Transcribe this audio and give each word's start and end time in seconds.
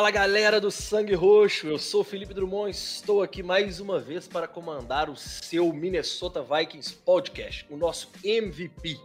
Fala 0.00 0.10
galera 0.10 0.58
do 0.58 0.70
Sangue 0.70 1.12
Roxo, 1.12 1.66
eu 1.66 1.78
sou 1.78 2.02
Felipe 2.02 2.32
Drummond, 2.32 2.70
estou 2.70 3.22
aqui 3.22 3.42
mais 3.42 3.80
uma 3.80 4.00
vez 4.00 4.26
para 4.26 4.48
comandar 4.48 5.10
o 5.10 5.14
seu 5.14 5.70
Minnesota 5.74 6.42
Vikings 6.42 6.94
Podcast, 6.94 7.66
o 7.68 7.76
nosso 7.76 8.10
MVP. 8.24 8.98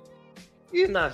E 0.72 0.88
na... 0.88 1.14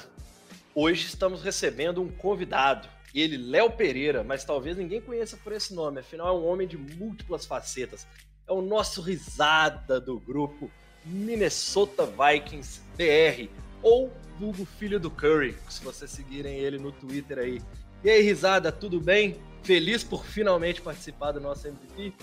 hoje 0.75 1.07
estamos 1.07 1.41
recebendo 1.41 1.99
um 1.99 2.11
convidado, 2.11 2.87
ele, 3.11 3.37
Léo 3.37 3.71
Pereira, 3.71 4.23
mas 4.23 4.45
talvez 4.45 4.77
ninguém 4.77 5.01
conheça 5.01 5.35
por 5.43 5.51
esse 5.51 5.73
nome, 5.73 6.01
afinal 6.01 6.27
é 6.27 6.39
um 6.39 6.45
homem 6.45 6.67
de 6.67 6.77
múltiplas 6.77 7.48
facetas. 7.48 8.05
É 8.48 8.53
o 8.53 8.61
nosso 8.61 9.01
risada 9.01 9.99
do 9.99 10.20
grupo 10.20 10.70
Minnesota 11.03 12.05
Vikings 12.05 12.81
BR, 12.95 13.49
ou 13.81 14.13
vulgo 14.37 14.63
filho 14.63 14.99
do 14.99 15.09
Curry, 15.09 15.57
se 15.67 15.84
vocês 15.84 16.11
seguirem 16.11 16.59
ele 16.59 16.77
no 16.77 16.91
Twitter 16.91 17.39
aí. 17.39 17.59
E 18.03 18.09
aí, 18.09 18.21
risada, 18.21 18.71
tudo 18.71 18.99
bem? 18.99 19.39
Feliz 19.61 20.03
por 20.03 20.25
finalmente 20.25 20.81
participar 20.81 21.33
do 21.33 21.39
nosso 21.39 21.67
MVP? 21.67 22.13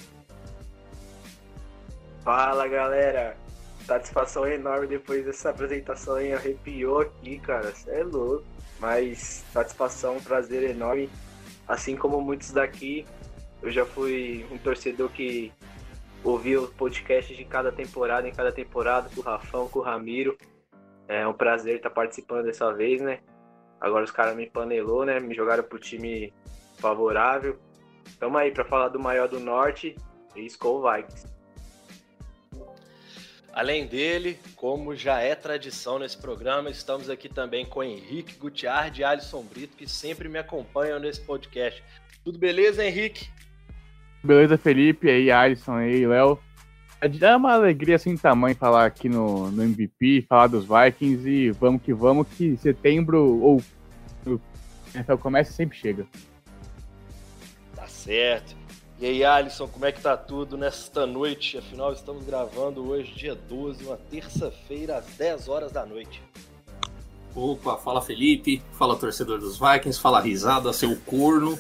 Fala, 2.25 2.67
galera. 2.67 3.37
Satisfação 3.87 4.45
enorme 4.47 4.89
depois 4.89 5.25
dessa 5.25 5.51
apresentação 5.51 6.17
aí. 6.17 6.33
Arrepiou 6.33 7.01
aqui, 7.01 7.39
cara. 7.39 7.71
Você 7.71 7.91
é 7.93 8.03
louco. 8.03 8.45
Mas 8.81 9.45
satisfação, 9.53 10.21
prazer 10.21 10.69
enorme. 10.69 11.09
Assim 11.69 11.97
como 11.97 12.21
muitos 12.21 12.51
daqui, 12.51 13.07
eu 13.63 13.71
já 13.71 13.87
fui 13.87 14.45
um 14.51 14.59
torcedor 14.59 15.09
que 15.11 15.53
ouvia 16.25 16.61
o 16.61 16.67
podcast 16.67 17.35
de 17.37 17.45
cada 17.45 17.71
temporada, 17.71 18.29
em 18.29 18.33
cada 18.33 18.51
temporada, 18.51 19.09
com 19.15 19.21
o 19.21 19.25
Rafão, 19.25 19.69
com 19.69 19.79
o 19.79 19.83
Ramiro. 19.83 20.37
É 21.07 21.27
um 21.27 21.33
prazer 21.33 21.77
estar 21.77 21.91
participando 21.91 22.47
dessa 22.47 22.73
vez, 22.73 23.01
né? 23.01 23.21
Agora 23.81 24.05
os 24.05 24.11
caras 24.11 24.37
me 24.37 24.49
panelou, 24.49 25.05
né? 25.05 25.21
Me 25.21 25.35
jogaram 25.35 25.63
pro 25.63 25.79
time 25.79 26.33
favorável. 26.79 27.59
Estamos 28.07 28.41
aí 28.41 28.51
para 28.51 28.65
falar 28.65 28.89
do 28.89 28.99
maior 28.99 29.29
do 29.29 29.39
norte 29.39 29.97
e 30.35 30.47
Skull 30.47 30.83
Vikings. 30.83 31.27
Além 33.53 33.87
dele, 33.87 34.39
como 34.55 34.95
já 34.95 35.21
é 35.21 35.35
tradição 35.35 35.99
nesse 35.99 36.17
programa, 36.17 36.71
estamos 36.71 37.11
aqui 37.11 37.29
também 37.29 37.67
com 37.67 37.83
Henrique 37.83 38.37
Gutiardi 38.37 39.01
e 39.01 39.05
Alisson 39.05 39.43
Brito, 39.43 39.77
que 39.77 39.89
sempre 39.89 40.29
me 40.29 40.39
acompanham 40.39 40.99
nesse 41.01 41.21
podcast. 41.21 41.83
Tudo 42.25 42.39
beleza, 42.39 42.85
Henrique? 42.85 43.29
Beleza, 44.23 44.57
Felipe, 44.57 45.11
aí, 45.11 45.31
Alisson, 45.31 45.75
aí, 45.75 46.07
Léo. 46.07 46.39
É 47.01 47.37
uma 47.37 47.53
alegria 47.53 47.97
assim 47.97 48.17
tamanho 48.17 48.57
falar 48.57 48.87
aqui 48.87 49.09
no, 49.09 49.51
no 49.51 49.63
MVP, 49.63 50.27
falar 50.29 50.49
dos 50.49 50.65
Vikings 50.65 51.29
e 51.29 51.51
vamos 51.53 51.81
que 51.83 51.95
vamos, 51.95 52.27
que 52.37 52.57
setembro 52.57 53.41
ou 53.41 53.63
o 54.27 54.41
NFL 54.95 55.17
começa 55.17 55.53
sempre 55.53 55.77
chega 55.77 56.07
certo. 58.09 58.57
E 58.99 59.07
aí, 59.07 59.23
Alisson, 59.23 59.69
como 59.69 59.85
é 59.85 59.93
que 59.93 60.01
tá 60.01 60.17
tudo 60.17 60.57
nesta 60.57 61.07
noite? 61.07 61.59
Afinal, 61.59 61.93
estamos 61.93 62.25
gravando 62.25 62.89
hoje, 62.89 63.13
dia 63.13 63.35
12, 63.35 63.85
uma 63.85 63.99
terça-feira, 64.11 64.97
às 64.97 65.05
10 65.17 65.49
horas 65.49 65.71
da 65.71 65.85
noite. 65.85 66.23
Opa, 67.35 67.77
fala 67.77 68.01
Felipe, 68.01 68.63
fala 68.73 68.97
torcedor 68.97 69.39
dos 69.39 69.59
Vikings, 69.59 70.01
fala 70.01 70.21
risada, 70.21 70.73
seu 70.73 70.97
corno. 71.07 71.59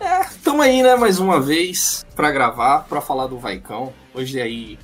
É, 0.00 0.24
tamo 0.42 0.62
aí, 0.62 0.82
né, 0.82 0.96
mais 0.96 1.20
uma 1.20 1.38
vez 1.38 2.04
para 2.16 2.30
gravar, 2.30 2.84
para 2.88 3.00
falar 3.00 3.26
do 3.26 3.38
Vaicão. 3.38 3.92
Hoje 4.18 4.42
aí 4.42 4.76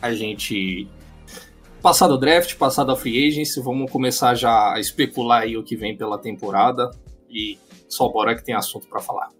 a 0.00 0.14
gente 0.14 0.86
passado 1.82 2.14
o 2.14 2.16
draft, 2.16 2.54
passado 2.54 2.92
a 2.92 2.96
free 2.96 3.26
agency, 3.26 3.60
vamos 3.60 3.90
começar 3.90 4.36
já 4.36 4.72
a 4.72 4.78
especular 4.78 5.42
aí 5.42 5.56
o 5.56 5.64
que 5.64 5.74
vem 5.74 5.96
pela 5.96 6.16
temporada 6.16 6.88
e 7.28 7.58
só 7.88 8.08
bora 8.08 8.36
que 8.36 8.44
tem 8.44 8.54
assunto 8.54 8.86
para 8.86 9.00
falar. 9.00 9.30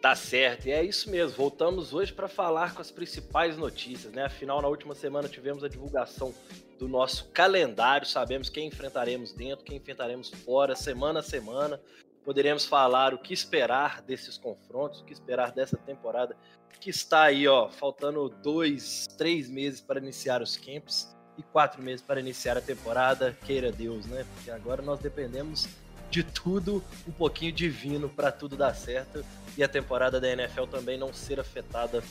Tá 0.00 0.16
certo, 0.16 0.68
e 0.68 0.70
é 0.70 0.82
isso 0.82 1.10
mesmo. 1.10 1.36
Voltamos 1.36 1.92
hoje 1.92 2.10
para 2.10 2.26
falar 2.26 2.74
com 2.74 2.80
as 2.80 2.90
principais 2.90 3.58
notícias, 3.58 4.14
né? 4.14 4.24
Afinal, 4.24 4.62
na 4.62 4.68
última 4.68 4.94
semana 4.94 5.28
tivemos 5.28 5.62
a 5.62 5.68
divulgação 5.68 6.32
do 6.78 6.88
nosso 6.88 7.28
calendário, 7.34 8.06
sabemos 8.06 8.48
quem 8.48 8.68
enfrentaremos 8.68 9.34
dentro, 9.34 9.62
quem 9.62 9.76
enfrentaremos 9.76 10.30
fora, 10.30 10.74
semana 10.74 11.20
a 11.20 11.22
semana. 11.22 11.78
Poderemos 12.24 12.64
falar 12.64 13.12
o 13.12 13.18
que 13.18 13.34
esperar 13.34 14.00
desses 14.00 14.38
confrontos, 14.38 15.00
o 15.00 15.04
que 15.04 15.12
esperar 15.12 15.52
dessa 15.52 15.76
temporada 15.76 16.34
que 16.80 16.90
está 16.90 17.24
aí, 17.24 17.46
ó, 17.48 17.68
faltando 17.68 18.28
dois, 18.42 19.06
três 19.16 19.48
meses 19.48 19.80
para 19.80 19.98
iniciar 19.98 20.42
os 20.42 20.56
camps 20.56 21.14
e 21.38 21.42
quatro 21.42 21.82
meses 21.82 22.00
para 22.00 22.20
iniciar 22.20 22.56
a 22.56 22.60
temporada. 22.60 23.36
Queira 23.44 23.72
Deus, 23.72 24.06
né? 24.06 24.24
Porque 24.34 24.50
agora 24.50 24.82
nós 24.82 25.00
dependemos 25.00 25.68
de 26.10 26.22
tudo 26.22 26.82
um 27.06 27.12
pouquinho 27.12 27.52
divino 27.52 28.08
para 28.08 28.30
tudo 28.30 28.56
dar 28.56 28.74
certo 28.74 29.24
e 29.56 29.62
a 29.62 29.68
temporada 29.68 30.20
da 30.20 30.28
NFL 30.28 30.64
também 30.64 30.96
não 30.96 31.12
ser 31.12 31.40
afetada 31.40 32.02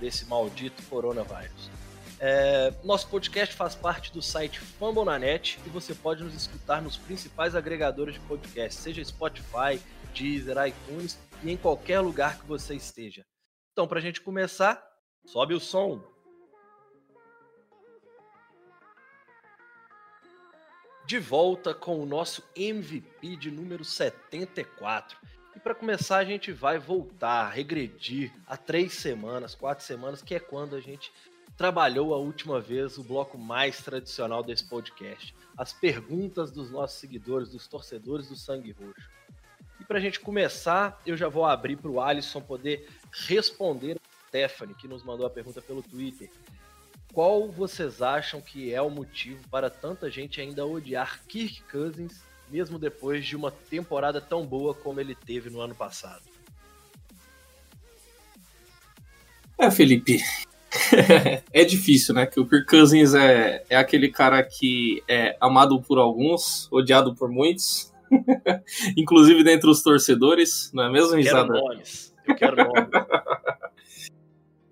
desse 0.00 0.26
maldito 0.26 0.82
coronavírus. 0.84 1.70
É, 2.20 2.72
nosso 2.82 3.08
podcast 3.08 3.54
faz 3.54 3.74
parte 3.74 4.12
do 4.12 4.22
site 4.22 4.58
Fambonanet 4.58 5.58
e 5.66 5.68
você 5.68 5.94
pode 5.94 6.22
nos 6.22 6.34
escutar 6.34 6.80
nos 6.80 6.96
principais 6.96 7.54
agregadores 7.54 8.14
de 8.14 8.20
podcast, 8.20 8.80
seja 8.80 9.04
Spotify, 9.04 9.80
Deezer, 10.14 10.56
iTunes 10.66 11.18
e 11.42 11.50
em 11.50 11.56
qualquer 11.56 12.00
lugar 12.00 12.38
que 12.38 12.46
você 12.46 12.74
esteja. 12.74 13.24
Então, 13.74 13.88
para 13.88 13.98
a 13.98 14.02
gente 14.02 14.20
começar, 14.20 14.80
sobe 15.26 15.52
o 15.52 15.58
som. 15.58 16.00
De 21.04 21.18
volta 21.18 21.74
com 21.74 21.98
o 21.98 22.06
nosso 22.06 22.44
MVP 22.54 23.34
de 23.34 23.50
número 23.50 23.84
74. 23.84 25.18
E 25.56 25.58
para 25.58 25.74
começar, 25.74 26.18
a 26.18 26.24
gente 26.24 26.52
vai 26.52 26.78
voltar, 26.78 27.50
regredir 27.50 28.32
a 28.46 28.56
três 28.56 28.92
semanas, 28.92 29.56
quatro 29.56 29.84
semanas, 29.84 30.22
que 30.22 30.36
é 30.36 30.40
quando 30.40 30.76
a 30.76 30.80
gente 30.80 31.12
trabalhou 31.56 32.14
a 32.14 32.18
última 32.18 32.60
vez 32.60 32.96
o 32.96 33.02
bloco 33.02 33.36
mais 33.36 33.82
tradicional 33.82 34.44
desse 34.44 34.68
podcast. 34.68 35.34
As 35.58 35.72
perguntas 35.72 36.52
dos 36.52 36.70
nossos 36.70 37.00
seguidores, 37.00 37.48
dos 37.50 37.66
torcedores 37.66 38.28
do 38.28 38.36
Sangue 38.36 38.70
Roxo. 38.70 39.10
E 39.80 39.84
para 39.84 39.98
a 39.98 40.00
gente 40.00 40.20
começar, 40.20 41.00
eu 41.04 41.16
já 41.16 41.28
vou 41.28 41.44
abrir 41.44 41.76
para 41.76 41.90
o 41.90 42.00
Alisson 42.00 42.40
poder 42.40 42.88
responder 43.26 43.96
a 43.96 44.28
Stephanie, 44.28 44.74
que 44.74 44.88
nos 44.88 45.02
mandou 45.02 45.26
a 45.26 45.30
pergunta 45.30 45.62
pelo 45.62 45.82
Twitter. 45.82 46.28
Qual 47.12 47.48
vocês 47.48 48.02
acham 48.02 48.40
que 48.40 48.74
é 48.74 48.82
o 48.82 48.90
motivo 48.90 49.48
para 49.48 49.70
tanta 49.70 50.10
gente 50.10 50.40
ainda 50.40 50.66
odiar 50.66 51.22
Kirk 51.26 51.62
Cousins 51.70 52.22
mesmo 52.50 52.78
depois 52.78 53.24
de 53.24 53.36
uma 53.36 53.50
temporada 53.50 54.20
tão 54.20 54.44
boa 54.46 54.74
como 54.74 55.00
ele 55.00 55.14
teve 55.14 55.50
no 55.50 55.60
ano 55.60 55.74
passado. 55.74 56.22
É, 59.58 59.70
Felipe. 59.70 60.18
é 61.52 61.64
difícil, 61.64 62.14
né? 62.14 62.26
Que 62.26 62.40
o 62.40 62.46
Kirk 62.46 62.66
Cousins 62.66 63.14
é, 63.14 63.64
é 63.68 63.76
aquele 63.76 64.08
cara 64.08 64.42
que 64.42 65.02
é 65.08 65.36
amado 65.40 65.80
por 65.80 65.98
alguns, 65.98 66.68
odiado 66.70 67.14
por 67.14 67.30
muitos, 67.30 67.92
inclusive 68.96 69.44
dentre 69.44 69.70
os 69.70 69.82
torcedores, 69.82 70.70
não 70.72 70.84
é 70.84 70.90
mesmo, 70.90 71.16
Risada? 71.16 71.52
Quero 71.52 71.66
nomes. 71.66 72.13
Eu 72.26 72.34
quero 72.34 72.56
nomes. 72.56 72.88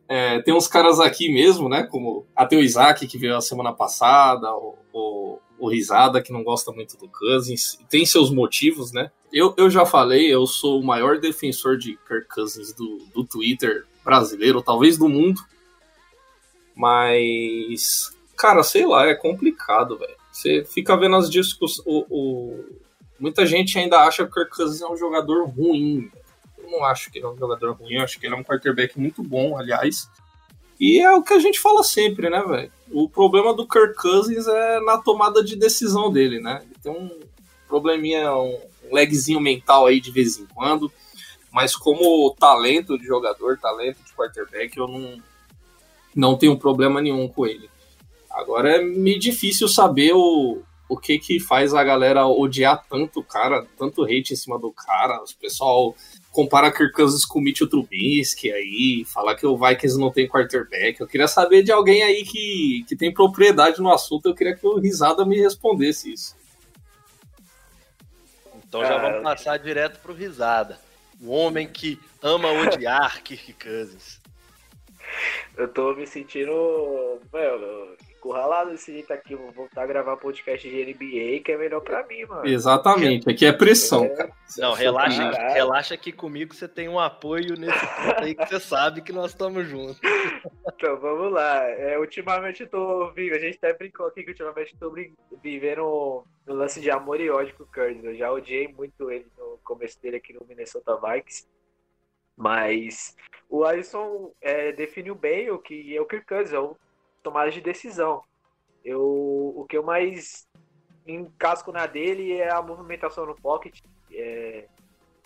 É, 0.09 0.43
tem 0.43 0.53
uns 0.53 0.69
caras 0.69 1.01
aqui 1.01 1.33
mesmo, 1.33 1.71
né? 1.71 1.85
Como 1.85 2.27
até 2.37 2.55
o 2.55 2.61
Isaac, 2.61 3.07
que 3.07 3.17
veio 3.17 3.35
a 3.35 3.41
semana 3.41 3.73
passada, 3.73 4.55
o, 4.55 4.77
o, 4.93 5.39
o 5.59 5.69
Risada, 5.71 6.21
que 6.21 6.31
não 6.31 6.45
gosta 6.45 6.71
muito 6.71 6.99
do 6.99 7.09
Cousins. 7.09 7.79
Tem 7.89 8.05
seus 8.05 8.31
motivos, 8.31 8.93
né? 8.93 9.11
Eu, 9.33 9.55
eu 9.57 9.71
já 9.71 9.87
falei, 9.87 10.31
eu 10.31 10.47
sou 10.47 10.81
o 10.81 10.85
maior 10.85 11.19
defensor 11.19 11.79
de 11.79 11.99
Kirk 12.07 12.29
Cousins 12.29 12.75
do, 12.75 12.99
do 13.15 13.25
Twitter 13.25 13.87
brasileiro, 14.05 14.61
talvez 14.61 14.99
do 14.99 15.09
mundo. 15.09 15.41
Mas, 16.75 18.15
cara, 18.37 18.63
sei 18.63 18.85
lá, 18.85 19.07
é 19.07 19.15
complicado, 19.15 19.97
velho. 19.97 20.17
Você 20.31 20.65
fica 20.65 20.95
vendo 20.95 21.17
as 21.17 21.31
discussões. 21.31 21.87
O, 21.87 22.05
o, 22.11 22.65
muita 23.19 23.47
gente 23.47 23.79
ainda 23.79 24.01
acha 24.01 24.25
que 24.25 24.31
o 24.31 24.35
Kirk 24.35 24.55
Cousins 24.55 24.83
é 24.83 24.87
um 24.87 24.97
jogador 24.97 25.49
ruim. 25.49 26.11
Não 26.73 26.85
acho 26.85 27.11
que 27.11 27.19
ele 27.19 27.27
é 27.27 27.29
um 27.29 27.37
jogador 27.37 27.73
ruim, 27.73 27.95
eu 27.95 28.03
acho 28.03 28.19
que 28.19 28.27
ele 28.27 28.35
é 28.35 28.39
um 28.39 28.43
quarterback 28.43 28.99
muito 28.99 29.23
bom, 29.23 29.59
aliás. 29.59 30.09
E 30.81 30.99
é 30.99 31.13
o 31.13 31.23
que 31.23 31.35
a 31.35 31.39
gente 31.39 31.61
fala 31.61 31.85
sempre, 31.85 32.31
né, 32.31 32.43
velho? 32.43 32.73
O 32.91 33.09
problema 33.09 33.55
do 33.55 33.69
Kirk 33.69 33.95
Cousins 33.95 34.49
é 34.49 34.81
na 34.81 34.99
tomada 34.99 35.45
de 35.45 35.55
decisão 35.55 36.11
dele, 36.11 36.41
né? 36.41 36.63
Ele 36.65 36.75
tem 36.83 36.93
um 36.93 37.21
probleminha, 37.69 38.35
um 38.35 38.59
lagzinho 38.91 39.41
mental 39.41 39.87
aí 39.87 40.01
de 40.01 40.11
vez 40.11 40.39
em 40.39 40.47
quando. 40.47 40.91
Mas 41.53 41.77
como 41.77 42.35
talento 42.39 42.99
de 42.99 43.05
jogador, 43.05 43.59
talento 43.59 43.99
de 44.03 44.13
quarterback, 44.15 44.77
eu 44.77 44.89
não, 44.89 45.23
não 46.17 46.37
tenho 46.37 46.59
problema 46.59 47.01
nenhum 47.01 47.29
com 47.29 47.47
ele. 47.47 47.71
Agora 48.31 48.77
é 48.77 48.83
meio 48.83 49.19
difícil 49.19 49.69
saber 49.69 50.13
o, 50.15 50.63
o 50.89 50.97
que 50.97 51.19
que 51.19 51.39
faz 51.39 51.75
a 51.75 51.85
galera 51.85 52.27
odiar 52.27 52.85
tanto 52.89 53.21
o 53.21 53.25
cara, 53.25 53.67
tanto 53.79 54.03
hate 54.05 54.33
em 54.33 54.37
cima 54.37 54.59
do 54.59 54.73
cara. 54.73 55.23
O 55.23 55.39
pessoal 55.41 55.95
compara 56.33 56.73
Kirk 56.73 56.93
Cousins 56.93 57.25
com 57.25 57.39
o 57.39 57.43
Mitchell 57.43 57.69
Trubisky 57.69 58.51
aí, 58.51 59.05
falar 59.05 59.37
que 59.37 59.47
o 59.47 59.57
Vikings 59.57 60.01
não 60.01 60.11
tem 60.11 60.27
quarterback. 60.27 60.99
Eu 60.99 61.07
queria 61.07 61.29
saber 61.29 61.63
de 61.63 61.71
alguém 61.71 62.03
aí 62.03 62.25
que, 62.25 62.85
que 62.89 62.97
tem 62.97 63.13
propriedade 63.13 63.81
no 63.81 63.93
assunto, 63.93 64.27
eu 64.27 64.35
queria 64.35 64.57
que 64.57 64.67
o 64.67 64.79
Risada 64.79 65.25
me 65.25 65.39
respondesse 65.39 66.13
isso. 66.13 66.35
Então 68.67 68.81
já 68.81 68.97
vamos 68.97 69.23
passar 69.23 69.59
direto 69.59 70.01
pro 70.01 70.15
Risada. 70.15 70.81
O 71.21 71.31
homem 71.31 71.69
que 71.69 72.01
ama 72.23 72.51
odiar 72.51 73.23
Kirk 73.23 73.53
Cousins. 73.53 74.21
Eu 75.55 75.69
tô 75.69 75.95
me 75.95 76.07
sentindo, 76.07 77.21
mano, 77.31 77.95
encurralado 78.23 78.71
desse 78.71 78.93
jeito 78.93 79.13
aqui, 79.13 79.35
vou 79.35 79.51
voltar 79.51 79.83
a 79.83 79.87
gravar 79.87 80.17
podcast 80.17 80.69
de 80.69 80.85
NBA, 80.85 81.43
que 81.45 81.51
é 81.51 81.57
melhor 81.57 81.81
pra 81.81 82.07
mim, 82.07 82.25
mano. 82.25 82.47
Exatamente, 82.47 83.29
aqui 83.29 83.45
é 83.45 83.53
pressão, 83.53 84.05
É. 84.05 84.09
cara. 84.11 84.33
Não, 84.59 84.73
relaxa, 84.75 85.31
Caralho. 85.31 85.55
relaxa 85.55 85.97
que 85.97 86.13
comigo 86.13 86.55
você 86.55 86.69
tem 86.69 86.89
um 86.89 87.01
apoio 87.01 87.57
nesse 87.59 87.81
ponto 87.81 88.23
aí 88.23 88.35
que 88.35 88.47
você 88.47 88.61
sabe 88.61 89.03
que 89.03 89.13
nós 89.13 89.33
estamos 89.33 89.67
juntos. 89.67 89.99
Então, 90.75 90.97
vamos 91.01 91.33
lá. 91.33 91.65
É, 91.69 91.99
ultimamente 91.99 92.63
eu 92.63 92.69
tô 92.69 93.11
vivendo, 93.13 93.39
a 93.39 93.41
gente 93.41 93.57
até 93.59 93.73
brincou 93.73 94.07
aqui 94.07 94.23
que 94.23 94.31
ultimamente 94.31 94.75
eu 94.75 94.79
tô 94.79 94.95
vivendo 95.43 96.25
no 96.47 96.55
lance 96.55 96.81
de 96.81 96.91
amor 96.91 97.21
e 97.21 97.29
ódio 97.31 97.55
com 97.57 97.65
o 97.65 97.67
Curtis. 97.67 98.05
Eu 98.05 98.15
já 98.15 98.31
odiei 98.31 98.69
muito 98.69 99.11
ele 99.11 99.27
no 99.37 99.59
começo 99.65 100.01
dele 100.01 100.17
aqui 100.19 100.33
no 100.33 100.47
Minnesota 100.47 100.97
Vikings. 100.97 101.47
Mas 102.37 103.17
o 103.49 103.65
Alisson 103.65 104.33
é, 104.41 104.73
definiu 104.73 105.15
bem 105.15 105.51
o 105.51 105.59
que 105.59 105.97
é 105.97 106.01
o 106.01 106.07
Kirk 106.07 106.27
Cousins, 106.27 106.53
é 106.53 106.59
o 106.59 106.77
tomada 107.23 107.51
de 107.51 107.61
decisão. 107.61 108.23
Eu, 108.85 109.01
o 109.57 109.65
que 109.69 109.77
eu 109.77 109.83
mais 109.83 110.49
encasco 111.07 111.73
na 111.73 111.87
dele 111.87 112.33
é 112.33 112.53
a 112.53 112.63
movimentação 112.63 113.27
no 113.27 113.35
pocket. 113.35 113.81
É, 114.13 114.67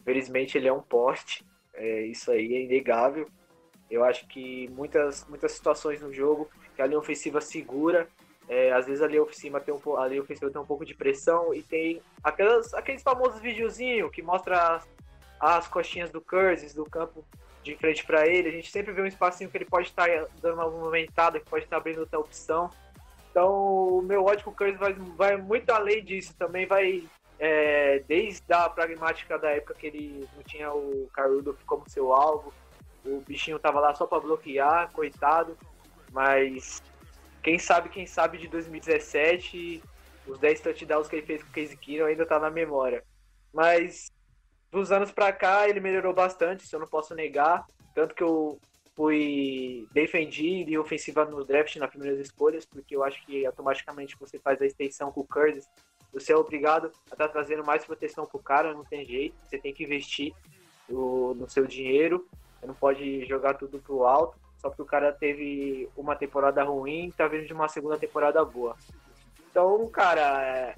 felizmente 0.04 0.56
ele 0.56 0.69
é 0.69 0.72
um 0.72 0.82
poste, 0.82 1.44
é, 1.75 2.02
isso 2.02 2.31
aí 2.31 2.54
é 2.54 2.62
inegável. 2.62 3.28
Eu 3.90 4.04
acho 4.04 4.26
que 4.26 4.69
muitas, 4.69 5.26
muitas 5.28 5.52
situações 5.52 6.00
no 6.00 6.12
jogo 6.12 6.48
que 6.75 6.82
a 6.82 6.87
linha 6.87 6.98
ofensiva 6.98 7.40
segura, 7.40 8.08
é, 8.49 8.72
às 8.72 8.87
vezes 8.87 9.02
a 9.02 9.06
linha 9.06 9.22
ofensiva 9.22 9.60
tem 9.60 9.75
um, 9.75 9.96
a 9.96 10.06
linha 10.06 10.22
ofensiva 10.22 10.50
tem 10.50 10.60
um 10.60 10.66
pouco 10.66 10.84
de 10.84 10.94
pressão 10.94 11.54
e 11.54 11.62
tem 11.62 12.02
aquelas, 12.22 12.75
aqueles 12.75 13.02
famosos 13.02 13.40
videozinhos 13.40 14.10
que 14.10 14.22
mostra 14.22 14.76
as, 14.76 14.88
as 15.40 15.69
costinhas 15.69 16.10
do 16.10 16.20
Cousins 16.20 16.75
do 16.75 16.84
campo 16.84 17.25
de 17.66 17.76
frente 17.76 18.04
para 18.04 18.26
ele. 18.26 18.48
A 18.48 18.52
gente 18.52 18.70
sempre 18.70 18.92
vê 18.92 19.02
um 19.02 19.06
espacinho 19.06 19.50
que 19.50 19.56
ele 19.56 19.64
pode 19.64 19.88
estar 19.88 20.08
dando 20.40 20.54
uma 20.54 20.70
movimentada, 20.70 21.40
que 21.40 21.50
pode 21.50 21.64
estar 21.64 21.76
abrindo 21.76 22.00
outra 22.00 22.18
opção. 22.18 22.70
Então, 23.30 23.98
o 23.98 24.02
meu 24.02 24.24
ódio 24.24 24.44
com 24.44 24.50
o 24.50 24.54
Cousins 24.54 24.78
vai, 24.78 24.94
vai 24.94 25.36
muito 25.36 25.70
além 25.70 26.02
disso. 26.02 26.34
Também 26.38 26.66
vai 26.66 27.04
é, 27.38 28.02
desde 28.08 28.50
a 28.52 28.68
pragmática 28.68 29.38
da 29.38 29.50
época 29.50 29.74
que 29.74 29.86
ele 29.88 30.28
não 30.34 30.42
tinha 30.42 30.72
o 30.72 31.08
Carl 31.12 31.34
Rudolph 31.34 31.62
como 31.66 31.88
seu 31.90 32.12
alvo. 32.12 32.52
O 33.04 33.20
bichinho 33.20 33.58
tava 33.58 33.80
lá 33.80 33.94
só 33.94 34.06
para 34.06 34.20
bloquear, 34.20 34.90
coitado. 34.92 35.56
Mas 36.12 36.82
quem 37.42 37.58
sabe, 37.58 37.88
quem 37.88 38.06
sabe 38.06 38.38
de 38.38 38.48
2017, 38.48 39.82
os 40.26 40.38
10 40.38 40.60
touchdowns 40.60 41.08
que 41.08 41.16
ele 41.16 41.26
fez 41.26 41.42
com 41.42 41.50
o 41.50 41.52
Casey 41.52 41.76
Keenum 41.76 42.06
ainda 42.06 42.24
tá 42.24 42.38
na 42.38 42.50
memória. 42.50 43.04
Mas 43.52 44.10
dos 44.76 44.93
anos 44.93 45.11
pra 45.11 45.32
cá 45.32 45.69
ele 45.69 45.81
melhorou 45.81 46.12
bastante, 46.12 46.64
isso 46.64 46.76
eu 46.76 46.81
não 46.81 46.87
posso 46.87 47.14
negar. 47.14 47.67
Tanto 47.94 48.14
que 48.14 48.23
eu 48.23 48.58
fui 48.94 49.88
defendi 49.93 50.64
de 50.64 50.78
ofensiva 50.78 51.25
no 51.25 51.44
draft 51.44 51.76
nas 51.76 51.90
primeiras 51.90 52.19
escolhas, 52.20 52.64
porque 52.64 52.94
eu 52.94 53.02
acho 53.02 53.25
que 53.26 53.44
automaticamente 53.44 54.17
você 54.19 54.38
faz 54.38 54.61
a 54.61 54.67
extensão 54.67 55.11
com 55.11 55.20
o 55.20 55.26
Curtis, 55.26 55.69
você 56.12 56.32
é 56.32 56.37
obrigado 56.37 56.90
a 57.11 57.14
estar 57.14 57.28
trazendo 57.28 57.64
mais 57.64 57.84
proteção 57.84 58.26
pro 58.26 58.38
cara, 58.38 58.73
não 58.73 58.84
tem 58.84 59.05
jeito, 59.05 59.34
você 59.43 59.58
tem 59.58 59.73
que 59.73 59.84
investir 59.84 60.32
no, 60.88 61.34
no 61.34 61.49
seu 61.49 61.67
dinheiro, 61.67 62.26
você 62.58 62.67
não 62.67 62.75
pode 62.75 63.26
jogar 63.26 63.55
tudo 63.55 63.78
pro 63.78 64.05
alto, 64.05 64.38
só 64.58 64.69
porque 64.69 64.82
o 64.82 64.87
cara 64.87 65.12
teve 65.12 65.88
uma 65.96 66.17
temporada 66.17 66.62
ruim 66.64 67.08
e 67.08 67.12
tá 67.12 67.28
vindo 67.28 67.46
de 67.46 67.52
uma 67.52 67.69
segunda 67.69 67.99
temporada 67.99 68.43
boa. 68.44 68.76
Então, 69.50 69.87
cara, 69.88 70.43
é, 70.43 70.75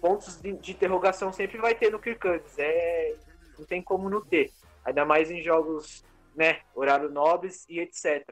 pontos 0.00 0.40
de, 0.40 0.52
de 0.52 0.72
interrogação 0.72 1.32
sempre 1.32 1.58
vai 1.58 1.74
ter 1.74 1.90
no 1.90 1.98
Kirk 1.98 2.20
Cousins, 2.20 2.58
é, 2.58 3.14
não 3.58 3.66
tem 3.66 3.82
como 3.82 4.08
não 4.10 4.20
ter, 4.20 4.50
ainda 4.84 5.04
mais 5.04 5.30
em 5.30 5.42
jogos, 5.42 6.04
né, 6.34 6.60
horário 6.74 7.10
nobres 7.10 7.64
e 7.68 7.80
etc. 7.80 8.24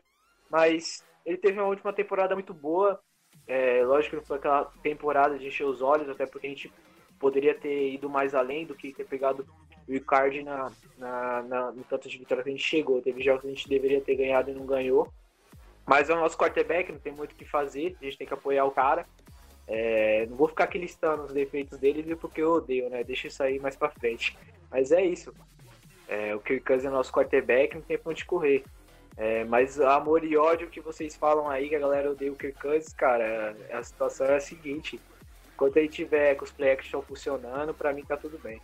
Mas 0.50 1.04
ele 1.24 1.36
teve 1.36 1.58
uma 1.58 1.68
última 1.68 1.92
temporada 1.92 2.34
muito 2.34 2.52
boa, 2.52 3.00
é, 3.46 3.84
lógico 3.84 4.10
que 4.10 4.16
não 4.16 4.24
foi 4.24 4.36
aquela 4.38 4.64
temporada 4.82 5.38
de 5.38 5.46
encher 5.46 5.64
os 5.64 5.82
olhos, 5.82 6.08
até 6.08 6.26
porque 6.26 6.46
a 6.46 6.50
gente 6.50 6.72
poderia 7.18 7.54
ter 7.54 7.92
ido 7.92 8.08
mais 8.08 8.34
além 8.34 8.66
do 8.66 8.74
que 8.74 8.92
ter 8.92 9.04
pegado 9.04 9.46
o 9.88 9.92
Icardi 9.94 10.42
na, 10.42 10.70
na, 10.96 11.42
na- 11.42 11.72
no 11.72 11.84
tanto 11.84 12.08
de 12.08 12.18
vitória 12.18 12.42
que 12.42 12.48
a 12.50 12.52
gente 12.52 12.64
chegou. 12.64 13.02
Teve 13.02 13.22
jogos 13.22 13.42
que 13.42 13.46
a 13.48 13.50
gente 13.50 13.68
deveria 13.68 14.00
ter 14.00 14.14
ganhado 14.16 14.50
e 14.50 14.54
não 14.54 14.64
ganhou. 14.66 15.12
Mas 15.86 16.08
é 16.08 16.14
o 16.14 16.20
nosso 16.20 16.38
quarterback, 16.38 16.90
não 16.90 16.98
tem 16.98 17.12
muito 17.12 17.32
o 17.32 17.34
que 17.36 17.44
fazer, 17.44 17.94
a 18.00 18.04
gente 18.04 18.16
tem 18.16 18.26
que 18.26 18.32
apoiar 18.32 18.64
o 18.64 18.70
cara. 18.70 19.06
É, 19.66 20.26
não 20.26 20.36
vou 20.36 20.48
ficar 20.48 20.64
aqui 20.64 20.78
listando 20.78 21.24
os 21.24 21.32
defeitos 21.32 21.78
dele, 21.78 22.14
porque 22.16 22.42
eu 22.42 22.52
odeio, 22.52 22.90
né? 22.90 23.02
Deixa 23.02 23.28
isso 23.28 23.42
aí 23.42 23.58
mais 23.58 23.76
pra 23.76 23.90
frente. 23.90 24.36
Mas 24.70 24.92
é 24.92 25.04
isso. 25.04 25.32
É, 26.08 26.34
o 26.34 26.40
Kirk 26.40 26.64
Cousins 26.64 26.86
é 26.86 26.90
nosso 26.90 27.12
quarterback, 27.12 27.74
não 27.74 27.82
tem 27.82 27.98
pra 27.98 28.10
onde 28.10 28.24
correr. 28.24 28.64
É, 29.16 29.44
mas 29.44 29.80
amor 29.80 30.24
e 30.24 30.36
ódio 30.36 30.68
que 30.68 30.80
vocês 30.80 31.14
falam 31.16 31.48
aí, 31.48 31.68
que 31.68 31.76
a 31.76 31.78
galera 31.78 32.10
odeia 32.10 32.32
o 32.32 32.36
Kirk 32.36 32.60
Cousins, 32.60 32.92
cara, 32.92 33.56
a 33.72 33.82
situação 33.82 34.26
é 34.26 34.36
a 34.36 34.40
seguinte. 34.40 35.00
Enquanto 35.54 35.76
ele 35.76 35.88
tiver 35.88 36.34
com 36.34 36.44
os 36.44 36.50
play 36.50 36.72
action 36.72 37.00
funcionando, 37.00 37.72
pra 37.72 37.92
mim 37.92 38.02
tá 38.02 38.16
tudo 38.16 38.38
bem. 38.38 38.60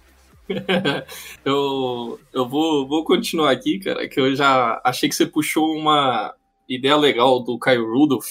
eu 1.44 2.19
eu 2.32 2.49
vou, 2.49 2.87
vou 2.88 3.05
continuar 3.05 3.52
aqui, 3.52 3.79
cara, 3.79 4.08
que 4.08 4.19
eu 4.19 4.35
já 4.35 4.81
achei 4.85 5.08
que 5.08 5.14
você 5.14 5.25
puxou 5.25 5.73
uma 5.76 6.35
ideia 6.69 6.97
legal 6.97 7.41
do 7.41 7.58
Kyle 7.58 7.85
Rudolph. 7.85 8.29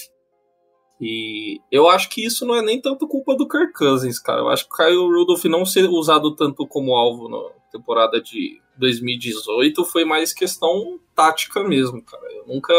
E 1.00 1.62
eu 1.72 1.88
acho 1.88 2.10
que 2.10 2.26
isso 2.26 2.46
não 2.46 2.56
é 2.56 2.62
nem 2.62 2.82
tanto 2.82 3.08
culpa 3.08 3.36
do 3.36 3.48
Kirk 3.48 3.74
Cousins, 3.74 4.20
cara. 4.20 4.42
Eu 4.42 4.50
acho 4.50 4.68
que 4.68 4.74
o 4.74 4.78
Kyle 4.78 4.98
Rudolph 4.98 5.46
não 5.46 5.66
ser 5.66 5.90
usado 5.90 6.36
tanto 6.36 6.68
como 6.68 6.94
alvo 6.94 7.30
na 7.30 7.50
temporada 7.72 8.22
de 8.22 8.62
2018 8.78 9.86
foi 9.86 10.04
mais 10.04 10.34
questão 10.34 11.00
tática 11.16 11.64
mesmo, 11.64 12.02
cara. 12.02 12.26
Eu 12.34 12.46
nunca. 12.48 12.74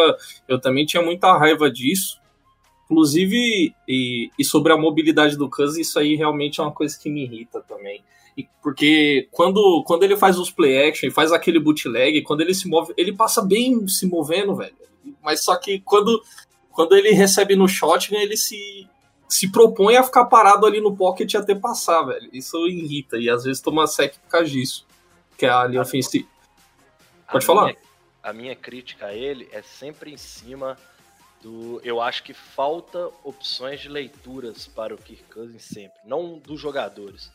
Eu 0.47 0.61
também 0.61 0.85
tinha 0.85 1.03
muita 1.03 1.37
raiva 1.37 1.71
disso. 1.71 2.21
Inclusive, 2.85 3.75
e, 3.89 4.31
e 4.39 4.45
sobre 4.45 4.73
a 4.73 4.77
mobilidade 4.77 5.37
do 5.37 5.49
Cousins, 5.49 5.87
isso 5.87 5.99
aí 5.99 6.17
realmente 6.17 6.61
é 6.61 6.63
uma 6.63 6.73
coisa 6.73 6.99
que 6.99 7.09
me 7.09 7.23
irrita 7.23 7.61
também. 7.61 8.03
E 8.37 8.47
porque 8.61 9.29
quando, 9.31 9.85
quando 9.87 10.03
ele 10.03 10.17
faz 10.17 10.39
os 10.39 10.51
play 10.51 10.89
action 10.89 11.09
e 11.09 11.13
faz 11.13 11.31
aquele 11.33 11.61
bootleg, 11.61 12.23
quando 12.23 12.41
ele 12.41 12.53
se 12.53 12.69
move, 12.69 12.93
ele 12.97 13.13
passa 13.13 13.43
bem 13.43 13.87
se 13.87 14.07
movendo, 14.07 14.57
velho. 14.57 14.75
Mas 15.23 15.45
só 15.45 15.57
que 15.57 15.81
quando, 15.81 16.21
quando 16.81 16.97
ele 16.97 17.11
recebe 17.11 17.55
no 17.57 17.69
shotgun, 17.69 18.17
ele 18.17 18.37
se, 18.37 18.89
se 19.29 19.51
propõe 19.51 19.97
a 19.97 20.03
ficar 20.03 20.25
parado 20.27 20.67
ali 20.67 20.81
no 20.81 20.97
pocket 20.97 21.35
até 21.35 21.55
passar, 21.55 22.03
velho. 22.03 22.29
Isso 22.33 22.57
irrita. 22.67 23.19
E 23.19 23.29
às 23.29 23.45
vezes 23.45 23.61
toma 23.63 23.87
sec 23.87 24.15
por 24.19 24.29
causa 24.29 24.49
disso. 24.49 24.87
Que 25.37 25.47
é 25.47 25.51
a 25.51 25.65
linha 25.67 25.83
ofensiva. 25.83 26.29
Pode 27.31 27.45
A 27.45 27.47
falar. 27.47 27.65
minha- 27.65 27.77
a 28.23 28.33
minha 28.33 28.57
crítica 28.57 29.07
a 29.07 29.15
ele 29.15 29.49
é 29.53 29.63
sempre 29.63 30.13
em 30.13 30.17
cima 30.17 30.77
do. 31.43 31.81
Eu 31.85 32.01
acho 32.01 32.23
que 32.23 32.35
falta 32.35 33.09
opções 33.25 33.81
de 33.81 33.89
leituras 33.89 34.67
para 34.67 34.95
o 34.95 34.99
Kirk 34.99 35.25
Cousins 35.33 35.63
sempre. 35.63 35.99
Não 36.05 36.39
dos 36.39 36.61
jogadores. 36.61 37.31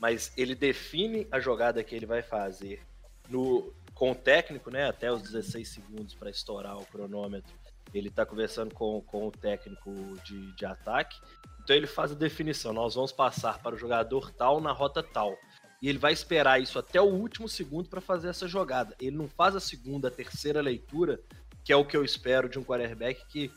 Mas 0.00 0.32
ele 0.36 0.54
define 0.54 1.26
a 1.32 1.40
jogada 1.40 1.82
que 1.82 1.92
ele 1.94 2.06
vai 2.06 2.22
fazer 2.22 2.80
no, 3.28 3.72
com 3.94 4.12
o 4.12 4.14
técnico, 4.14 4.70
né? 4.70 4.88
Até 4.88 5.10
os 5.12 5.20
16 5.22 5.68
segundos 5.68 6.14
para 6.14 6.30
estourar 6.30 6.76
o 6.78 6.86
cronômetro. 6.86 7.52
Ele 7.94 8.10
tá 8.10 8.26
conversando 8.26 8.74
com, 8.74 9.00
com 9.02 9.28
o 9.28 9.30
técnico 9.30 9.90
de, 10.24 10.52
de 10.52 10.64
ataque. 10.66 11.20
Então 11.62 11.74
ele 11.74 11.86
faz 11.86 12.12
a 12.12 12.14
definição. 12.14 12.72
Nós 12.72 12.94
vamos 12.94 13.12
passar 13.12 13.58
para 13.62 13.74
o 13.74 13.78
jogador 13.78 14.30
tal 14.32 14.60
na 14.60 14.72
rota 14.72 15.02
tal 15.02 15.36
e 15.80 15.88
ele 15.88 15.98
vai 15.98 16.12
esperar 16.12 16.60
isso 16.60 16.78
até 16.78 17.00
o 17.00 17.04
último 17.04 17.48
segundo 17.48 17.88
para 17.88 18.00
fazer 18.00 18.28
essa 18.28 18.48
jogada. 18.48 18.96
Ele 19.00 19.16
não 19.16 19.28
faz 19.28 19.54
a 19.54 19.60
segunda, 19.60 20.08
a 20.08 20.10
terceira 20.10 20.60
leitura, 20.60 21.20
que 21.64 21.72
é 21.72 21.76
o 21.76 21.84
que 21.84 21.96
eu 21.96 22.04
espero 22.04 22.48
de 22.48 22.58
um 22.58 22.64
quarterback 22.64 23.24
que 23.26 23.52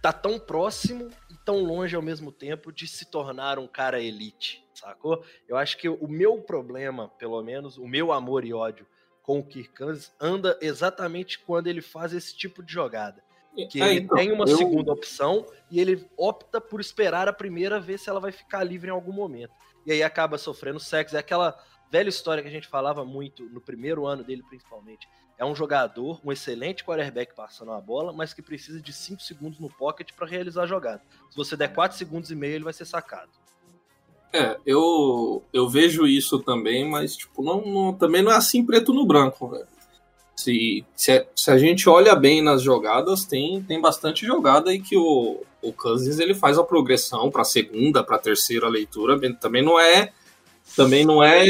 tá 0.00 0.12
tão 0.12 0.38
próximo 0.38 1.10
e 1.30 1.36
tão 1.44 1.62
longe 1.62 1.94
ao 1.94 2.00
mesmo 2.00 2.32
tempo 2.32 2.72
de 2.72 2.88
se 2.88 3.04
tornar 3.04 3.58
um 3.58 3.66
cara 3.66 4.00
elite, 4.00 4.64
sacou? 4.72 5.22
Eu 5.46 5.58
acho 5.58 5.76
que 5.76 5.88
o 5.88 6.08
meu 6.08 6.40
problema, 6.40 7.08
pelo 7.18 7.42
menos, 7.42 7.76
o 7.76 7.86
meu 7.86 8.10
amor 8.10 8.44
e 8.46 8.54
ódio 8.54 8.86
com 9.22 9.38
o 9.38 9.44
Kirk 9.44 9.76
Cousins 9.76 10.10
anda 10.18 10.58
exatamente 10.62 11.38
quando 11.38 11.66
ele 11.66 11.82
faz 11.82 12.14
esse 12.14 12.34
tipo 12.34 12.62
de 12.62 12.72
jogada. 12.72 13.22
Que 13.54 13.82
É, 13.82 13.90
ele 13.90 14.00
então, 14.04 14.16
tem 14.16 14.32
uma 14.32 14.44
eu- 14.44 14.56
segunda 14.56 14.92
opção 14.92 15.44
e 15.70 15.80
ele 15.80 16.06
opta 16.16 16.60
por 16.60 16.80
esperar 16.80 17.28
a 17.28 17.32
primeira 17.32 17.80
ver 17.80 17.98
se 17.98 18.08
ela 18.08 18.20
vai 18.20 18.32
ficar 18.32 18.62
livre 18.64 18.88
em 18.88 18.92
algum 18.92 19.12
momento. 19.12 19.52
E 19.84 19.92
aí 19.92 20.02
acaba 20.02 20.38
sofrendo 20.38 20.78
sexo. 20.78 21.16
É 21.16 21.18
aquela 21.18 21.58
velha 21.90 22.08
história 22.08 22.42
que 22.42 22.48
a 22.48 22.52
gente 22.52 22.68
falava 22.68 23.04
muito 23.04 23.42
no 23.50 23.60
primeiro 23.60 24.06
ano 24.06 24.22
dele, 24.22 24.42
principalmente. 24.48 25.08
É 25.36 25.44
um 25.44 25.54
jogador, 25.54 26.20
um 26.24 26.30
excelente 26.30 26.84
quarterback 26.84 27.34
passando 27.34 27.72
a 27.72 27.80
bola, 27.80 28.12
mas 28.12 28.32
que 28.34 28.42
precisa 28.42 28.80
de 28.80 28.92
5 28.92 29.22
segundos 29.22 29.58
no 29.58 29.68
pocket 29.70 30.10
para 30.14 30.26
realizar 30.26 30.62
a 30.62 30.66
jogada. 30.66 31.02
Se 31.30 31.36
você 31.36 31.56
der 31.56 31.72
4 31.74 31.96
segundos 31.96 32.30
e 32.30 32.36
meio, 32.36 32.54
ele 32.56 32.64
vai 32.64 32.72
ser 32.74 32.84
sacado. 32.84 33.30
É, 34.32 34.56
eu, 34.64 35.42
eu 35.52 35.68
vejo 35.68 36.06
isso 36.06 36.38
também, 36.38 36.88
mas 36.88 37.16
tipo, 37.16 37.42
não, 37.42 37.62
não, 37.62 37.92
também 37.94 38.22
não 38.22 38.30
é 38.30 38.36
assim 38.36 38.64
preto 38.64 38.92
no 38.92 39.04
branco, 39.04 39.48
velho. 39.48 39.66
Se, 40.40 40.84
se, 40.96 41.12
a, 41.12 41.24
se 41.36 41.50
a 41.50 41.58
gente 41.58 41.88
olha 41.88 42.14
bem 42.14 42.42
nas 42.42 42.62
jogadas, 42.62 43.24
tem, 43.24 43.62
tem 43.62 43.80
bastante 43.80 44.24
jogada 44.24 44.70
aí 44.70 44.80
que 44.80 44.96
o, 44.96 45.42
o 45.60 45.72
Cousins 45.72 46.18
ele 46.18 46.34
faz 46.34 46.58
a 46.58 46.64
progressão 46.64 47.30
para 47.30 47.44
segunda, 47.44 48.02
para 48.02 48.18
terceira 48.18 48.68
leitura, 48.68 49.18
também 49.38 49.62
não 49.62 49.78
é 49.78 50.12
também 50.76 51.04
não 51.04 51.22
é 51.22 51.44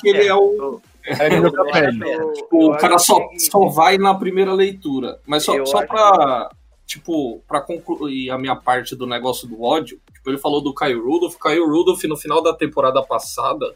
que 0.00 0.08
ele 0.08 0.26
é 0.26 0.34
o 0.34 0.80
é, 1.02 1.30
tipo, 2.34 2.72
o 2.72 2.76
cara 2.76 2.98
só, 2.98 3.18
só 3.38 3.66
vai 3.68 3.96
na 3.96 4.14
primeira 4.14 4.52
leitura, 4.52 5.20
mas 5.26 5.44
só, 5.44 5.64
só 5.64 5.86
para 5.86 6.50
tipo, 6.84 7.42
para 7.48 7.60
concluir 7.60 8.30
a 8.30 8.38
minha 8.38 8.54
parte 8.54 8.94
do 8.94 9.06
negócio 9.06 9.48
do 9.48 9.60
ódio, 9.62 10.00
tipo, 10.12 10.30
ele 10.30 10.38
falou 10.38 10.60
do 10.60 10.72
Caio 10.72 11.04
Rudolph, 11.04 11.36
Caio 11.36 11.68
Rudolph 11.68 12.02
no 12.04 12.16
final 12.16 12.42
da 12.42 12.54
temporada 12.54 13.02
passada, 13.02 13.74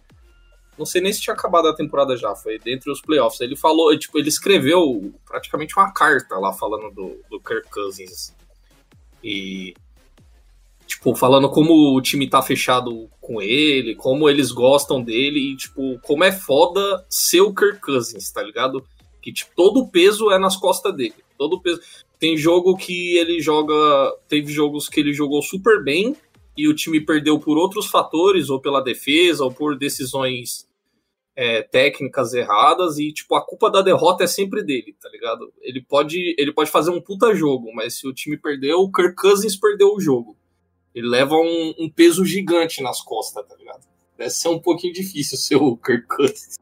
não 0.81 0.87
sei 0.87 1.03
nem 1.03 1.13
se 1.13 1.21
tinha 1.21 1.35
acabado 1.35 1.69
a 1.69 1.75
temporada 1.75 2.17
já, 2.17 2.35
foi 2.35 2.59
dentre 2.59 2.91
os 2.91 3.03
playoffs. 3.03 3.39
Ele 3.43 3.55
falou, 3.55 3.97
tipo, 3.99 4.19
ele 4.19 4.31
escreveu 4.31 5.13
praticamente 5.27 5.77
uma 5.77 5.93
carta 5.93 6.39
lá 6.39 6.55
falando 6.55 6.91
do, 6.91 7.21
do 7.31 7.39
Kirk 7.39 7.69
Cousins. 7.69 8.35
E 9.23 9.75
tipo, 10.87 11.15
falando 11.15 11.51
como 11.51 11.95
o 11.95 12.01
time 12.01 12.29
tá 12.29 12.41
fechado 12.41 13.11
com 13.21 13.43
ele, 13.43 13.95
como 13.95 14.29
eles 14.29 14.51
gostam 14.51 15.03
dele 15.03 15.53
e, 15.53 15.57
tipo, 15.57 16.01
como 16.01 16.25
é 16.25 16.33
foda 16.33 17.05
ser 17.11 17.43
o 17.43 17.55
Kirk 17.55 17.81
Cousins, 17.81 18.33
tá 18.33 18.43
ligado? 18.43 18.83
Que, 19.21 19.31
tipo, 19.31 19.53
todo 19.55 19.81
o 19.81 19.89
peso 19.89 20.31
é 20.31 20.39
nas 20.39 20.57
costas 20.57 20.97
dele. 20.97 21.15
Todo 21.37 21.57
o 21.57 21.61
peso. 21.61 21.81
Tem 22.19 22.39
jogo 22.39 22.75
que 22.75 23.19
ele 23.19 23.39
joga. 23.41 23.75
Teve 24.29 24.51
jogos 24.51 24.89
que 24.89 24.99
ele 24.99 25.13
jogou 25.13 25.43
super 25.43 25.85
bem 25.85 26.17
e 26.57 26.67
o 26.67 26.75
time 26.75 27.01
perdeu 27.01 27.39
por 27.39 27.59
outros 27.59 27.87
fatores, 27.87 28.49
ou 28.49 28.59
pela 28.59 28.83
defesa, 28.83 29.45
ou 29.45 29.53
por 29.53 29.77
decisões 29.77 30.67
é, 31.41 31.63
técnicas 31.63 32.35
erradas 32.35 32.99
e, 32.99 33.11
tipo, 33.11 33.35
a 33.35 33.43
culpa 33.43 33.71
da 33.71 33.81
derrota 33.81 34.25
é 34.25 34.27
sempre 34.27 34.63
dele, 34.63 34.95
tá 35.01 35.09
ligado? 35.09 35.51
Ele 35.63 35.81
pode, 35.81 36.35
ele 36.37 36.53
pode 36.53 36.71
fazer 36.71 36.91
um 36.91 37.01
puta 37.01 37.35
jogo, 37.35 37.73
mas 37.75 37.99
se 37.99 38.07
o 38.07 38.13
time 38.13 38.37
perdeu, 38.37 38.81
o 38.81 38.93
Kirk 38.93 39.15
Cousins 39.15 39.57
perdeu 39.57 39.95
o 39.95 40.01
jogo. 40.01 40.37
Ele 40.95 41.09
leva 41.09 41.37
um, 41.37 41.75
um 41.79 41.89
peso 41.89 42.27
gigante 42.27 42.83
nas 42.83 43.01
costas, 43.01 43.49
tá 43.49 43.57
ligado? 43.57 43.81
Deve 44.19 44.29
ser 44.29 44.49
um 44.49 44.59
pouquinho 44.59 44.93
difícil 44.93 45.39
ser 45.39 45.57
o 45.57 45.79
Kirk 45.79 46.07
Cousins. 46.09 46.59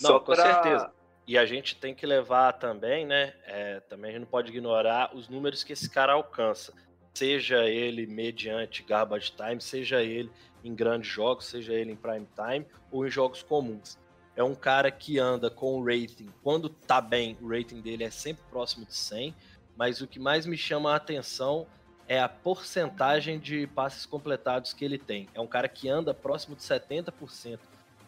Não, 0.00 0.10
Só 0.10 0.20
com 0.20 0.34
pra... 0.34 0.62
certeza. 0.62 0.92
E 1.26 1.36
a 1.36 1.44
gente 1.44 1.74
tem 1.74 1.92
que 1.92 2.06
levar 2.06 2.52
também, 2.52 3.04
né? 3.04 3.34
É, 3.44 3.80
também 3.80 4.10
a 4.10 4.12
gente 4.12 4.20
não 4.20 4.30
pode 4.30 4.52
ignorar 4.52 5.16
os 5.16 5.28
números 5.28 5.64
que 5.64 5.72
esse 5.72 5.90
cara 5.90 6.12
alcança. 6.12 6.72
Seja 7.12 7.64
ele 7.64 8.06
mediante 8.06 8.84
garbage 8.84 9.32
time, 9.32 9.60
seja 9.60 10.00
ele 10.00 10.30
em 10.64 10.74
grandes 10.74 11.10
jogos, 11.10 11.46
seja 11.46 11.72
ele 11.72 11.92
em 11.92 11.96
prime 11.96 12.26
time 12.34 12.66
ou 12.90 13.06
em 13.06 13.10
jogos 13.10 13.42
comuns. 13.42 13.98
É 14.36 14.42
um 14.42 14.54
cara 14.54 14.90
que 14.90 15.18
anda 15.18 15.50
com 15.50 15.78
o 15.78 15.84
rating, 15.84 16.28
quando 16.42 16.68
tá 16.68 17.00
bem, 17.00 17.36
o 17.40 17.48
rating 17.48 17.80
dele 17.80 18.04
é 18.04 18.10
sempre 18.10 18.42
próximo 18.50 18.86
de 18.86 18.94
100, 18.94 19.34
mas 19.76 20.00
o 20.00 20.06
que 20.06 20.18
mais 20.18 20.46
me 20.46 20.56
chama 20.56 20.92
a 20.92 20.96
atenção 20.96 21.66
é 22.06 22.20
a 22.20 22.28
porcentagem 22.28 23.38
de 23.38 23.66
passes 23.68 24.04
completados 24.04 24.72
que 24.72 24.84
ele 24.84 24.98
tem. 24.98 25.28
É 25.34 25.40
um 25.40 25.46
cara 25.46 25.68
que 25.68 25.88
anda 25.88 26.12
próximo 26.12 26.56
de 26.56 26.62
70%, 26.62 27.58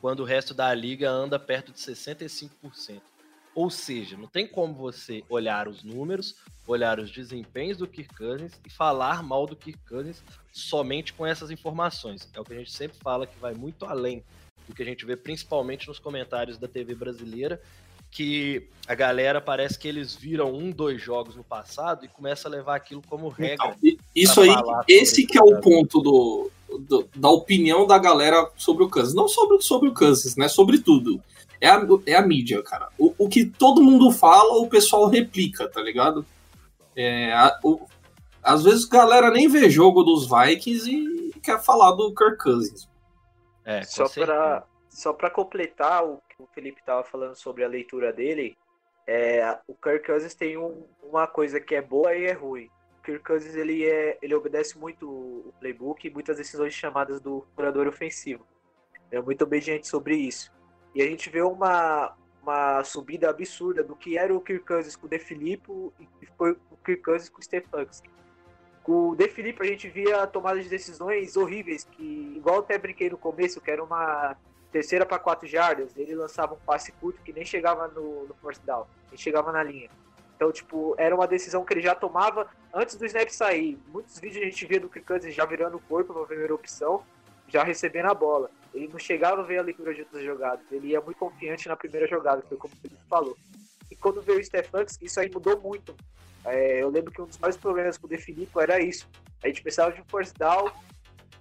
quando 0.01 0.21
o 0.21 0.25
resto 0.25 0.53
da 0.53 0.75
liga 0.75 1.09
anda 1.09 1.39
perto 1.39 1.71
de 1.71 1.79
65%. 1.79 3.01
Ou 3.55 3.71
seja, 3.71 4.17
não 4.17 4.27
tem 4.27 4.47
como 4.47 4.75
você 4.75 5.23
olhar 5.29 5.69
os 5.69 5.83
números, 5.83 6.37
olhar 6.67 6.99
os 6.99 7.11
desempenhos 7.11 7.79
do 7.79 7.87
Kirk 7.87 8.15
Cousins 8.15 8.53
e 8.67 8.71
falar 8.71 9.23
mal 9.23 9.47
do 9.47 9.55
Kirk 9.55 9.79
Cousins 9.87 10.23
somente 10.53 11.13
com 11.13 11.27
essas 11.27 11.51
informações. 11.51 12.29
É 12.35 12.41
o 12.41 12.45
que 12.45 12.55
a 12.55 12.59
gente 12.59 12.73
sempre 12.73 12.97
fala 13.03 13.27
que 13.27 13.39
vai 13.39 13.55
muito 13.55 13.85
além 13.85 14.23
do 14.67 14.75
que 14.75 14.83
a 14.83 14.87
gente 14.87 15.05
vê 15.05 15.17
principalmente 15.17 15.89
nos 15.89 15.99
comentários 15.99 16.57
da 16.57 16.69
TV 16.69 16.95
brasileira, 16.95 17.61
que 18.11 18.69
a 18.87 18.95
galera 18.95 19.41
parece 19.41 19.79
que 19.79 19.89
eles 19.89 20.15
viram 20.15 20.55
um, 20.55 20.71
dois 20.71 21.01
jogos 21.01 21.35
no 21.35 21.43
passado 21.43 22.05
e 22.05 22.09
começa 22.09 22.47
a 22.47 22.51
levar 22.51 22.77
aquilo 22.77 23.03
como 23.09 23.29
regra. 23.29 23.75
Então, 23.83 23.99
isso 24.15 24.41
aí, 24.41 24.51
esse 24.87 25.27
que 25.27 25.39
é 25.39 25.43
o 25.43 25.61
ponto 25.61 26.01
do, 26.01 26.51
do, 26.79 27.09
da 27.17 27.31
opinião 27.31 27.87
da 27.87 27.99
galera 27.99 28.51
sobre 28.57 28.85
o 28.85 28.89
Kansas. 28.89 29.15
Não 29.15 29.29
sobre, 29.29 29.61
sobre 29.63 29.89
o 29.89 29.95
Kansas, 29.95 30.37
né? 30.37 30.47
Sobre 30.47 30.79
tudo. 30.79 31.23
É 31.63 31.69
a, 31.69 31.81
é 32.07 32.15
a 32.17 32.23
mídia, 32.23 32.61
cara. 32.61 32.89
O, 32.99 33.15
o 33.17 33.29
que 33.29 33.45
todo 33.45 33.81
mundo 33.81 34.11
fala, 34.11 34.59
o 34.59 34.69
pessoal 34.69 35.07
replica, 35.07 35.69
tá 35.69 35.81
ligado? 35.81 36.27
É, 36.97 37.33
a, 37.33 37.57
o, 37.63 37.87
às 38.43 38.65
vezes 38.65 38.85
a 38.85 38.97
galera 38.97 39.31
nem 39.31 39.47
vê 39.47 39.71
jogo 39.71 40.03
dos 40.03 40.29
Vikings 40.29 40.91
e 40.91 41.41
quer 41.41 41.63
falar 41.63 41.93
do 41.93 42.13
Kirk 42.13 42.39
Cousins. 42.39 42.89
É, 43.65 43.81
só 43.85 44.09
para 44.09 44.65
só 44.89 45.13
para 45.13 45.31
completar 45.31 46.05
o 46.05 46.21
que 46.29 46.43
o 46.43 46.49
Felipe 46.53 46.81
estava 46.81 47.05
falando 47.05 47.37
sobre 47.37 47.63
a 47.63 47.69
leitura 47.69 48.13
dele, 48.13 48.57
é, 49.07 49.57
o 49.69 49.75
Kirk 49.75 50.05
Cousins 50.05 50.35
tem 50.35 50.59
um, 50.59 50.85
uma 51.01 51.29
coisa 51.29 51.61
que 51.61 51.77
é 51.77 51.81
boa 51.81 52.13
e 52.13 52.25
é 52.25 52.33
ruim. 52.33 52.69
O 52.99 53.03
Kirk 53.05 53.25
Cousins 53.25 53.55
ele, 53.55 53.89
é, 53.89 54.19
ele 54.21 54.35
obedece 54.35 54.77
muito 54.77 55.09
o 55.09 55.55
playbook 55.61 56.05
e 56.05 56.11
muitas 56.11 56.37
decisões 56.37 56.75
chamadas 56.75 57.21
do 57.21 57.47
curador 57.55 57.87
ofensivo. 57.87 58.45
É 59.13 59.21
muito 59.21 59.45
obediente 59.45 59.87
sobre 59.87 60.17
isso. 60.17 60.51
E 60.95 61.03
a 61.03 61.07
gente 61.07 61.31
vê 61.31 61.43
uma, 61.43 62.15
uma 62.43 62.85
subida 62.85 63.31
absurda 63.31 63.83
do 63.83 63.97
que 63.97 64.19
era 64.19 64.35
o 64.35 64.41
Kirk 64.41 64.65
Cousins 64.67 64.97
com 64.97 65.07
o 65.07 65.11
De 65.11 65.19
Filippo 65.19 65.93
e 65.99 66.27
foi 66.37 66.53
o 66.71 66.77
Kirk 66.85 67.03
Cousins 67.03 67.29
com 67.29 67.41
o 67.41 67.43
Stefanski. 67.43 68.11
Com 68.83 69.11
o 69.11 69.17
De 69.17 69.29
Filippo 69.29 69.63
a 69.63 69.67
gente 69.67 69.89
via 69.89 70.27
tomadas 70.27 70.65
de 70.65 70.71
decisões 70.71 71.37
horríveis, 71.37 71.85
que 71.85 72.35
igual 72.37 72.59
até 72.59 72.77
brinquei 72.77 73.09
no 73.09 73.17
começo, 73.17 73.61
que 73.61 73.71
era 73.71 73.83
uma 73.83 74.37
terceira 74.73 75.05
para 75.07 75.19
quatro 75.19 75.47
jardas, 75.47 75.97
ele 75.97 76.15
lançava 76.15 76.55
um 76.55 76.59
passe 76.59 76.91
curto 76.93 77.23
que 77.23 77.33
nem 77.33 77.45
chegava 77.45 77.89
no, 77.89 78.27
no 78.27 78.35
first 78.35 78.63
down, 78.65 78.87
nem 79.11 79.19
chegava 79.19 79.53
na 79.53 79.63
linha. 79.63 79.91
Então, 80.35 80.51
tipo, 80.51 80.95
era 80.99 81.15
uma 81.15 81.27
decisão 81.27 81.65
que 81.65 81.73
ele 81.75 81.83
já 81.83 81.95
tomava 81.95 82.49
antes 82.75 82.97
do 82.97 83.07
snap 83.07 83.29
sair. 83.29 83.79
Muitos 83.87 84.19
vídeos 84.19 84.43
a 84.43 84.47
gente 84.47 84.67
via 84.67 84.81
do 84.81 84.89
Kirk 84.89 85.07
Cousins 85.07 85.35
já 85.35 85.45
virando 85.45 85.77
o 85.77 85.81
corpo 85.81 86.13
na 86.13 86.27
primeira 86.27 86.55
opção, 86.55 87.05
já 87.47 87.63
recebendo 87.63 88.07
a 88.07 88.15
bola. 88.15 88.51
Ele 88.75 88.89
não 88.89 88.99
chegava 88.99 89.43
a 89.43 89.45
ver 89.45 89.59
a 89.59 89.63
leitura 89.63 89.95
de 89.95 90.01
outras 90.01 90.25
jogadas, 90.25 90.65
ele 90.71 90.89
ia 90.89 91.01
muito 91.01 91.19
confiante 91.19 91.69
na 91.69 91.77
primeira 91.77 92.07
jogada, 92.07 92.43
foi 92.49 92.57
como 92.57 92.73
o 92.73 92.77
Felipe 92.77 93.01
falou. 93.09 93.37
E 93.91 93.97
quando 93.97 94.23
veio 94.23 94.41
o 94.41 94.45
Stefanski, 94.45 95.05
isso 95.05 95.21
aí 95.21 95.31
mudou 95.31 95.61
muito. 95.61 95.95
É, 96.45 96.83
eu 96.83 96.89
lembro 96.89 97.13
que 97.13 97.21
um 97.21 97.27
dos 97.27 97.39
maiores 97.39 97.59
problemas 97.59 97.99
com 97.99 98.07
o 98.07 98.11
De 98.11 98.49
era 98.61 98.81
isso. 98.81 99.09
A 99.45 99.49
gente 99.49 99.63
precisava 99.63 99.93
de 99.93 100.01
um 100.01 100.05
first 100.05 100.37
down, 100.39 100.73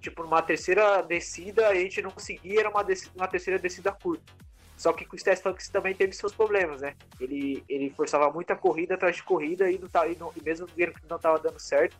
tipo, 0.02 0.24
numa 0.24 0.42
terceira 0.42 1.02
descida, 1.02 1.70
a 1.70 1.76
gente 1.76 2.02
não 2.02 2.12
conseguia, 2.12 2.60
era 2.60 2.70
uma, 2.70 2.84
descida, 2.84 3.12
uma 3.16 3.28
terceira 3.28 3.60
descida 3.60 3.92
curta. 3.92 4.34
Só 4.76 4.92
que 4.92 5.06
com 5.06 5.16
o 5.16 5.20
Stefanski 5.20 5.72
também 5.72 5.94
teve 5.94 6.12
seus 6.14 6.34
problemas, 6.34 6.82
né? 6.82 6.96
Ele, 7.20 7.64
ele 7.70 7.92
forçava 7.92 8.32
muita 8.32 8.56
corrida 8.56 8.96
atrás 8.96 9.16
de 9.16 9.24
corrida 9.24 9.70
e, 9.70 9.78
não, 9.78 9.88
tá, 9.88 10.08
e, 10.08 10.18
não, 10.18 10.34
e 10.36 10.44
mesmo 10.44 10.66
que 10.66 10.88
não 11.08 11.18
estava 11.18 11.38
dando 11.38 11.60
certo, 11.60 11.96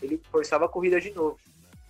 ele 0.00 0.20
forçava 0.30 0.64
a 0.64 0.68
corrida 0.68 0.98
de 0.98 1.10
novo. 1.10 1.38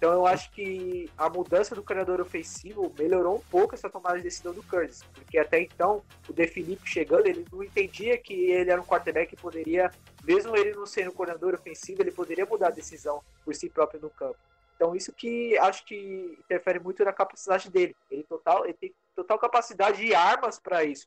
Então 0.02 0.14
eu 0.14 0.26
acho 0.26 0.50
que 0.50 1.09
a 1.16 1.30
mudança 1.30 1.76
do 1.76 1.82
treinador 1.85 2.21
ofensivo 2.21 2.92
melhorou 2.99 3.37
um 3.37 3.40
pouco 3.49 3.76
essa 3.76 3.88
tomada 3.88 4.16
de 4.16 4.25
decisão 4.25 4.52
do 4.52 4.61
Curtis, 4.64 5.04
porque 5.14 5.38
até 5.38 5.61
então 5.61 6.02
o 6.28 6.32
De 6.32 6.44
Filippo 6.49 6.85
chegando, 6.85 7.28
ele 7.28 7.47
não 7.52 7.62
entendia 7.62 8.18
que 8.18 8.35
ele 8.50 8.68
era 8.68 8.82
um 8.82 8.85
quarterback 8.85 9.30
que 9.30 9.40
poderia, 9.40 9.92
mesmo 10.25 10.56
ele 10.56 10.75
não 10.75 10.87
sendo 10.87 11.12
coordenador 11.12 11.54
ofensivo, 11.54 12.02
ele 12.02 12.11
poderia 12.11 12.44
mudar 12.44 12.66
a 12.66 12.71
decisão 12.73 13.23
por 13.44 13.54
si 13.54 13.71
próprio 13.71 14.00
no 14.00 14.11
campo. 14.11 14.37
Então 14.75 14.97
isso 14.97 15.12
que 15.12 15.56
acho 15.59 15.87
que 15.87 16.37
interfere 16.40 16.80
muito 16.80 17.04
na 17.04 17.12
capacidade 17.12 17.71
dele. 17.71 17.94
Ele 18.11 18.25
total, 18.25 18.64
ele 18.64 18.75
tem 18.75 18.92
total 19.14 19.38
capacidade 19.38 20.04
e 20.04 20.12
armas 20.12 20.59
para 20.59 20.82
isso. 20.82 21.06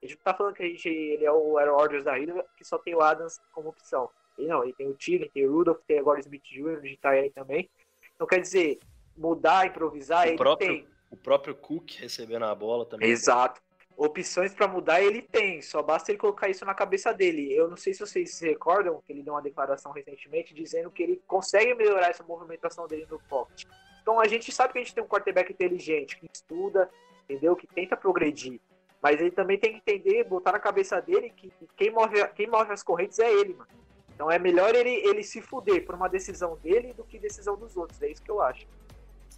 A 0.00 0.06
gente 0.06 0.18
não 0.18 0.22
tá 0.22 0.34
falando 0.34 0.54
que 0.54 0.62
a 0.62 0.68
gente, 0.68 0.88
ele 0.88 1.24
é 1.24 1.32
o 1.32 1.58
Aaron 1.58 1.74
Rodgers 1.74 2.04
da 2.04 2.16
Ilha, 2.16 2.44
que 2.56 2.64
só 2.64 2.78
tem 2.78 2.94
o 2.94 3.00
Adams 3.00 3.40
como 3.50 3.70
opção. 3.70 4.08
Ele 4.38 4.46
não, 4.46 4.62
ele 4.62 4.72
tem 4.72 4.88
o 4.88 4.94
Tigre, 4.94 5.28
tem 5.30 5.48
o 5.48 5.52
Rudolph, 5.52 5.80
tem 5.84 5.98
agora 5.98 6.18
o 6.18 6.20
Smith 6.20 6.44
Jr., 6.44 6.80
de 6.80 6.96
tá 6.96 7.10
aí 7.10 7.30
também. 7.30 7.68
Então, 8.16 8.26
quer 8.26 8.40
dizer, 8.40 8.80
mudar, 9.16 9.66
improvisar, 9.66 10.26
o 10.26 10.28
ele 10.30 10.36
próprio, 10.36 10.68
tem. 10.68 10.88
O 11.10 11.16
próprio 11.16 11.54
Cook 11.54 11.92
recebendo 11.98 12.44
a 12.44 12.54
bola 12.54 12.84
também. 12.84 13.08
Exato. 13.08 13.60
Opções 13.96 14.52
para 14.52 14.68
mudar 14.68 15.00
ele 15.00 15.22
tem, 15.22 15.62
só 15.62 15.82
basta 15.82 16.10
ele 16.10 16.18
colocar 16.18 16.50
isso 16.50 16.66
na 16.66 16.74
cabeça 16.74 17.14
dele. 17.14 17.50
Eu 17.54 17.68
não 17.68 17.78
sei 17.78 17.94
se 17.94 18.00
vocês 18.00 18.34
se 18.34 18.46
recordam 18.46 19.00
que 19.00 19.10
ele 19.10 19.22
deu 19.22 19.32
uma 19.32 19.40
declaração 19.40 19.90
recentemente 19.90 20.52
dizendo 20.52 20.90
que 20.90 21.02
ele 21.02 21.22
consegue 21.26 21.74
melhorar 21.74 22.10
essa 22.10 22.22
movimentação 22.22 22.86
dele 22.86 23.06
no 23.10 23.18
pocket. 23.20 23.64
Então 24.02 24.20
a 24.20 24.28
gente 24.28 24.52
sabe 24.52 24.74
que 24.74 24.78
a 24.78 24.82
gente 24.82 24.94
tem 24.94 25.02
um 25.02 25.08
quarterback 25.08 25.50
inteligente, 25.50 26.18
que 26.18 26.28
estuda, 26.30 26.90
entendeu? 27.24 27.56
Que 27.56 27.66
tenta 27.66 27.96
progredir. 27.96 28.60
Mas 29.00 29.18
ele 29.18 29.30
também 29.30 29.58
tem 29.58 29.72
que 29.72 29.78
entender, 29.78 30.24
botar 30.24 30.52
na 30.52 30.58
cabeça 30.58 31.00
dele 31.00 31.30
que 31.30 31.50
quem 31.74 31.90
move, 31.90 32.22
quem 32.34 32.46
move 32.48 32.70
as 32.70 32.82
correntes 32.82 33.18
é 33.18 33.32
ele, 33.32 33.54
mano. 33.54 33.70
Então 34.16 34.30
é 34.30 34.38
melhor 34.38 34.74
ele, 34.74 34.88
ele 34.88 35.22
se 35.22 35.42
fuder 35.42 35.84
por 35.84 35.94
uma 35.94 36.08
decisão 36.08 36.58
dele 36.62 36.94
do 36.94 37.04
que 37.04 37.18
decisão 37.18 37.54
dos 37.54 37.76
outros. 37.76 38.00
É 38.00 38.10
isso 38.10 38.22
que 38.22 38.30
eu 38.30 38.40
acho. 38.40 38.66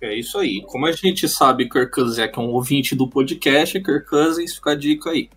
É 0.01 0.15
isso 0.15 0.39
aí. 0.39 0.63
Como 0.63 0.87
a 0.87 0.93
gente 0.93 1.29
sabe 1.29 1.69
que 1.69 1.77
o 1.77 1.81
Kirk 1.81 1.93
Cousins 1.93 2.19
é, 2.21 2.29
que 2.29 2.39
é 2.39 2.43
um 2.43 2.53
ouvinte 2.53 2.95
do 2.95 3.09
podcast, 3.09 3.83
Kirk 3.83 4.09
Cousins, 4.09 4.55
fica 4.55 4.71
a 4.71 4.75
dica 4.77 5.11
aí. 5.11 5.29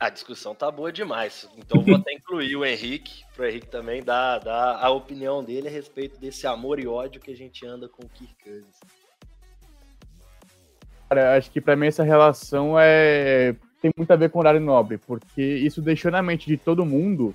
A 0.00 0.08
discussão 0.08 0.54
tá 0.54 0.70
boa 0.70 0.90
demais. 0.90 1.46
Então 1.58 1.82
vou 1.82 1.96
até 1.96 2.14
incluir 2.14 2.56
o 2.56 2.64
Henrique, 2.64 3.24
para 3.36 3.44
o 3.44 3.46
Henrique 3.46 3.66
também 3.66 4.02
dar, 4.02 4.38
dar 4.38 4.82
a 4.82 4.88
opinião 4.88 5.44
dele 5.44 5.68
a 5.68 5.70
respeito 5.70 6.18
desse 6.18 6.46
amor 6.46 6.80
e 6.80 6.86
ódio 6.86 7.20
que 7.20 7.30
a 7.30 7.36
gente 7.36 7.66
anda 7.66 7.90
com 7.90 8.06
o 8.06 8.08
Kirk 8.08 8.34
Cousins. 8.42 8.80
Cara, 11.10 11.36
acho 11.36 11.50
que 11.50 11.60
para 11.60 11.76
mim 11.76 11.88
essa 11.88 12.02
relação 12.02 12.74
é 12.78 13.54
tem 13.80 13.90
muito 13.96 14.10
a 14.10 14.16
ver 14.16 14.30
com 14.30 14.38
o 14.38 14.40
horário 14.40 14.60
nobre, 14.60 14.98
porque 14.98 15.42
isso 15.42 15.80
deixou 15.80 16.10
na 16.10 16.22
mente 16.22 16.46
de 16.46 16.56
todo 16.56 16.84
mundo 16.84 17.34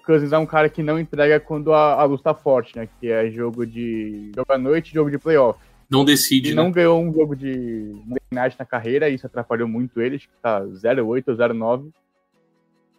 o 0.00 0.02
Cousins 0.02 0.32
é 0.32 0.38
um 0.38 0.46
cara 0.46 0.68
que 0.68 0.82
não 0.82 0.98
entrega 0.98 1.38
quando 1.38 1.72
a, 1.72 2.00
a 2.00 2.04
luz 2.04 2.22
tá 2.22 2.34
forte, 2.34 2.74
né? 2.76 2.88
Que 2.98 3.10
é 3.10 3.30
jogo 3.30 3.66
de 3.66 4.32
jogo 4.34 4.52
à 4.52 4.58
noite 4.58 4.94
jogo 4.94 5.10
de 5.10 5.18
playoff. 5.18 5.58
Não 5.90 6.04
decide, 6.04 6.48
Ele 6.48 6.56
né? 6.56 6.62
não 6.62 6.70
ganhou 6.70 7.02
um 7.02 7.12
jogo 7.12 7.34
de 7.34 7.92
Night 8.30 8.56
na 8.58 8.64
carreira, 8.64 9.08
isso 9.08 9.26
atrapalhou 9.26 9.66
muito 9.66 10.00
ele, 10.00 10.16
acho 10.16 10.28
que 10.28 10.34
tá 10.40 10.60
0,8 10.62 11.04
ou 11.26 11.34
0,9. 11.34 11.90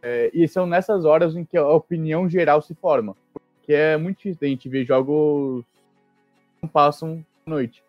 É, 0.04 0.30
e 0.34 0.46
são 0.48 0.66
nessas 0.66 1.06
horas 1.06 1.36
em 1.36 1.46
que 1.46 1.56
a 1.56 1.68
opinião 1.68 2.30
geral 2.30 2.62
se 2.62 2.76
forma. 2.76 3.16
Porque 3.34 3.74
é 3.74 3.96
muito 3.96 4.18
difícil 4.18 4.40
a 4.42 4.50
gente 4.50 4.68
ver 4.68 4.86
jogos 4.86 5.64
que 5.64 6.64
não 6.64 6.70
passam 6.70 7.26
à 7.46 7.50
noite. 7.50 7.82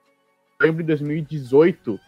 Eu 0.60 0.66
lembro 0.66 0.82
de 0.82 0.86
2018, 0.86 1.98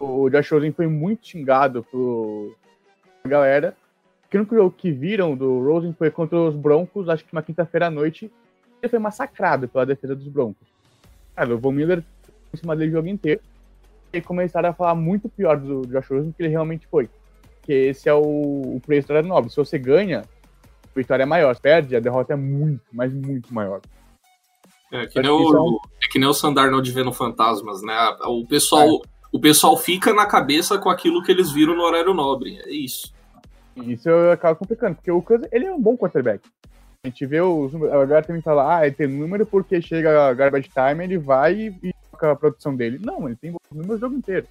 o 0.00 0.30
Josh 0.30 0.50
Rosen 0.50 0.72
foi 0.72 0.86
muito 0.86 1.28
xingado 1.28 1.84
por 1.84 2.56
galera. 3.24 3.76
Que 4.30 4.36
o 4.36 4.40
único 4.40 4.54
jogo 4.54 4.74
que 4.76 4.90
viram 4.90 5.36
do 5.36 5.60
Rosen 5.62 5.92
foi 5.92 6.10
contra 6.10 6.38
os 6.38 6.54
Broncos, 6.54 7.08
acho 7.08 7.24
que 7.24 7.32
uma 7.32 7.42
quinta-feira 7.42 7.88
à 7.88 7.90
noite. 7.90 8.32
Ele 8.82 8.88
foi 8.88 8.98
massacrado 8.98 9.68
pela 9.68 9.84
defesa 9.84 10.16
dos 10.16 10.26
Broncos. 10.26 10.66
Cara, 11.36 11.54
o 11.54 11.58
Von 11.58 11.72
Miller 11.72 12.02
em 12.52 12.56
cima 12.56 12.74
dele 12.74 12.90
o 12.90 12.94
jogo 12.94 13.08
inteiro. 13.08 13.40
E 14.12 14.20
começaram 14.20 14.70
a 14.70 14.72
falar 14.72 14.94
muito 14.94 15.28
pior 15.28 15.56
do 15.56 15.86
Josh 15.86 16.08
Rosen 16.08 16.30
do 16.30 16.32
que 16.32 16.42
ele 16.42 16.48
realmente 16.48 16.86
foi. 16.86 17.08
Porque 17.56 17.72
esse 17.72 18.08
é 18.08 18.14
o, 18.14 18.22
o 18.22 18.80
preço 18.84 19.08
da 19.08 19.22
nobre. 19.22 19.50
Se 19.50 19.56
você 19.56 19.78
ganha, 19.78 20.20
a 20.20 20.98
vitória 20.98 21.24
é 21.24 21.26
maior. 21.26 21.54
Se 21.54 21.60
perde, 21.60 21.94
a 21.94 22.00
derrota 22.00 22.32
é 22.32 22.36
muito, 22.36 22.82
mas 22.92 23.12
muito 23.12 23.52
maior. 23.52 23.80
É 24.92 25.06
que, 25.06 25.20
nem 25.20 25.30
o, 25.30 25.80
é 26.02 26.08
que 26.08 26.18
nem 26.18 26.28
o 26.28 26.34
Sandarnold 26.34 26.90
vendo 26.90 27.12
fantasmas, 27.12 27.80
né? 27.82 27.94
O 28.24 28.44
pessoal, 28.44 28.88
é. 29.04 29.08
O 29.32 29.38
pessoal 29.38 29.76
fica 29.76 30.12
na 30.12 30.26
cabeça 30.26 30.78
com 30.78 30.88
aquilo 30.88 31.22
que 31.22 31.30
eles 31.30 31.50
viram 31.50 31.74
no 31.74 31.82
horário 31.82 32.12
nobre. 32.12 32.60
É 32.64 32.70
isso. 32.70 33.12
Isso 33.76 34.10
acaba 34.32 34.56
complicando, 34.56 34.96
porque 34.96 35.10
o 35.10 35.22
Cousins, 35.22 35.48
ele 35.52 35.66
é 35.66 35.72
um 35.72 35.80
bom 35.80 35.96
quarterback. 35.96 36.42
A 37.02 37.08
gente 37.08 37.24
vê 37.24 37.40
os 37.40 37.72
números. 37.72 37.94
Agora 37.94 38.22
também 38.22 38.42
fala, 38.42 38.76
ah, 38.76 38.86
ele 38.86 38.94
tem 38.94 39.06
número 39.06 39.46
porque 39.46 39.80
chega 39.80 40.28
a 40.28 40.34
garbage 40.34 40.68
time, 40.68 41.04
ele 41.04 41.16
vai 41.16 41.74
e 41.82 41.94
toca 42.10 42.32
a 42.32 42.36
produção 42.36 42.76
dele. 42.76 42.98
Não, 43.02 43.26
ele 43.26 43.36
tem 43.36 43.54
números 43.72 43.96
o 43.96 44.00
jogo 44.00 44.16
inteiro. 44.16 44.46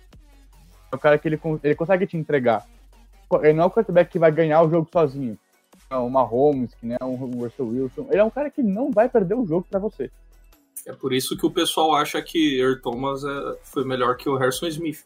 É 0.91 0.95
o 0.95 0.99
cara 0.99 1.19
que 1.19 1.27
ele, 1.27 1.39
ele 1.63 1.75
consegue 1.75 2.07
te 2.07 2.17
entregar. 2.17 2.65
Ele 3.43 3.53
não 3.53 3.65
é 3.65 3.67
o 3.67 3.71
quarterback 3.71 4.09
que 4.09 4.17
vai 4.17 4.31
ganhar 4.31 4.63
o 4.63 4.69
jogo 4.69 4.89
sozinho. 4.91 5.37
Não, 5.91 6.07
o 6.07 6.09
Mahomes, 6.09 6.73
que 6.73 6.85
nem 6.85 6.97
é 6.99 7.05
um 7.05 7.15
Russell 7.15 7.67
Wilson. 7.67 8.07
Ele 8.09 8.19
é 8.19 8.23
um 8.23 8.29
cara 8.29 8.49
que 8.49 8.63
não 8.63 8.89
vai 8.89 9.07
perder 9.07 9.35
o 9.35 9.45
jogo 9.45 9.67
para 9.69 9.79
você. 9.79 10.09
É 10.85 10.93
por 10.93 11.13
isso 11.13 11.37
que 11.37 11.45
o 11.45 11.51
pessoal 11.51 11.95
acha 11.95 12.21
que 12.21 12.59
Earl 12.59 12.81
Thomas 12.81 13.23
é, 13.23 13.57
foi 13.63 13.85
melhor 13.85 14.17
que 14.17 14.29
o 14.29 14.35
Harrison 14.35 14.67
Smith. 14.67 15.05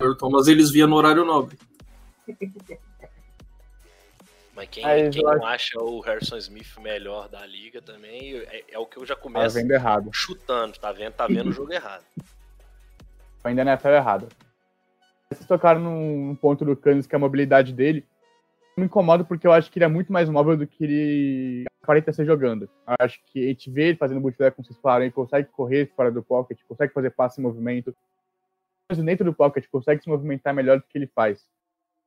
Earl 0.00 0.14
Thomas 0.14 0.46
eles 0.46 0.70
via 0.70 0.86
no 0.86 0.96
horário 0.96 1.24
nobre. 1.24 1.58
Mas 4.56 4.68
quem, 4.70 4.84
Aí, 4.86 5.10
quem 5.10 5.22
não 5.22 5.44
acha 5.44 5.78
o 5.78 6.00
Harrison 6.00 6.38
Smith 6.38 6.78
melhor 6.80 7.28
da 7.28 7.44
liga 7.44 7.82
também 7.82 8.38
é, 8.38 8.64
é 8.70 8.78
o 8.78 8.86
que 8.86 8.96
eu 8.96 9.04
já 9.04 9.14
começo 9.14 9.54
tá 9.54 9.60
vendo 9.60 9.70
errado. 9.70 10.10
chutando, 10.14 10.78
tá 10.78 10.90
vendo, 10.92 11.12
tá 11.12 11.26
vendo 11.26 11.50
o 11.50 11.52
jogo 11.52 11.74
errado. 11.74 12.02
Ainda 13.44 13.62
não 13.62 13.72
é 13.72 13.78
errado. 13.94 14.28
Vocês 15.30 15.46
tocaram 15.46 15.80
num 15.80 16.34
ponto 16.36 16.64
do 16.64 16.74
Kansas 16.74 17.06
que 17.06 17.14
é 17.14 17.18
a 17.18 17.20
mobilidade 17.20 17.72
dele. 17.72 18.06
Eu 18.76 18.82
me 18.82 18.86
incomodo 18.86 19.24
porque 19.24 19.46
eu 19.46 19.52
acho 19.52 19.70
que 19.70 19.78
ele 19.78 19.86
é 19.86 19.88
muito 19.88 20.12
mais 20.12 20.28
móvel 20.28 20.54
do 20.54 20.66
que 20.66 20.84
ele 20.84 21.64
aparenta 21.82 22.12
ser 22.12 22.26
jogando. 22.26 22.68
Eu 22.86 22.94
acho 23.00 23.18
que 23.24 23.42
a 23.42 23.48
gente 23.48 23.70
vê 23.70 23.88
ele 23.88 23.96
fazendo 23.96 24.20
bootleg, 24.20 24.54
como 24.54 24.66
vocês 24.66 24.78
falaram, 24.78 25.04
ele 25.04 25.12
consegue 25.12 25.48
correr 25.48 25.90
fora 25.96 26.10
do 26.10 26.22
pocket, 26.22 26.58
consegue 26.68 26.92
fazer 26.92 27.10
passe 27.10 27.40
em 27.40 27.42
movimento. 27.42 27.96
Mas 28.90 29.02
dentro 29.02 29.24
do 29.24 29.32
pocket 29.32 29.66
consegue 29.72 30.02
se 30.02 30.08
movimentar 30.10 30.52
melhor 30.52 30.76
do 30.76 30.84
que 30.84 30.98
ele 30.98 31.06
faz. 31.06 31.42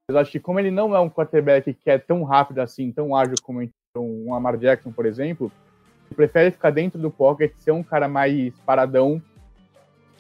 Mas 0.07 0.17
acho 0.17 0.31
que 0.31 0.39
como 0.39 0.59
ele 0.59 0.69
não 0.69 0.95
é 0.95 0.99
um 0.99 1.09
quarterback 1.09 1.73
que 1.73 1.89
é 1.89 1.97
tão 1.97 2.23
rápido 2.23 2.59
assim, 2.59 2.91
tão 2.91 3.15
ágil 3.15 3.35
como 3.41 3.67
um 3.97 4.31
Lamar 4.31 4.57
Jackson, 4.57 4.91
por 4.91 5.07
exemplo, 5.07 5.51
ele 6.05 6.15
prefere 6.15 6.51
ficar 6.51 6.69
dentro 6.69 6.99
do 6.99 7.09
pocket, 7.09 7.51
ser 7.57 7.71
um 7.71 7.83
cara 7.83 8.07
mais 8.07 8.53
paradão 8.59 9.19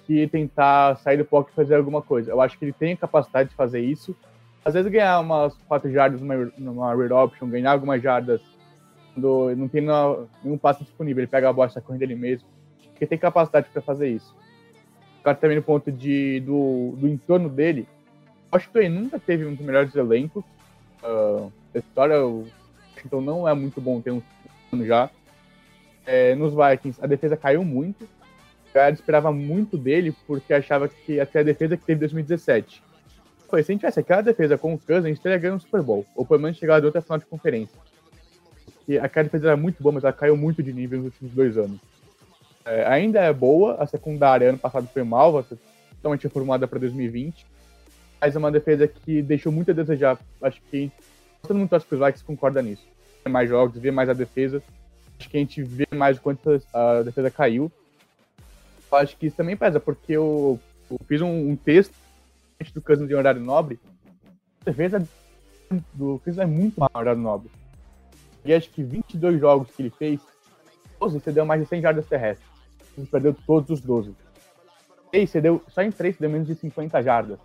que 0.05 0.27
tentar 0.27 0.95
sair 0.97 1.17
do 1.17 1.25
pocket 1.25 1.53
e 1.53 1.55
fazer 1.55 1.75
alguma 1.75 2.01
coisa. 2.01 2.31
Eu 2.31 2.41
acho 2.41 2.57
que 2.57 2.65
ele 2.65 2.73
tem 2.73 2.93
a 2.93 2.97
capacidade 2.97 3.49
de 3.49 3.55
fazer 3.55 3.81
isso. 3.81 4.15
Às 4.63 4.73
vezes 4.73 4.91
ganhar 4.91 5.19
umas 5.19 5.55
4 5.67 5.91
jardas 5.91 6.21
numa, 6.21 6.51
numa 6.57 6.95
read 6.95 7.13
option, 7.13 7.47
ganhar 7.47 7.71
algumas 7.71 8.01
jardas 8.01 8.41
quando 9.13 9.55
não 9.55 9.67
tem 9.67 9.81
nenhum 9.81 10.57
passe 10.57 10.83
disponível, 10.83 11.21
ele 11.21 11.27
pega 11.27 11.49
a 11.49 11.53
bola 11.53 11.67
e 11.67 11.69
está 11.69 11.81
correndo 11.81 12.03
ele 12.03 12.15
mesmo. 12.15 12.47
Ele 12.99 13.07
tem 13.07 13.17
capacidade 13.17 13.67
para 13.71 13.81
fazer 13.81 14.09
isso. 14.09 14.35
O 15.19 15.23
cara 15.23 15.35
também 15.35 15.57
no 15.57 15.63
ponto 15.63 15.91
de, 15.91 16.39
do, 16.41 16.95
do 16.97 17.07
entorno 17.07 17.49
dele, 17.49 17.87
Washington 18.51 18.89
nunca 18.89 19.19
teve 19.19 19.45
um 19.45 19.53
dos 19.53 19.65
melhores 19.65 19.93
elencos 19.95 20.43
uh, 21.03 21.51
da 21.73 21.79
história. 21.79 22.25
O 22.25 22.45
Washington 22.95 23.21
não 23.21 23.47
é 23.47 23.53
muito 23.53 23.79
bom, 23.79 24.01
tem 24.01 24.13
um 24.13 24.21
ano 24.71 24.85
já. 24.85 25.09
É, 26.05 26.33
nos 26.35 26.53
Vikings, 26.53 27.03
a 27.03 27.07
defesa 27.07 27.37
caiu 27.37 27.63
muito. 27.63 28.07
O 28.73 28.93
esperava 28.93 29.31
muito 29.31 29.77
dele 29.77 30.15
porque 30.25 30.53
achava 30.53 30.87
que 30.87 31.25
ter 31.25 31.39
a 31.39 31.43
defesa 31.43 31.75
que 31.75 31.85
teve 31.85 31.97
em 31.97 31.99
2017. 32.01 32.83
Foi, 33.49 33.63
se 33.63 33.71
a 33.71 33.73
gente 33.73 33.81
tivesse 33.81 33.99
aquela 33.99 34.21
defesa 34.21 34.57
com 34.57 34.73
o 34.73 34.79
Cousins, 34.79 35.05
a 35.05 35.07
gente 35.07 35.21
teria 35.21 35.37
ganho 35.37 35.55
um 35.55 35.59
Super 35.59 35.81
Bowl. 35.81 36.05
Ou 36.15 36.25
pelo 36.25 36.39
menos 36.39 36.57
chegado 36.57 36.83
a 36.83 36.85
outra 36.87 37.01
final 37.01 37.17
de 37.17 37.25
conferência. 37.25 37.77
Porque 38.75 38.97
aquela 38.97 39.23
defesa 39.23 39.47
era 39.47 39.57
muito 39.57 39.81
boa, 39.81 39.93
mas 39.93 40.03
ela 40.03 40.13
caiu 40.13 40.37
muito 40.37 40.61
de 40.61 40.71
nível 40.71 40.99
nos 40.99 41.07
últimos 41.07 41.33
dois 41.33 41.57
anos. 41.57 41.79
É, 42.65 42.85
ainda 42.85 43.19
é 43.19 43.33
boa, 43.33 43.75
a 43.75 43.87
secundária 43.87 44.49
ano 44.49 44.57
passado 44.57 44.87
foi 44.93 45.03
mal, 45.03 45.41
ser 45.43 45.57
totalmente 45.95 46.23
reformada 46.23 46.67
para 46.67 46.79
2020 46.79 47.45
mas 48.21 48.35
é 48.35 48.39
uma 48.39 48.51
defesa 48.51 48.87
que 48.87 49.21
deixou 49.21 49.51
muito 49.51 49.71
a 49.71 49.73
desejar. 49.73 50.19
Acho 50.41 50.61
que 50.69 50.91
todo 51.41 51.57
mundo 51.57 51.69
torce 51.69 51.85
para 51.85 51.95
os 51.95 52.05
Vikings 52.05 52.25
concorda 52.25 52.61
nisso. 52.61 52.85
Vê 53.23 53.31
mais 53.31 53.49
jogos, 53.49 53.77
vê 53.79 53.91
mais 53.91 54.09
a 54.09 54.13
defesa. 54.13 54.61
Acho 55.17 55.29
que 55.29 55.37
a 55.37 55.39
gente 55.39 55.63
vê 55.63 55.87
mais 55.93 56.17
o 56.17 56.21
quanto 56.21 56.61
a 56.73 57.01
defesa 57.01 57.31
caiu. 57.31 57.71
Acho 58.91 59.15
que 59.17 59.27
isso 59.27 59.37
também 59.37 59.55
pesa, 59.55 59.79
porque 59.79 60.13
eu, 60.13 60.59
eu 60.89 60.99
fiz 61.07 61.21
um, 61.21 61.51
um 61.51 61.55
texto 61.55 61.93
do 62.73 62.81
Cousins 62.81 63.07
de 63.07 63.15
horário 63.15 63.41
nobre. 63.41 63.79
A 64.61 64.65
defesa 64.65 65.07
do 65.93 66.19
Cousins 66.19 66.37
é 66.37 66.45
muito 66.45 66.79
mal 66.79 66.91
horário 66.93 67.21
nobre. 67.21 67.49
E 68.43 68.53
acho 68.53 68.69
que 68.69 68.83
22 68.83 69.39
jogos 69.39 69.71
que 69.71 69.81
ele 69.81 69.89
fez, 69.89 70.19
12 70.99 71.19
você 71.19 71.31
deu 71.31 71.45
mais 71.45 71.61
de 71.61 71.67
100 71.67 71.81
jardas 71.81 72.05
terrestres. 72.05 72.49
Ele 72.97 73.07
perdeu 73.07 73.35
todos 73.45 73.69
os 73.69 73.81
12. 73.81 74.15
3 75.11 75.29
cedeu, 75.29 75.63
só 75.67 75.81
em 75.81 75.91
3 75.91 76.17
deu 76.17 76.29
menos 76.29 76.47
de 76.47 76.55
50 76.55 77.01
jardas 77.01 77.39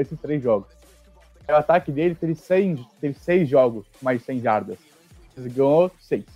esses 0.00 0.18
três 0.20 0.42
jogos. 0.42 0.68
O 1.48 1.52
ataque 1.52 1.90
dele 1.90 2.14
teve 2.14 2.34
seis, 2.34 2.78
teve 3.00 3.18
seis 3.18 3.48
jogos 3.48 3.86
mais 4.02 4.20
de 4.20 4.26
100 4.26 4.40
jardas. 4.40 4.78
Ele 5.36 5.48
ganhou 5.48 5.90
seis. 5.98 6.26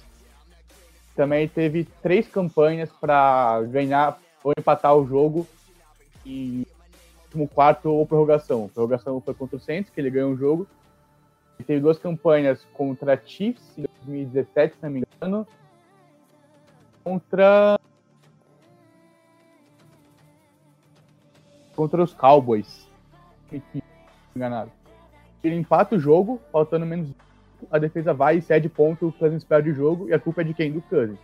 Também 1.15 1.47
teve 1.47 1.85
três 2.03 2.27
campanhas 2.27 2.91
para 2.91 3.63
ganhar 3.63 4.19
ou 4.43 4.53
empatar 4.57 4.97
o 4.97 5.07
jogo 5.07 5.47
e 6.25 6.67
último 7.33 7.49
quarto 7.49 7.91
ou 7.91 8.07
prorrogação. 8.07 8.69
Prorrogação 8.69 9.21
foi 9.21 9.35
contra 9.35 9.57
o 9.57 9.61
Saints, 9.61 9.91
que 9.91 10.01
ele 10.01 10.11
ganhou 10.11 10.33
o 10.33 10.37
jogo. 10.37 10.67
Ele 11.59 11.67
teve 11.67 11.81
duas 11.81 11.99
campanhas 11.99 12.65
contra 12.75 13.15
a 13.15 13.17
Chiefs 13.17 13.79
em 13.79 13.87
2017, 14.05 14.77
se 14.77 14.83
não 14.83 14.91
me 14.91 15.03
engano. 15.03 15.47
Contra. 17.03 17.79
Contra 21.75 22.03
os 22.03 22.13
Cowboys 22.13 22.87
que 23.49 23.83
enganado. 24.37 24.71
Ele 25.43 25.57
empata 25.57 25.97
o 25.97 25.99
jogo, 25.99 26.41
faltando 26.51 26.87
menos. 26.87 27.11
A 27.71 27.79
defesa 27.79 28.13
vai 28.13 28.39
e 28.39 28.43
cede 28.43 28.69
ponto, 28.69 29.09
o 29.09 29.13
Cousins 29.13 29.45
perde 29.45 29.71
o 29.71 29.75
jogo 29.75 30.09
e 30.09 30.13
a 30.13 30.19
culpa 30.19 30.41
é 30.41 30.45
de 30.45 30.55
quem? 30.55 30.73
Do 30.73 30.83
Cousins. 30.83 31.19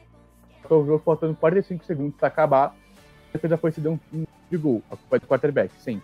O 0.65 0.85
jogo 0.85 0.99
faltando 0.99 1.35
45 1.35 1.85
segundos 1.85 2.17
para 2.17 2.29
acabar, 2.29 2.67
a 2.69 3.33
defesa 3.33 3.57
foi 3.57 3.73
ceder 3.73 3.91
um, 3.91 3.99
um 4.13 4.25
de 4.51 4.57
gol. 4.57 4.83
A 4.91 4.97
culpa 4.97 5.17
é 5.17 5.19
do 5.19 5.27
quarterback, 5.27 5.73
sim. 5.81 6.03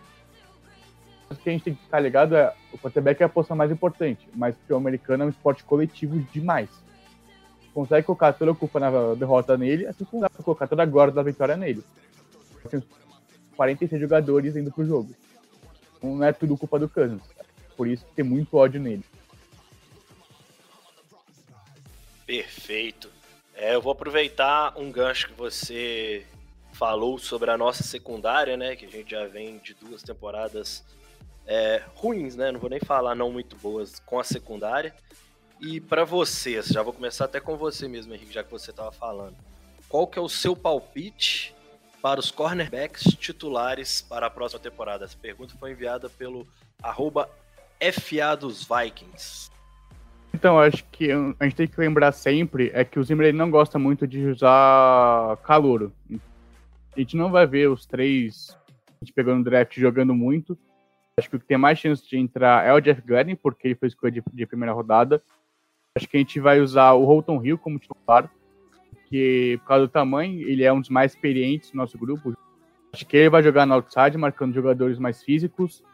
O 1.31 1.35
que 1.35 1.49
a 1.49 1.53
gente 1.53 1.65
tem 1.65 1.75
que 1.75 1.83
ficar 1.83 2.01
ligado 2.01 2.37
é 2.37 2.55
o 2.73 2.79
quarterback 2.79 3.23
é 3.23 3.27
a 3.27 3.29
posição 3.29 3.57
mais 3.57 3.71
importante, 3.71 4.29
mas 4.35 4.55
o 4.69 4.77
americano 4.77 5.25
é 5.25 5.27
um 5.27 5.31
esporte 5.31 5.65
coletivo 5.65 6.21
demais. 6.33 6.69
Consegue 7.73 8.07
colocar 8.07 8.33
toda 8.33 8.53
a 8.53 8.55
culpa 8.55 8.79
na 8.79 9.15
derrota 9.15 9.57
nele, 9.57 9.87
assim 9.87 10.05
como 10.05 10.23
dá 10.23 10.31
pra 10.31 10.45
colocar 10.45 10.67
toda 10.69 10.83
a 10.83 10.87
glória 10.87 11.13
da 11.13 11.23
vitória 11.23 11.57
nele. 11.57 11.83
Tem 12.71 12.83
46 13.57 14.01
jogadores 14.01 14.55
indo 14.55 14.71
pro 14.71 14.87
jogo 14.87 15.15
não 16.05 16.25
é 16.25 16.33
tudo 16.33 16.57
culpa 16.57 16.79
do 16.79 16.89
Cousins. 16.89 17.23
Por 17.77 17.89
isso 17.89 18.05
tem 18.15 18.25
muito 18.25 18.57
ódio 18.57 18.81
nele. 18.81 19.05
Perfeito. 22.27 23.11
É, 23.55 23.75
eu 23.75 23.83
vou 23.83 23.93
aproveitar 23.93 24.75
um 24.77 24.91
gancho 24.91 25.29
que 25.29 25.35
você 25.35 26.27
falou 26.75 27.19
sobre 27.19 27.51
a 27.51 27.57
nossa 27.57 27.83
secundária, 27.83 28.57
né? 28.57 28.77
Que 28.77 28.85
a 28.85 28.91
gente 28.91 29.11
já 29.11 29.27
vem 29.27 29.59
de 29.59 29.75
duas 29.75 30.03
temporadas 30.03 30.85
é, 31.47 31.83
ruins, 31.95 32.37
né? 32.37 32.51
Não 32.53 32.61
vou 32.61 32.69
nem 32.69 32.81
falar 32.81 33.15
não 33.15 33.33
muito 33.33 33.57
boas 33.57 34.01
com 34.01 34.19
a 34.19 34.25
secundária. 34.25 34.95
E 35.61 35.81
para 35.81 36.05
vocês, 36.05 36.67
já 36.67 36.83
vou 36.83 36.93
começar 36.93 37.27
até 37.27 37.41
com 37.41 37.57
você 37.57 37.89
mesmo, 37.89 38.13
Henrique, 38.13 38.35
já 38.35 38.43
que 38.43 38.51
você 38.51 38.71
estava 38.71 38.93
falando. 38.93 39.37
Qual 39.89 40.07
que 40.07 40.19
é 40.19 40.23
o 40.23 40.29
seu 40.29 40.57
palpite 40.57 41.55
para 42.03 42.21
os 42.21 42.31
cornerbacks 42.31 43.05
titulares 43.15 44.03
para 44.03 44.27
a 44.27 44.31
próxima 44.31 44.61
temporada? 44.61 45.05
Essa 45.05 45.17
pergunta 45.17 45.55
foi 45.59 45.71
enviada 45.71 46.11
pelo 46.11 46.47
arroba 46.83 47.31
FA 47.81 48.37
dos 48.37 48.67
Vikings. 48.67 49.51
Então, 50.35 50.59
acho 50.59 50.85
que 50.91 51.13
a 51.13 51.45
gente 51.45 51.55
tem 51.55 51.69
que 51.69 51.79
lembrar 51.79 52.11
sempre 52.11 52.71
é 52.75 52.85
que 52.85 52.99
o 52.99 53.05
Zimmer 53.05 53.33
não 53.33 53.49
gosta 53.49 53.79
muito 53.79 54.05
de 54.05 54.27
usar 54.27 55.37
calouro. 55.45 55.93
A 56.97 57.01
gente 57.01 57.17
não 57.17 57.31
vai 57.31 57.47
ver 57.47 57.69
os 57.69 57.87
três 57.87 58.57
a 59.05 59.05
gente 59.05 59.13
pegou 59.13 59.35
no 59.35 59.45
draft 59.45 59.79
jogando 59.79 60.15
muito. 60.15 60.59
Acho 61.19 61.29
que 61.29 61.37
o 61.37 61.39
que 61.39 61.45
tem 61.45 61.59
mais 61.59 61.79
chance 61.79 62.09
de 62.09 62.17
entrar 62.17 62.67
é 62.67 62.73
o 62.73 62.81
Jeff 62.81 63.03
Gladden, 63.03 63.37
porque 63.37 63.69
ele 63.69 63.75
foi 63.75 63.89
escolha 63.89 64.11
de, 64.11 64.23
de 64.33 64.47
primeira 64.47 64.73
rodada. 64.73 65.23
Acho 65.95 66.09
que 66.09 66.17
a 66.17 66.21
gente 66.21 66.41
vai 66.41 66.59
usar 66.59 66.95
o 66.95 67.05
Holton 67.05 67.45
Hill 67.45 67.59
como 67.59 67.79
titular, 67.79 68.31
porque 68.91 69.59
por 69.61 69.69
causa 69.69 69.87
do 69.87 69.91
tamanho, 69.91 70.49
ele 70.49 70.65
é 70.65 70.73
um 70.73 70.81
dos 70.81 70.89
mais 70.89 71.13
experientes 71.13 71.71
do 71.71 71.77
nosso 71.77 71.99
grupo. 71.99 72.35
Acho 72.95 73.07
que 73.07 73.17
ele 73.17 73.29
vai 73.29 73.43
jogar 73.43 73.67
no 73.67 73.75
outside, 73.75 74.17
marcando 74.17 74.55
jogadores 74.55 74.99
mais 74.99 75.23
físicos. 75.23 75.85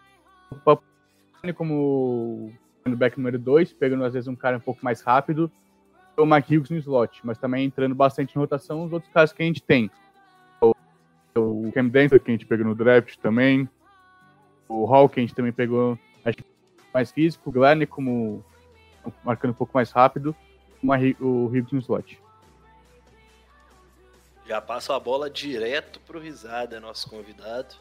Como 1.57 2.53
back 2.97 3.19
número 3.19 3.39
2, 3.41 3.73
pegando 3.73 4.05
às 4.05 4.13
vezes 4.13 4.29
um 4.29 4.37
cara 4.37 4.57
um 4.57 4.61
pouco 4.61 4.85
mais 4.85 5.03
rápido. 5.03 5.51
O 6.17 6.25
Mike 6.25 6.57
Hughes 6.57 6.71
no 6.71 6.77
slot, 6.77 7.21
mas 7.25 7.39
também 7.39 7.65
entrando 7.65 7.95
bastante 7.95 8.37
em 8.37 8.39
rotação 8.39 8.85
os 8.85 8.93
outros 8.93 9.13
caras 9.13 9.33
que 9.33 9.43
a 9.43 9.47
gente 9.47 9.63
tem. 9.63 9.91
O, 11.71 11.73
Cam 11.73 11.89
Denton, 11.89 12.19
que 12.19 12.31
a 12.31 12.33
gente 12.33 12.47
pegou 12.47 12.67
no 12.67 12.75
draft 12.75 13.17
também. 13.17 13.69
O 14.69 14.85
Hall, 14.85 15.09
que 15.09 15.21
a 15.21 15.23
gente 15.23 15.35
também 15.35 15.53
pegou, 15.53 15.99
acho 16.25 16.39
que 16.39 16.45
mais 16.93 17.11
físico. 17.11 17.49
O 17.49 17.53
Glenn 17.53 17.87
como 17.87 18.45
marcando 19.25 19.53
um 19.53 19.55
pouco 19.55 19.73
mais 19.75 19.91
rápido. 19.91 20.35
Uma, 20.83 20.97
o 21.21 21.47
Hughes 21.47 21.73
no 21.73 21.79
slot. 21.79 22.21
Já 24.47 24.61
passo 24.61 24.93
a 24.93 24.99
bola 24.99 25.31
direto 25.31 26.01
pro 26.01 26.19
Risada, 26.19 26.81
nosso 26.81 27.09
convidado. 27.09 27.77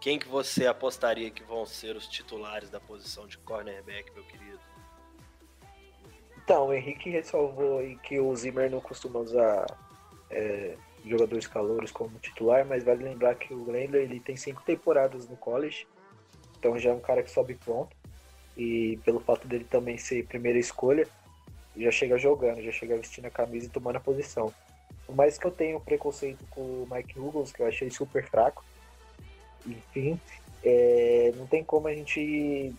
Quem 0.00 0.18
que 0.18 0.28
você 0.28 0.66
apostaria 0.66 1.30
que 1.30 1.44
vão 1.44 1.64
ser 1.64 1.96
os 1.96 2.06
titulares 2.08 2.68
da 2.68 2.80
posição 2.80 3.26
de 3.26 3.38
cornerback, 3.38 4.12
meu 4.12 4.24
querido? 4.24 4.60
Então, 6.44 6.66
o 6.66 6.74
Henrique 6.74 7.08
ressalvou 7.08 7.78
aí 7.78 7.96
que 7.98 8.18
o 8.18 8.34
Zimmer 8.34 8.68
não 8.68 8.80
costuma 8.80 9.20
usar 9.20 9.64
é, 10.28 10.76
jogadores 11.04 11.46
calouros 11.46 11.90
como 11.90 12.18
titular, 12.18 12.64
mas 12.64 12.84
vale 12.84 13.04
lembrar 13.04 13.34
que 13.34 13.52
o 13.52 13.64
Glendler 13.64 14.02
ele 14.02 14.20
tem 14.20 14.36
cinco 14.36 14.62
temporadas 14.62 15.28
no 15.28 15.36
college, 15.36 15.86
então 16.58 16.78
já 16.78 16.90
é 16.90 16.92
um 16.92 17.00
cara 17.00 17.22
que 17.22 17.30
sobe 17.30 17.54
pronto. 17.54 17.96
E 18.56 18.98
pelo 19.04 19.18
fato 19.18 19.48
dele 19.48 19.64
também 19.64 19.96
ser 19.96 20.26
primeira 20.26 20.58
escolha, 20.58 21.08
já 21.76 21.90
chega 21.90 22.18
jogando, 22.18 22.62
já 22.62 22.70
chega 22.70 22.96
vestindo 22.96 23.26
a 23.26 23.30
camisa 23.30 23.66
e 23.66 23.70
tomando 23.70 23.96
a 23.96 24.00
posição. 24.00 24.52
Por 25.06 25.16
mais 25.16 25.38
que 25.38 25.46
eu 25.46 25.50
tenha 25.50 25.76
um 25.76 25.80
preconceito 25.80 26.44
com 26.50 26.60
o 26.60 26.88
Mike 26.90 27.18
Huggles, 27.18 27.50
que 27.50 27.62
eu 27.62 27.66
achei 27.66 27.90
super 27.90 28.28
fraco, 28.28 28.62
enfim, 29.66 30.20
é, 30.62 31.32
não 31.36 31.46
tem 31.46 31.64
como 31.64 31.88
a 31.88 31.94
gente 31.94 32.74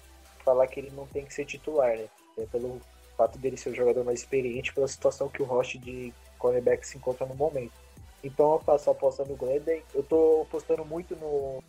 falar 0.46 0.68
que 0.68 0.80
ele 0.80 0.92
não 0.92 1.08
tem 1.08 1.26
que 1.26 1.34
ser 1.34 1.46
titular, 1.46 1.98
né? 1.98 2.06
É 2.38 2.46
pelo 2.46 2.80
fato 3.18 3.38
dele 3.38 3.58
ser 3.58 3.70
o 3.70 3.76
jogador 3.76 4.04
mais 4.04 4.20
experiente, 4.20 4.74
pela 4.74 4.88
situação 4.88 5.30
que 5.30 5.42
o 5.42 5.46
Roche 5.46 5.78
de 5.78 6.14
cornerback 6.38 6.86
se 6.86 6.98
encontra 6.98 7.26
no 7.26 7.36
momento. 7.36 7.83
Então 8.24 8.54
eu 8.54 8.60
faço 8.60 8.90
a 8.90 8.94
aposta 8.94 9.26
no 9.26 9.36
Glenden. 9.36 9.84
Eu 9.94 10.04
tô 10.04 10.44
apostando 10.44 10.86
muito 10.86 11.16
no, 11.16 11.62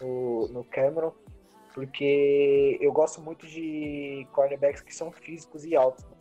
no, 0.00 0.48
no, 0.48 0.64
Cameron, 0.64 1.12
porque 1.74 2.76
eu 2.80 2.92
gosto 2.92 3.20
muito 3.20 3.46
de 3.46 4.26
cornerbacks 4.32 4.82
que 4.82 4.94
são 4.94 5.10
físicos 5.10 5.64
e 5.64 5.74
altos. 5.74 6.04
Né? 6.04 6.16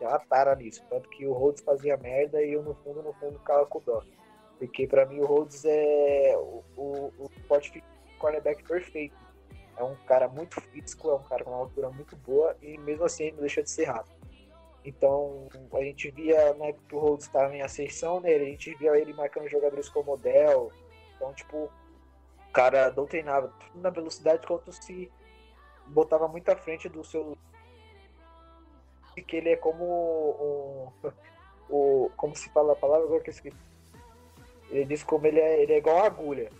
Uma 0.00 0.18
tara 0.18 0.56
nisso. 0.56 0.82
Tanto 0.88 1.08
que 1.10 1.26
o 1.26 1.32
Rhodes 1.32 1.62
fazia 1.62 1.96
merda 1.98 2.42
e 2.42 2.54
eu, 2.54 2.62
no 2.62 2.74
fundo, 2.76 3.02
no 3.02 3.12
fundo, 3.14 3.38
ficava 3.38 3.66
com 3.66 3.80
dó. 3.80 4.02
Porque 4.58 4.86
para 4.86 5.04
mim 5.04 5.20
o 5.20 5.26
Rhodes 5.26 5.64
é 5.66 6.34
o, 6.36 6.62
o, 6.76 7.12
o 7.18 7.30
forte 7.46 7.84
cornerback 8.18 8.62
perfeito. 8.64 9.16
É 9.76 9.84
um 9.84 9.96
cara 10.06 10.28
muito 10.28 10.60
físico, 10.60 11.10
é 11.10 11.14
um 11.14 11.22
cara 11.22 11.44
com 11.44 11.50
uma 11.50 11.60
altura 11.60 11.90
muito 11.90 12.14
boa 12.16 12.56
e 12.60 12.76
mesmo 12.78 13.04
assim 13.04 13.24
ele 13.24 13.32
não 13.32 13.40
deixa 13.40 13.62
de 13.62 13.70
ser 13.70 13.84
rápido. 13.84 14.19
Então 14.84 15.48
a 15.72 15.82
gente 15.82 16.10
via 16.10 16.54
na 16.54 16.66
época 16.66 16.84
que 16.88 16.94
o 16.94 16.98
Rhodes 16.98 17.26
estava 17.26 17.54
em 17.54 17.62
ascensão 17.62 18.20
nele, 18.20 18.44
a 18.44 18.48
gente 18.48 18.74
via 18.76 18.96
ele 18.96 19.12
marcando 19.12 19.48
jogadores 19.48 19.88
como 19.88 20.14
o 20.14 20.16
Dell. 20.16 20.72
Então, 21.16 21.34
tipo, 21.34 21.56
o 22.48 22.52
cara 22.52 22.88
doutrinava 22.88 23.48
tanto 23.48 23.78
na 23.78 23.90
velocidade 23.90 24.46
quanto 24.46 24.72
se 24.72 25.10
botava 25.86 26.26
muito 26.28 26.48
à 26.48 26.56
frente 26.56 26.88
do 26.88 27.04
seu. 27.04 27.36
Que 29.26 29.36
ele 29.36 29.50
é 29.50 29.56
como 29.56 29.84
o. 29.84 30.92
o 31.68 32.10
como 32.16 32.34
se 32.34 32.48
fala 32.50 32.72
a 32.72 32.76
palavra 32.76 33.06
agora 33.06 33.22
que 33.22 33.30
esqueci 33.30 33.70
ele 34.70 34.84
diz 34.84 35.02
como 35.02 35.26
ele 35.26 35.40
é, 35.40 35.62
ele 35.62 35.72
é 35.72 35.78
igual 35.78 35.98
a 35.98 36.06
agulha. 36.06 36.50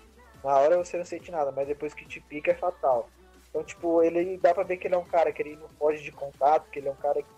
Na 0.43 0.59
hora 0.59 0.77
você 0.77 0.99
não 0.99 1.05
sente 1.05 1.31
nada, 1.31 1.53
mas 1.53 1.69
depois 1.69 1.95
que 1.95 2.05
te 2.05 2.21
pica 2.21 2.51
é 2.51 2.55
fatal. 2.55 3.09
Então, 3.49 3.63
tipo, 3.65 4.03
ele 4.03 4.37
dá 4.39 4.53
pra 4.53 4.63
ver 4.63 4.77
que 4.77 4.87
ele 4.87 4.95
é 4.95 4.99
um 4.99 5.05
cara 5.05 5.33
que 5.33 5.43
ele 5.43 5.57
não 5.57 5.69
foge 5.71 6.03
de 6.03 6.13
contato, 6.13 6.69
que 6.71 6.79
ele 6.79 6.89
é 6.89 6.93
um 6.93 6.97
cara 6.97 7.23
que 7.23 7.29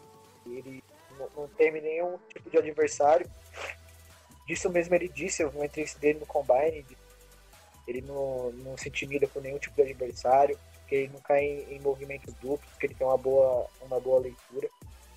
ele 0.46 0.82
não, 1.18 1.28
não 1.36 1.48
teme 1.48 1.80
nenhum 1.80 2.18
tipo 2.28 2.50
de 2.50 2.58
adversário. 2.58 3.28
Disso 4.46 4.70
mesmo 4.70 4.94
ele 4.94 5.08
disse, 5.08 5.42
eu 5.42 5.64
entrevista 5.64 5.98
dele 5.98 6.18
no 6.20 6.26
Combine, 6.26 6.84
ele 7.86 8.00
não, 8.02 8.50
não 8.52 8.76
se 8.76 8.88
intimida 8.88 9.26
com 9.26 9.40
nenhum 9.40 9.58
tipo 9.58 9.76
de 9.76 9.82
adversário, 9.82 10.58
que 10.88 10.94
ele 10.94 11.12
não 11.12 11.20
cai 11.20 11.44
em, 11.44 11.76
em 11.76 11.80
movimentos 11.80 12.34
duplos, 12.34 12.76
que 12.78 12.86
ele 12.86 12.94
tem 12.94 13.06
uma 13.06 13.16
boa, 13.16 13.66
uma 13.80 14.00
boa 14.00 14.20
leitura. 14.20 14.68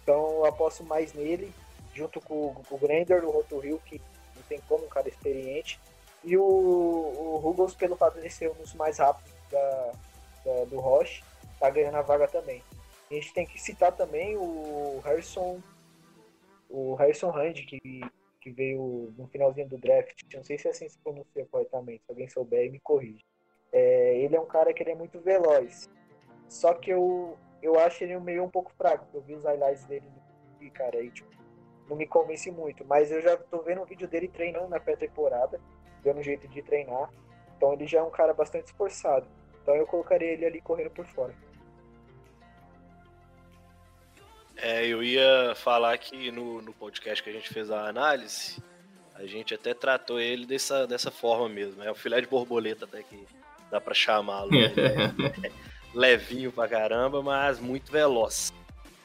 Então 0.03 0.37
eu 0.37 0.45
aposto 0.45 0.83
mais 0.83 1.13
nele, 1.13 1.51
junto 1.93 2.21
com, 2.21 2.53
com 2.53 2.75
o 2.75 2.77
Grender, 2.77 3.23
o 3.25 3.31
Roto 3.31 3.65
Hill, 3.65 3.81
que 3.85 4.01
tem 4.47 4.59
como 4.67 4.85
um 4.85 4.89
cara 4.89 5.09
experiente. 5.09 5.79
E 6.23 6.37
o, 6.37 6.43
o 6.43 7.37
Ruggles, 7.37 7.75
pelo 7.75 7.95
fato 7.95 8.19
de 8.19 8.29
ser 8.29 8.49
um 8.49 8.55
dos 8.55 8.73
mais 8.73 8.97
rápidos 8.97 9.31
da, 9.51 9.91
da, 10.43 10.65
do 10.65 10.79
Roche, 10.79 11.23
tá 11.59 11.69
ganhando 11.69 11.95
a 11.95 12.01
vaga 12.01 12.27
também. 12.27 12.63
A 13.09 13.13
gente 13.13 13.33
tem 13.33 13.45
que 13.45 13.61
citar 13.61 13.91
também 13.91 14.35
o 14.35 14.99
Harrison, 15.03 15.61
o 16.69 16.95
Harrison 16.95 17.29
Rand, 17.29 17.53
que, 17.53 17.79
que 18.41 18.51
veio 18.51 19.13
no 19.17 19.27
finalzinho 19.27 19.67
do 19.67 19.77
draft. 19.77 20.21
Não 20.33 20.43
sei 20.43 20.57
se 20.57 20.67
é 20.67 20.71
assim 20.71 20.89
se 20.89 20.97
pronuncia 20.99 21.45
corretamente, 21.51 22.03
se 22.03 22.11
alguém 22.11 22.27
souber 22.27 22.71
me 22.71 22.79
corrige. 22.79 23.23
É, 23.71 24.17
ele 24.19 24.35
é 24.35 24.39
um 24.39 24.45
cara 24.45 24.73
que 24.73 24.81
ele 24.81 24.91
é 24.91 24.95
muito 24.95 25.19
veloz. 25.19 25.89
Só 26.47 26.73
que 26.73 26.91
eu, 26.91 27.37
eu 27.61 27.77
acho 27.79 28.03
ele 28.03 28.17
meio 28.19 28.43
um 28.43 28.49
pouco 28.49 28.71
fraco. 28.73 29.05
Eu 29.13 29.21
vi 29.21 29.35
os 29.35 29.43
highlights 29.43 29.85
dele 29.85 30.07
e, 30.61 30.69
cara, 30.69 30.97
aí, 30.97 31.11
tipo, 31.11 31.29
não 31.89 31.95
me 31.95 32.07
convence 32.07 32.49
muito. 32.49 32.85
Mas 32.85 33.11
eu 33.11 33.21
já 33.21 33.37
tô 33.37 33.61
vendo 33.61 33.81
um 33.81 33.85
vídeo 33.85 34.07
dele 34.07 34.27
treinando 34.27 34.67
na 34.67 34.79
pré-temporada, 34.79 35.59
dando 36.03 36.19
um 36.19 36.23
jeito 36.23 36.47
de 36.47 36.61
treinar. 36.61 37.11
Então 37.57 37.73
ele 37.73 37.85
já 37.85 37.99
é 37.99 38.03
um 38.03 38.09
cara 38.09 38.33
bastante 38.33 38.67
esforçado. 38.67 39.27
Então 39.61 39.75
eu 39.75 39.85
colocaria 39.85 40.31
ele 40.31 40.45
ali 40.45 40.61
correndo 40.61 40.91
por 40.91 41.05
fora. 41.05 41.33
É, 44.65 44.83
eu 44.87 45.03
ia 45.03 45.53
falar 45.53 45.95
que 45.99 46.31
no, 46.31 46.59
no 46.59 46.73
podcast 46.73 47.23
que 47.23 47.29
a 47.29 47.33
gente 47.33 47.49
fez 47.49 47.69
a 47.69 47.87
análise, 47.87 48.57
a 49.13 49.23
gente 49.27 49.53
até 49.53 49.75
tratou 49.75 50.19
ele 50.19 50.43
dessa, 50.43 50.87
dessa 50.87 51.11
forma 51.11 51.47
mesmo. 51.47 51.83
É 51.83 51.91
o 51.91 51.93
filé 51.93 52.19
de 52.19 52.25
borboleta 52.25 52.85
até 52.85 53.03
que 53.03 53.27
dá 53.69 53.79
para 53.79 53.93
chamá-lo. 53.93 54.49
Né? 54.49 54.73
É, 54.75 55.45
é, 55.45 55.51
levinho 55.93 56.51
pra 56.51 56.67
caramba, 56.67 57.21
mas 57.21 57.59
muito 57.59 57.91
veloz. 57.91 58.51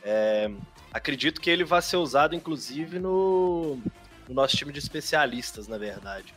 É, 0.02 0.50
acredito 0.90 1.42
que 1.42 1.50
ele 1.50 1.62
vai 1.62 1.82
ser 1.82 1.98
usado, 1.98 2.34
inclusive, 2.34 2.98
no, 2.98 3.76
no, 4.26 4.34
nosso 4.34 4.56
time 4.56 4.72
de 4.72 4.78
especialistas, 4.78 5.68
na 5.68 5.76
verdade. 5.76 6.32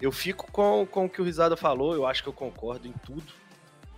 Eu 0.00 0.12
fico 0.12 0.52
com, 0.52 0.86
com 0.86 1.06
o 1.06 1.10
que 1.10 1.20
o 1.20 1.24
Risada 1.24 1.56
falou, 1.56 1.96
eu 1.96 2.06
acho 2.06 2.22
que 2.22 2.28
eu 2.28 2.32
concordo 2.32 2.86
em 2.86 2.94
tudo. 3.04 3.32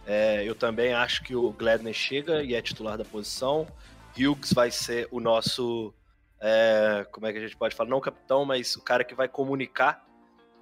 É, 0.07 0.43
eu 0.43 0.55
também 0.55 0.95
acho 0.95 1.23
que 1.23 1.37
o 1.37 1.51
Gladney 1.51 1.93
chega 1.93 2.43
e 2.43 2.55
é 2.55 2.62
titular 2.62 2.97
da 2.97 3.05
posição. 3.05 3.69
Hughes 4.16 4.53
vai 4.53 4.70
ser 4.70 5.09
o 5.11 5.20
nosso. 5.20 5.94
É, 6.40 7.07
como 7.12 7.27
é 7.27 7.33
que 7.33 7.38
a 7.38 7.42
gente 7.42 7.57
pode 7.57 7.75
falar? 7.75 7.90
Não 7.90 8.01
capitão, 8.01 8.44
mas 8.44 8.75
o 8.77 8.83
cara 8.83 9.05
que 9.05 9.14
vai 9.14 9.29
comunicar 9.29 10.07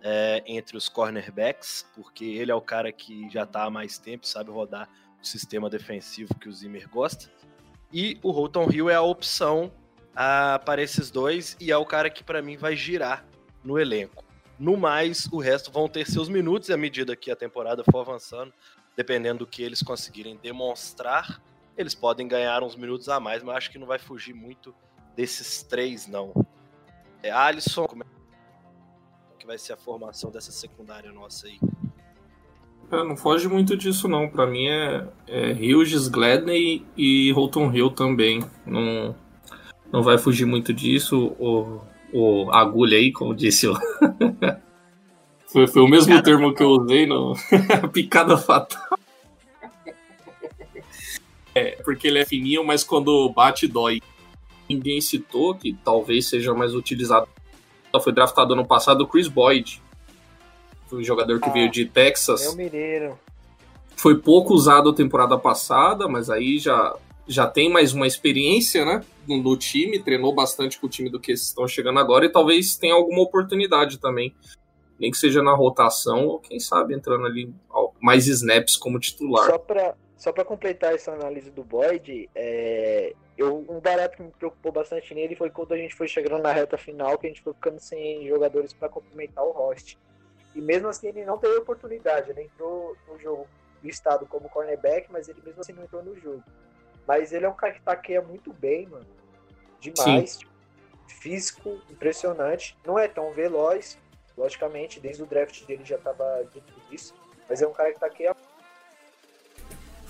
é, 0.03 0.43
entre 0.47 0.77
os 0.77 0.89
cornerbacks, 0.89 1.87
porque 1.95 2.25
ele 2.25 2.51
é 2.51 2.55
o 2.55 2.61
cara 2.61 2.93
que 2.93 3.29
já 3.31 3.45
está 3.45 3.65
há 3.65 3.71
mais 3.71 3.99
tempo, 3.99 4.27
sabe 4.27 4.51
rodar 4.51 4.89
o 5.21 5.27
sistema 5.27 5.69
defensivo 5.69 6.35
que 6.35 6.49
o 6.49 6.53
Zimmer 6.53 6.89
gosta. 6.89 7.31
E 7.93 8.19
o 8.23 8.31
Holton 8.31 8.69
Hill 8.71 8.91
é 8.91 8.95
a 8.95 9.03
opção 9.03 9.73
para 10.65 10.83
esses 10.83 11.11
dois 11.11 11.57
e 11.61 11.71
é 11.71 11.77
o 11.77 11.87
cara 11.87 12.11
que 12.11 12.25
para 12.25 12.43
mim 12.43 12.57
vai 12.57 12.75
girar 12.75 13.25
no 13.63 13.79
elenco. 13.79 14.25
No 14.59 14.77
mais, 14.77 15.29
o 15.31 15.39
resto 15.39 15.71
vão 15.71 15.89
ter 15.89 16.07
seus 16.11 16.29
minutos 16.29 16.71
à 16.71 16.77
medida 16.77 17.15
que 17.15 17.31
a 17.31 17.37
temporada 17.37 17.85
for 17.85 18.01
avançando, 18.01 18.53
dependendo 18.97 19.41
do 19.41 19.47
que 19.47 19.63
eles 19.63 19.81
conseguirem 19.81 20.37
demonstrar, 20.37 21.41
eles 21.79 21.95
podem 21.95 22.27
ganhar 22.27 22.63
uns 22.65 22.75
minutos 22.75 23.09
a 23.09 23.21
mais, 23.21 23.43
mas 23.43 23.57
acho 23.57 23.71
que 23.71 23.79
não 23.79 23.87
vai 23.87 24.01
fugir 24.01 24.35
muito 24.35 24.75
desses 25.17 25.63
três, 25.63 26.09
não. 26.09 26.33
É, 27.23 27.31
Alisson, 27.31 27.87
como 27.87 28.03
é 28.03 28.07
que 29.39 29.47
vai 29.47 29.57
ser 29.57 29.75
a 29.75 29.77
formação 29.77 30.31
dessa 30.31 30.51
secundária 30.51 31.13
nossa 31.13 31.47
aí? 31.47 31.59
É, 32.91 33.05
não 33.05 33.17
foge 33.17 33.49
muito 33.49 33.77
disso, 33.77 34.09
não. 34.09 34.29
Para 34.29 34.47
mim 34.47 34.67
é, 34.67 35.07
é 35.29 35.53
Hughes, 35.53 36.09
Gladney 36.09 36.85
e 36.97 37.31
Holton 37.33 37.73
Hill 37.73 37.91
também. 37.91 38.43
Não, 38.67 39.15
não 39.93 40.03
vai 40.03 40.19
fugir 40.19 40.47
muito 40.47 40.73
disso. 40.73 41.37
O, 41.39 41.81
o 42.13 42.51
agulha 42.51 42.99
aí, 42.99 43.13
como 43.13 43.35
disse 43.35 43.69
o. 43.69 43.75
foi, 45.47 45.67
foi 45.69 45.83
o 45.83 45.89
mesmo 45.89 46.07
picada 46.07 46.23
termo 46.25 46.49
fatal. 46.49 46.55
que 46.57 46.63
eu 46.63 46.71
usei 46.71 47.07
no. 47.07 47.35
picada 47.93 48.37
fatal. 48.37 48.99
É, 51.59 51.83
porque 51.83 52.09
ele 52.09 52.19
é 52.19 52.25
fininho, 52.25 52.65
mas 52.65 52.85
quando 52.85 53.29
bate, 53.31 53.67
dói. 53.67 54.01
Ninguém 54.69 55.01
citou, 55.01 55.55
que 55.55 55.77
talvez 55.85 56.29
seja 56.29 56.55
mais 56.55 56.75
utilizado. 56.75 57.29
Foi 58.03 58.13
draftado 58.13 58.53
ano 58.53 58.67
passado 58.67 59.03
o 59.03 59.07
Chris 59.07 59.29
Boyd 59.29 59.83
foi 60.89 61.01
um 61.01 61.05
jogador 61.05 61.39
que 61.39 61.49
ah, 61.49 61.53
veio 61.53 61.71
de 61.71 61.85
Texas. 61.85 62.43
Meu 62.43 62.57
mineiro. 62.57 63.19
Foi 63.97 64.17
pouco 64.17 64.55
usado 64.55 64.89
a 64.89 64.95
temporada 64.95 65.37
passada, 65.37 66.09
mas 66.09 66.31
aí 66.31 66.59
já, 66.59 66.97
já 67.27 67.47
tem 67.47 67.71
mais 67.71 67.93
uma 67.93 68.07
experiência, 68.07 68.85
né? 68.85 69.05
No, 69.27 69.57
time, 69.57 69.99
treinou 69.99 70.35
bastante 70.35 70.81
com 70.81 70.87
o 70.87 70.91
time 70.91 71.11
do 71.11 71.21
que 71.21 71.33
estão 71.33 71.69
chegando 71.69 71.99
agora 71.99 72.25
e 72.25 72.31
talvez 72.31 72.77
tenha 72.77 72.95
alguma 72.95 73.21
oportunidade 73.21 73.99
também. 73.99 74.35
Nem 74.99 75.11
que 75.11 75.19
seja 75.19 75.43
na 75.43 75.55
rotação, 75.55 76.27
ou 76.27 76.39
quem 76.39 76.59
sabe 76.59 76.95
entrando 76.95 77.27
ali 77.27 77.53
mais 78.01 78.27
snaps 78.27 78.77
como 78.77 78.99
titular. 78.99 79.47
Só 79.47 79.59
para 79.59 79.95
só 80.19 80.33
para 80.33 80.45
completar 80.45 80.93
essa 80.93 81.13
análise 81.13 81.49
do 81.49 81.63
Boyd, 81.63 82.29
é, 82.35 83.15
eu, 83.37 83.65
um 83.69 83.79
barato 83.79 84.17
que 84.17 84.23
me 84.25 84.33
preocupou 84.33 84.73
bastante 84.73 85.15
nele 85.15 85.37
foi 85.37 85.49
quando 85.49 85.73
a 85.73 85.77
gente 85.77 85.95
foi 85.95 86.09
chegando 86.09 86.43
na 86.43 86.53
reta 86.53 86.77
final, 86.77 87.17
que 87.17 87.29
a 87.29 87.31
gente 87.31 87.41
foi 87.41 87.55
ficando 87.55 87.79
sem 87.79 88.27
jogadores 88.27 88.73
para 88.73 88.89
complementar 88.89 89.45
o 89.45 89.53
host. 89.53 89.97
E 90.57 90.61
mesmo 90.61 90.89
assim 90.89 91.07
ele 91.07 91.25
não 91.25 91.39
teve 91.39 91.57
oportunidade. 91.59 92.31
Ele 92.31 92.43
entrou 92.43 92.97
no 93.07 93.17
jogo 93.17 93.47
listado 93.81 94.27
como 94.27 94.49
cornerback, 94.49 95.07
mas 95.09 95.29
ele 95.29 95.41
mesmo 95.41 95.61
assim 95.61 95.73
não 95.73 95.85
entrou 95.85 96.03
no 96.03 96.19
jogo. 96.19 96.43
Mas 97.07 97.33
ele 97.33 97.47
é 97.47 97.49
um 97.49 97.55
cara 97.55 97.75
que 97.75 97.81
taqueia 97.81 98.21
muito 98.21 98.53
bem, 98.53 98.89
mano. 98.89 99.07
Demais. 99.79 100.39
Tipo, 100.39 100.53
físico, 101.07 101.81
impressionante. 101.89 102.77
Não 102.85 102.99
é 102.99 103.07
tão 103.07 103.33
veloz, 103.33 103.97
logicamente, 104.37 104.99
desde 104.99 105.23
o 105.23 105.27
draft 105.27 105.65
dele 105.65 105.85
já 105.85 105.97
tava 105.97 106.45
dito 106.53 106.73
isso. 106.91 107.15
Mas 107.49 107.63
é 107.63 107.69
um 107.69 107.73
cara 107.73 107.93
que 107.93 108.01
taqueia 108.01 108.35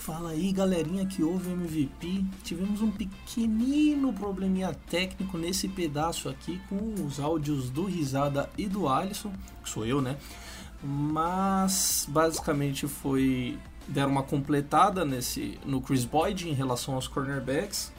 Fala 0.08 0.30
aí, 0.30 0.52
galerinha 0.52 1.04
que 1.04 1.22
ouve 1.22 1.50
MVP. 1.50 2.24
Tivemos 2.42 2.80
um 2.80 2.90
pequenino 2.90 4.10
probleminha 4.10 4.74
técnico 4.88 5.36
nesse 5.36 5.68
pedaço 5.68 6.30
aqui 6.30 6.58
com 6.66 6.94
os 7.04 7.20
áudios 7.20 7.68
do 7.68 7.84
Risada 7.84 8.48
e 8.56 8.66
do 8.66 8.88
Alisson, 8.88 9.30
que 9.62 9.68
sou 9.68 9.84
eu, 9.84 10.00
né? 10.00 10.16
Mas 10.82 12.06
basicamente 12.08 12.88
foi 12.88 13.58
deram 13.86 14.12
uma 14.12 14.22
completada 14.22 15.04
nesse 15.04 15.60
no 15.66 15.78
Chris 15.82 16.06
Boyd 16.06 16.48
em 16.48 16.54
relação 16.54 16.94
aos 16.94 17.06
cornerbacks. 17.06 17.92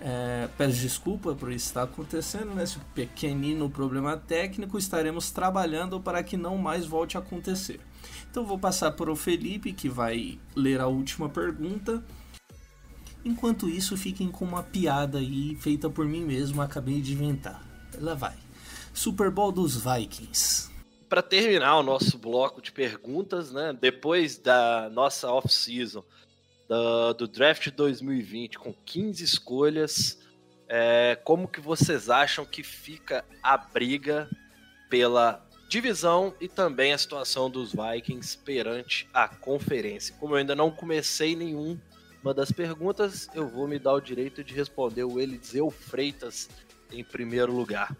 É, 0.00 0.48
peço 0.56 0.78
desculpa 0.78 1.34
por 1.34 1.50
isso 1.50 1.66
estar 1.66 1.82
acontecendo, 1.82 2.54
nesse 2.54 2.78
né? 2.78 2.84
pequenino 2.94 3.68
problema 3.68 4.16
técnico. 4.16 4.78
Estaremos 4.78 5.32
trabalhando 5.32 5.98
para 5.98 6.22
que 6.22 6.36
não 6.36 6.56
mais 6.56 6.86
volte 6.86 7.16
a 7.16 7.20
acontecer. 7.20 7.80
Então 8.30 8.44
vou 8.44 8.58
passar 8.58 8.92
para 8.92 9.10
o 9.10 9.16
Felipe, 9.16 9.72
que 9.72 9.88
vai 9.88 10.38
ler 10.54 10.80
a 10.80 10.86
última 10.86 11.28
pergunta. 11.28 12.04
Enquanto 13.24 13.68
isso, 13.68 13.96
fiquem 13.96 14.30
com 14.30 14.44
uma 14.44 14.62
piada 14.62 15.18
aí 15.18 15.56
feita 15.56 15.90
por 15.90 16.06
mim 16.06 16.24
mesmo, 16.24 16.62
acabei 16.62 17.00
de 17.00 17.12
inventar. 17.12 17.62
Lá 17.98 18.14
vai. 18.14 18.36
Super 18.94 19.30
Bowl 19.30 19.52
dos 19.52 19.76
Vikings. 19.76 20.70
Para 21.08 21.22
terminar 21.22 21.78
o 21.78 21.82
nosso 21.82 22.18
bloco 22.18 22.60
de 22.60 22.70
perguntas, 22.70 23.50
né, 23.52 23.76
depois 23.78 24.38
da 24.38 24.90
nossa 24.90 25.30
off-season, 25.32 26.04
do, 26.68 27.14
do, 27.14 27.28
draft 27.28 27.70
2020, 27.70 28.58
com 28.58 28.74
15 28.84 29.24
escolhas, 29.24 30.18
é, 30.68 31.18
como 31.24 31.48
que 31.48 31.60
vocês 31.60 32.10
acham 32.10 32.44
que 32.44 32.62
fica 32.62 33.24
a 33.42 33.56
briga 33.56 34.28
pela 34.90 35.47
divisão 35.68 36.34
e 36.40 36.48
também 36.48 36.92
a 36.92 36.98
situação 36.98 37.50
dos 37.50 37.72
Vikings 37.72 38.38
perante 38.38 39.06
a 39.12 39.28
conferência. 39.28 40.14
Como 40.18 40.34
eu 40.34 40.38
ainda 40.38 40.56
não 40.56 40.70
comecei 40.70 41.36
nenhuma 41.36 41.78
das 42.34 42.50
perguntas, 42.50 43.28
eu 43.34 43.46
vou 43.46 43.68
me 43.68 43.78
dar 43.78 43.92
o 43.92 44.00
direito 44.00 44.42
de 44.42 44.54
responder 44.54 45.04
o 45.04 45.20
Eliseu 45.20 45.70
Freitas 45.70 46.48
em 46.90 47.04
primeiro 47.04 47.52
lugar. 47.52 47.94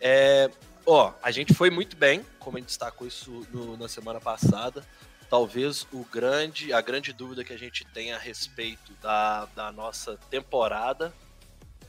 É, 0.00 0.50
ó, 0.84 1.12
a 1.22 1.30
gente 1.30 1.54
foi 1.54 1.70
muito 1.70 1.96
bem, 1.96 2.24
como 2.38 2.58
a 2.58 2.60
gente 2.60 2.68
destacou 2.68 3.06
isso 3.06 3.46
no, 3.50 3.76
na 3.76 3.88
semana 3.88 4.20
passada. 4.20 4.84
Talvez 5.30 5.86
o 5.92 6.04
grande, 6.04 6.72
a 6.72 6.80
grande 6.80 7.12
dúvida 7.12 7.44
que 7.44 7.52
a 7.52 7.58
gente 7.58 7.84
tem 7.86 8.12
a 8.12 8.18
respeito 8.18 8.92
da, 9.00 9.46
da 9.54 9.72
nossa 9.72 10.18
temporada 10.28 11.14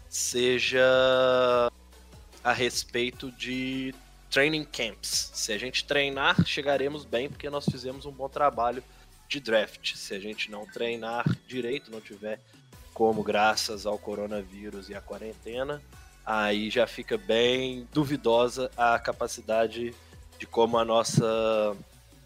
seja 0.08 0.82
a 2.44 2.54
respeito 2.54 3.32
de 3.32 3.94
training 4.32 4.64
camps. 4.64 5.30
Se 5.34 5.52
a 5.52 5.58
gente 5.58 5.84
treinar, 5.84 6.44
chegaremos 6.46 7.04
bem, 7.04 7.30
porque 7.30 7.50
nós 7.50 7.66
fizemos 7.66 8.06
um 8.06 8.12
bom 8.12 8.30
trabalho 8.30 8.82
de 9.28 9.42
draft. 9.42 9.96
Se 9.96 10.16
a 10.16 10.20
gente 10.20 10.50
não 10.50 10.66
treinar 10.66 11.26
direito, 11.46 11.92
não 11.92 12.00
tiver 12.00 12.40
como, 12.94 13.22
graças 13.24 13.86
ao 13.86 14.00
coronavírus 14.00 14.90
e 14.90 14.96
à 14.96 15.02
quarentena, 15.02 15.82
aí 16.26 16.70
já 16.70 16.88
fica 16.88 17.18
bem 17.18 17.88
duvidosa 17.94 18.72
a 18.78 18.98
capacidade 18.98 19.94
de 20.40 20.46
como 20.46 20.78
a 20.78 20.86
nossa, 20.86 21.76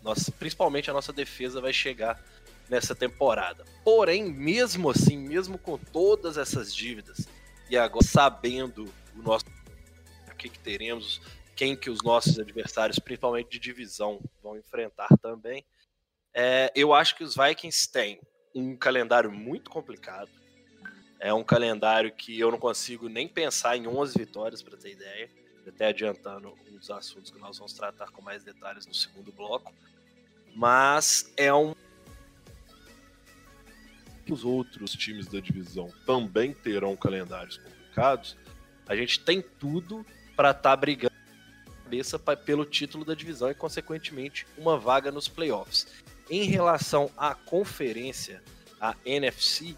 nossa 0.04 0.32
principalmente 0.32 0.90
a 0.90 0.94
nossa 0.94 1.12
defesa 1.12 1.60
vai 1.60 1.74
chegar 1.74 2.22
nessa 2.70 2.96
temporada. 2.96 3.66
Porém, 3.84 4.24
mesmo 4.24 4.90
assim, 4.90 5.18
mesmo 5.18 5.58
com 5.58 5.78
todas 5.78 6.38
essas 6.38 6.74
dívidas 6.74 7.28
e 7.70 7.78
agora 7.78 8.06
sabendo 8.06 8.92
o 9.16 9.22
nosso 9.22 9.46
o 10.32 10.36
que, 10.36 10.50
que 10.50 10.60
teremos, 10.60 11.22
quem 11.56 11.76
que 11.76 11.90
os 11.90 12.02
nossos 12.04 12.38
adversários, 12.38 13.00
principalmente 13.00 13.50
de 13.50 13.60
divisão, 13.60 14.20
vão 14.44 14.58
enfrentar 14.58 15.08
também. 15.22 15.66
É, 16.34 16.72
eu 16.76 16.94
acho 16.94 17.16
que 17.16 17.24
os 17.24 17.36
Vikings 17.36 17.90
têm 17.90 18.20
um 18.54 18.76
calendário 18.76 19.32
muito 19.32 19.70
complicado. 19.70 20.30
É 21.18 21.34
um 21.34 21.44
calendário 21.44 22.12
que 22.12 22.38
eu 22.38 22.52
não 22.52 22.60
consigo 22.60 23.08
nem 23.08 23.28
pensar 23.28 23.78
em 23.78 23.88
11 23.88 24.18
vitórias, 24.18 24.62
para 24.62 24.78
ter 24.78 24.92
ideia. 24.92 25.30
Até 25.66 25.88
adiantando 25.88 26.54
um 26.68 26.78
dos 26.78 26.92
assuntos 26.92 27.32
que 27.32 27.40
nós 27.40 27.58
vamos 27.58 27.74
tratar 27.74 28.12
com 28.12 28.22
mais 28.22 28.44
detalhes 28.44 28.86
no 28.86 28.94
segundo 28.94 29.32
bloco. 29.32 29.74
Mas 30.54 31.34
é 31.38 31.54
um. 31.54 31.74
Os 34.30 34.44
outros 34.44 34.92
times 34.92 35.26
da 35.28 35.40
divisão 35.40 35.92
também 36.06 36.54
terão 36.54 36.96
calendários 36.96 37.58
complicados. 37.58 38.38
A 38.88 38.96
gente 38.96 39.20
tem 39.22 39.42
tudo 39.42 40.06
para 40.36 40.52
estar 40.52 40.62
tá 40.62 40.76
brigando 40.76 41.15
cabeça 41.86 42.18
pelo 42.18 42.66
título 42.66 43.06
da 43.06 43.14
divisão 43.14 43.52
e, 43.52 43.54
consequentemente, 43.54 44.48
uma 44.58 44.78
vaga 44.78 45.12
nos 45.12 45.28
playoffs. 45.28 45.88
Em 46.30 46.44
relação 46.44 47.12
à 47.16 47.36
conferência, 47.36 48.42
a 48.82 48.96
NFC, 49.06 49.76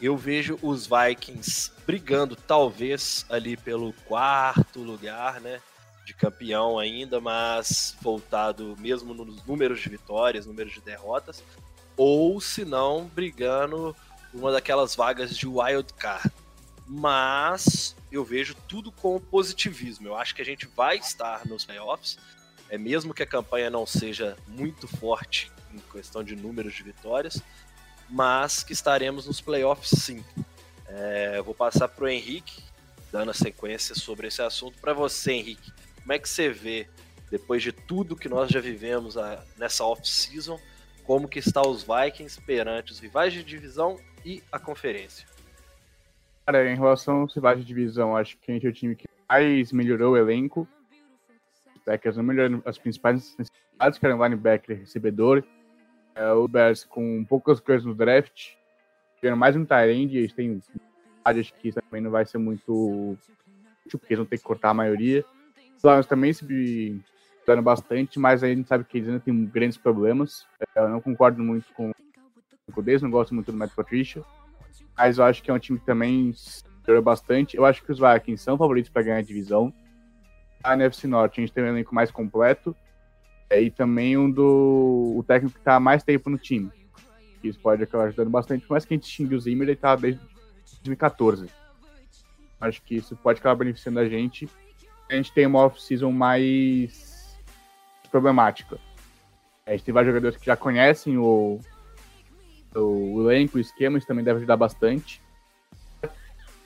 eu 0.00 0.16
vejo 0.16 0.58
os 0.60 0.86
Vikings 0.86 1.72
brigando, 1.86 2.36
talvez, 2.36 3.24
ali 3.30 3.56
pelo 3.56 3.94
quarto 4.06 4.82
lugar, 4.82 5.40
né? 5.40 5.60
De 6.04 6.12
campeão 6.12 6.78
ainda, 6.78 7.20
mas 7.20 7.96
voltado 8.02 8.76
mesmo 8.78 9.14
nos 9.14 9.44
números 9.46 9.80
de 9.80 9.88
vitórias, 9.88 10.44
números 10.44 10.74
de 10.74 10.82
derrotas, 10.82 11.42
ou 11.96 12.38
se 12.38 12.66
não, 12.66 13.06
brigando 13.06 13.96
uma 14.32 14.52
daquelas 14.52 14.94
vagas 14.94 15.34
de 15.34 15.48
wild 15.48 15.94
card. 15.94 16.30
Mas 16.86 17.96
eu 18.12 18.24
vejo 18.24 18.54
tudo 18.68 18.92
com 18.92 19.18
positivismo. 19.20 20.08
Eu 20.08 20.16
acho 20.16 20.34
que 20.34 20.42
a 20.42 20.44
gente 20.44 20.66
vai 20.66 20.96
estar 20.96 21.46
nos 21.46 21.64
playoffs, 21.64 22.18
é 22.68 22.78
mesmo 22.78 23.14
que 23.14 23.22
a 23.22 23.26
campanha 23.26 23.70
não 23.70 23.86
seja 23.86 24.36
muito 24.46 24.86
forte 24.86 25.50
em 25.72 25.78
questão 25.92 26.22
de 26.22 26.34
números 26.34 26.74
de 26.74 26.82
vitórias, 26.82 27.42
mas 28.08 28.62
que 28.62 28.72
estaremos 28.72 29.26
nos 29.26 29.40
playoffs 29.40 30.00
sim. 30.00 30.24
É, 30.88 31.40
vou 31.42 31.54
passar 31.54 31.88
para 31.88 32.04
o 32.04 32.08
Henrique, 32.08 32.62
dando 33.10 33.30
a 33.30 33.34
sequência 33.34 33.94
sobre 33.94 34.28
esse 34.28 34.42
assunto. 34.42 34.78
Para 34.80 34.92
você, 34.92 35.32
Henrique, 35.32 35.72
como 36.00 36.12
é 36.12 36.18
que 36.18 36.28
você 36.28 36.48
vê, 36.50 36.88
depois 37.30 37.62
de 37.62 37.72
tudo 37.72 38.16
que 38.16 38.28
nós 38.28 38.50
já 38.50 38.60
vivemos 38.60 39.16
a, 39.16 39.44
nessa 39.56 39.84
off-season, 39.84 40.60
como 41.04 41.28
que 41.28 41.38
está 41.38 41.62
os 41.62 41.84
Vikings 41.84 42.40
perante 42.42 42.92
os 42.92 42.98
rivais 42.98 43.32
de 43.32 43.42
divisão 43.42 43.98
e 44.24 44.42
a 44.50 44.58
conferência? 44.58 45.26
Cara, 46.46 46.70
em 46.70 46.76
relação 46.76 47.24
rivais 47.24 47.58
de 47.58 47.64
divisão, 47.64 48.16
acho 48.16 48.38
que 48.38 48.52
a 48.52 48.54
gente 48.54 48.66
é 48.66 48.70
o 48.70 48.72
time 48.72 48.94
que 48.94 49.08
mais 49.28 49.72
melhorou 49.72 50.12
o 50.12 50.16
elenco. 50.16 50.68
Os 51.74 51.82
Packers 51.82 52.16
não 52.16 52.22
melhoraram 52.22 52.62
as 52.64 52.78
principais 52.78 53.36
necessidades, 53.36 53.98
que 53.98 54.06
eram 54.06 54.22
linebacker 54.22 54.78
recebedor. 54.78 55.42
É, 56.14 56.30
o 56.30 56.46
Bears 56.46 56.84
com 56.84 57.24
poucas 57.24 57.58
coisas 57.58 57.84
no 57.84 57.96
draft. 57.96 58.52
Tiveram 59.16 59.36
mais 59.36 59.56
um 59.56 59.64
Tyrande, 59.64 60.18
eles 60.18 60.32
têm 60.32 60.62
acho 61.24 61.52
que 61.54 61.72
também 61.72 62.00
não 62.00 62.12
vai 62.12 62.24
ser 62.24 62.38
muito 62.38 63.16
útil, 63.84 63.98
porque 63.98 64.14
eles 64.14 64.18
vão 64.18 64.26
ter 64.26 64.38
que 64.38 64.44
cortar 64.44 64.70
a 64.70 64.74
maioria. 64.74 65.24
Os 65.76 65.82
Lions 65.82 66.06
também 66.06 66.32
se 66.32 67.02
dando 67.44 67.62
bastante, 67.62 68.20
mas 68.20 68.44
a 68.44 68.46
gente 68.46 68.68
sabe 68.68 68.84
que 68.84 68.98
eles 68.98 69.08
ainda 69.08 69.20
têm 69.20 69.44
grandes 69.46 69.76
problemas. 69.76 70.46
É, 70.60 70.80
eu 70.80 70.88
não 70.88 71.00
concordo 71.00 71.42
muito 71.42 71.66
com 71.74 71.90
o 71.90 72.72
Cudês, 72.72 73.02
não 73.02 73.10
gosto 73.10 73.34
muito 73.34 73.50
do 73.50 73.58
Matt 73.58 73.74
Patricia, 73.74 74.22
mas 74.96 75.18
eu 75.18 75.24
acho 75.24 75.42
que 75.42 75.50
é 75.50 75.54
um 75.54 75.58
time 75.58 75.78
que 75.78 75.86
também 75.86 76.32
melhorou 76.86 77.02
bastante. 77.02 77.56
Eu 77.56 77.64
acho 77.64 77.82
que 77.82 77.92
os 77.92 77.98
Vikings 77.98 78.42
são 78.42 78.56
favoritos 78.56 78.90
para 78.90 79.02
ganhar 79.02 79.18
a 79.18 79.22
divisão. 79.22 79.72
A 80.62 80.74
NFC 80.74 81.06
Norte 81.06 81.40
a 81.40 81.42
gente 81.42 81.52
tem 81.52 81.64
um 81.64 81.68
elenco 81.68 81.94
mais 81.94 82.10
completo 82.10 82.74
é, 83.50 83.60
e 83.60 83.70
também 83.70 84.16
um 84.16 84.30
do 84.30 85.14
o 85.16 85.24
técnico 85.26 85.54
que 85.54 85.60
está 85.60 85.76
há 85.76 85.80
mais 85.80 86.02
tempo 86.02 86.30
no 86.30 86.38
time. 86.38 86.70
Isso 87.42 87.60
pode 87.60 87.82
acabar 87.82 88.04
ajudando 88.04 88.30
bastante, 88.30 88.66
mas 88.68 88.84
que 88.84 88.94
a 88.94 88.96
gente 88.96 89.08
xingue 89.08 89.34
o 89.34 89.40
Zimmer, 89.40 89.64
ele 89.64 89.72
está 89.72 89.94
desde 89.94 90.20
2014. 90.82 91.48
Acho 92.60 92.82
que 92.82 92.96
isso 92.96 93.14
pode 93.16 93.38
acabar 93.38 93.56
beneficiando 93.56 94.00
a 94.00 94.08
gente. 94.08 94.48
A 95.08 95.14
gente 95.14 95.32
tem 95.32 95.46
uma 95.46 95.60
off-season 95.60 96.10
mais 96.10 97.38
problemática. 98.10 98.78
A 99.66 99.72
gente 99.72 99.84
tem 99.84 99.94
vários 99.94 100.12
jogadores 100.12 100.36
que 100.36 100.46
já 100.46 100.56
conhecem 100.56 101.18
o, 101.18 101.60
o 102.76 103.30
elenco, 103.30 103.58
o 103.58 103.60
esquema, 103.60 103.98
isso 103.98 104.06
também 104.06 104.24
deve 104.24 104.38
ajudar 104.38 104.56
bastante. 104.56 105.22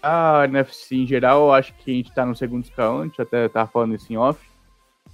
A 0.03 0.44
NFC 0.44 0.96
em 0.96 1.07
geral, 1.07 1.42
eu 1.42 1.53
acho 1.53 1.75
que 1.75 1.90
a 1.90 1.94
gente 1.94 2.12
tá 2.12 2.25
no 2.25 2.35
segundo 2.35 2.64
escalão, 2.64 3.03
a 3.03 3.05
gente 3.05 3.20
até 3.20 3.49
tá 3.49 3.66
falando 3.66 3.94
isso 3.94 4.12
em 4.12 4.16
off. 4.16 4.40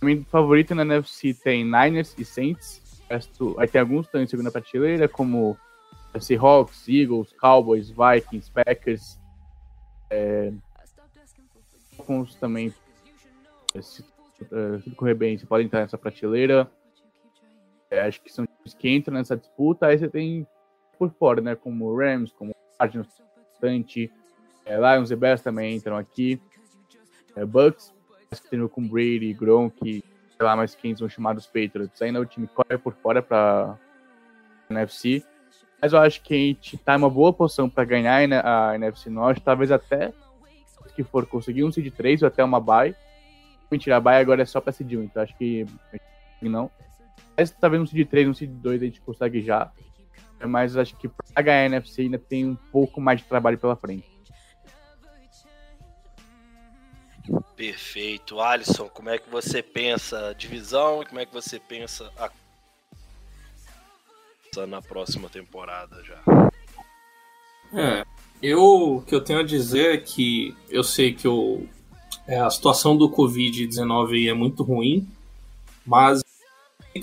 O 0.00 0.04
meu 0.04 0.24
favorito 0.24 0.74
na 0.74 0.82
NFC 0.82 1.35
tem 1.35 1.64
Niners 1.64 2.14
e 2.18 2.24
Saints. 2.24 2.82
Aí 3.59 3.68
tem 3.68 3.80
alguns 3.80 4.02
que 4.02 4.09
estão 4.09 4.22
em 4.22 4.26
segunda 4.26 4.50
prateleira, 4.50 5.09
como 5.09 5.56
Seahawks, 6.20 6.88
Eagles, 6.88 7.32
Cowboys, 7.32 7.90
Vikings, 7.90 8.50
Packers. 8.50 9.18
É, 10.11 10.52
alguns 11.98 12.35
também, 12.37 12.72
se, 13.80 14.04
é, 14.40 14.80
se 14.80 14.90
correr 14.92 15.14
bem, 15.14 15.38
você 15.38 15.46
pode 15.46 15.64
entrar 15.64 15.80
nessa 15.80 15.98
prateleira. 15.98 16.70
É, 17.90 18.00
acho 18.00 18.20
que 18.20 18.32
são 18.32 18.46
os 18.64 18.74
que 18.74 18.88
entram 18.88 19.14
nessa 19.14 19.37
disputa. 19.37 19.87
Aí 19.87 19.98
você 19.98 20.09
tem 20.09 20.46
por 20.98 21.11
fora, 21.11 21.40
né? 21.40 21.54
Como 21.54 21.96
Rams, 21.96 22.32
como 22.32 22.54
Cardinals, 22.78 23.09
bastante. 23.52 24.11
É, 24.64 24.76
Lions 24.76 25.11
e 25.11 25.16
Bears 25.16 25.40
também 25.40 25.76
entram 25.76 25.96
aqui. 25.96 26.40
É, 27.35 27.44
Bucks, 27.44 27.92
que 28.30 28.50
tem 28.50 28.66
com 28.68 28.87
Brady, 28.87 29.32
Gronk, 29.32 29.78
sei 29.82 30.02
lá, 30.40 30.56
mais 30.56 30.74
quem 30.74 30.96
são 30.96 31.09
chamados 31.09 31.46
Patriots. 31.46 32.00
Ainda 32.02 32.20
o 32.20 32.26
time 32.26 32.48
corre 32.48 32.78
por 32.78 32.94
fora 32.94 33.22
para 33.22 33.78
NFC. 34.68 35.24
Mas 35.80 35.92
eu 35.92 35.98
acho 35.98 36.22
que 36.22 36.35
a 36.35 36.38
gente 36.38 36.78
tá 36.78 36.94
em 36.94 36.98
uma 36.98 37.11
boa 37.11 37.32
posição 37.32 37.68
para 37.68 37.85
ganhar 37.85 38.18
a 38.44 38.74
NFC 38.74 39.11
Norte, 39.11 39.42
talvez 39.42 39.70
até 39.70 40.12
que 40.96 41.04
for 41.04 41.26
conseguir 41.26 41.62
um 41.62 41.70
seed 41.70 41.92
3 41.92 42.22
ou 42.22 42.28
até 42.28 42.42
uma 42.42 42.59
bye. 42.59 42.96
Mentira, 43.70 43.98
a 43.98 44.00
bye 44.00 44.16
agora 44.16 44.42
é 44.42 44.46
só 44.46 44.61
para 44.61 44.72
seed 44.72 44.94
1, 44.94 45.02
então 45.02 45.22
acho 45.22 45.37
que 45.37 45.66
não. 46.40 46.70
Mas 47.37 47.50
talvez 47.50 47.82
um 47.82 47.87
seed 47.87 48.09
3, 48.09 48.28
um 48.28 48.35
seed 48.35 48.50
2 48.50 48.82
a 48.82 48.85
gente 48.87 49.00
consegue 49.02 49.42
já. 49.42 49.70
Mas 50.44 50.77
acho 50.77 50.96
que 50.96 51.09
para 51.09 51.42
ganhar 51.42 51.62
a 51.62 51.66
NFC 51.66 52.03
ainda 52.03 52.18
tem 52.18 52.46
um 52.46 52.55
pouco 52.55 53.01
mais 53.01 53.20
de 53.20 53.27
trabalho 53.27 53.59
pela 53.59 53.77
frente. 53.77 54.16
Perfeito. 57.57 58.40
Alisson, 58.40 58.88
como 58.88 59.09
é 59.09 59.18
que 59.18 59.29
você 59.31 59.62
pensa 59.62 60.29
a 60.29 60.33
divisão 60.33 61.03
e 61.03 61.07
como 61.07 61.20
é 61.20 61.27
que 61.27 61.33
você 61.33 61.59
pensa 61.59 62.11
a 62.18 62.31
na 64.66 64.81
próxima 64.81 65.29
temporada 65.29 66.03
já? 66.03 66.22
É, 67.75 68.07
eu 68.42 68.96
o 68.96 69.03
que 69.03 69.14
eu 69.14 69.22
tenho 69.22 69.40
a 69.40 69.44
dizer 69.44 69.94
é 69.94 69.99
que 69.99 70.57
eu 70.70 70.83
sei 70.83 71.12
que 71.12 71.29
o, 71.29 71.66
é, 72.27 72.38
a 72.38 72.49
situação 72.49 72.96
do 72.96 73.11
Covid-19 73.11 74.31
é 74.31 74.33
muito 74.33 74.62
ruim, 74.62 75.07
mas 75.85 76.22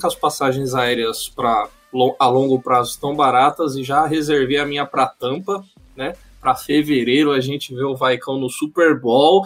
as 0.03 0.15
passagens 0.15 0.73
aéreas 0.73 1.29
para 1.29 1.69
a 2.19 2.27
longo 2.27 2.61
prazo 2.61 2.91
estão 2.91 3.15
baratas 3.15 3.75
e 3.75 3.83
já 3.83 4.05
reservei 4.05 4.57
a 4.57 4.65
minha 4.65 4.85
para 4.85 5.07
Tampa, 5.07 5.63
né? 5.95 6.13
Para 6.39 6.55
fevereiro 6.55 7.31
a 7.31 7.39
gente 7.39 7.73
vê 7.73 7.83
o 7.83 7.95
Vaicão 7.95 8.37
no 8.37 8.49
Super 8.49 8.99
Bowl. 8.99 9.45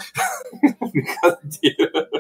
Brincadeira. 0.91 2.10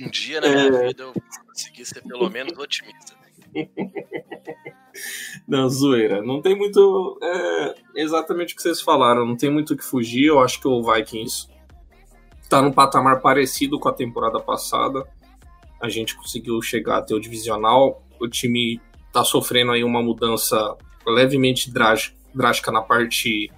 Um 0.00 0.08
dia 0.10 0.40
na 0.40 0.48
minha 0.48 0.62
é... 0.62 0.86
vida 0.86 1.02
eu 1.02 1.12
consegui 1.44 1.84
ser 1.84 2.02
pelo 2.02 2.30
menos 2.30 2.56
otimista. 2.56 3.18
Não, 5.46 5.68
zoeira. 5.68 6.22
Não 6.22 6.40
tem 6.40 6.56
muito. 6.56 7.18
É, 7.22 7.74
exatamente 7.96 8.54
o 8.54 8.56
que 8.56 8.62
vocês 8.62 8.80
falaram. 8.80 9.26
Não 9.26 9.36
tem 9.36 9.50
muito 9.50 9.74
o 9.74 9.76
que 9.76 9.84
fugir. 9.84 10.26
Eu 10.26 10.40
acho 10.40 10.60
que 10.60 10.68
o 10.68 10.82
Vikings 10.82 11.48
tá 12.48 12.62
num 12.62 12.72
patamar 12.72 13.20
parecido 13.20 13.78
com 13.78 13.88
a 13.88 13.92
temporada 13.92 14.40
passada. 14.40 15.06
A 15.80 15.88
gente 15.88 16.16
conseguiu 16.16 16.60
chegar 16.62 16.98
até 16.98 17.14
o 17.14 17.20
divisional. 17.20 18.02
O 18.20 18.28
time 18.28 18.80
tá 19.18 19.24
sofrendo 19.24 19.72
aí 19.72 19.82
uma 19.84 20.02
mudança 20.02 20.76
levemente 21.06 21.70
drástica 22.34 22.70
na 22.70 22.82
parte 22.82 23.50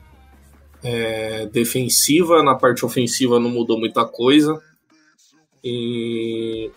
é, 0.83 1.47
defensiva. 1.47 2.43
Na 2.43 2.55
parte 2.55 2.85
ofensiva 2.85 3.39
não 3.39 3.51
mudou 3.51 3.79
muita 3.79 4.05
coisa. 4.05 4.61
E 5.63 6.71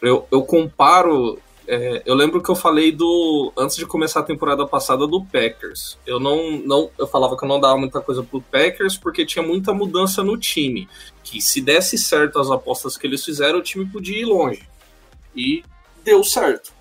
eu, 0.00 0.26
eu 0.30 0.42
comparo 0.42 1.38
é, 1.68 2.02
eu 2.06 2.14
lembro 2.14 2.40
que 2.40 2.48
eu 2.48 2.54
falei 2.54 2.92
do. 2.92 3.52
Antes 3.56 3.76
de 3.76 3.84
começar 3.84 4.20
a 4.20 4.22
temporada 4.22 4.64
passada 4.66 5.06
do 5.06 5.24
Packers. 5.24 5.98
Eu 6.06 6.20
não, 6.20 6.52
não. 6.58 6.90
Eu 6.96 7.08
falava 7.08 7.36
que 7.36 7.44
eu 7.44 7.48
não 7.48 7.58
dava 7.58 7.76
muita 7.76 8.00
coisa 8.00 8.22
pro 8.22 8.40
Packers 8.40 8.96
porque 8.96 9.26
tinha 9.26 9.44
muita 9.44 9.74
mudança 9.74 10.22
no 10.22 10.36
time. 10.36 10.88
Que 11.24 11.40
se 11.40 11.60
desse 11.60 11.98
certo 11.98 12.38
as 12.38 12.50
apostas 12.50 12.96
que 12.96 13.06
eles 13.06 13.24
fizeram, 13.24 13.58
o 13.58 13.62
time 13.62 13.84
podia 13.84 14.20
ir 14.20 14.24
longe. 14.24 14.68
E 15.34 15.64
deu 16.04 16.22
certo. 16.22 16.72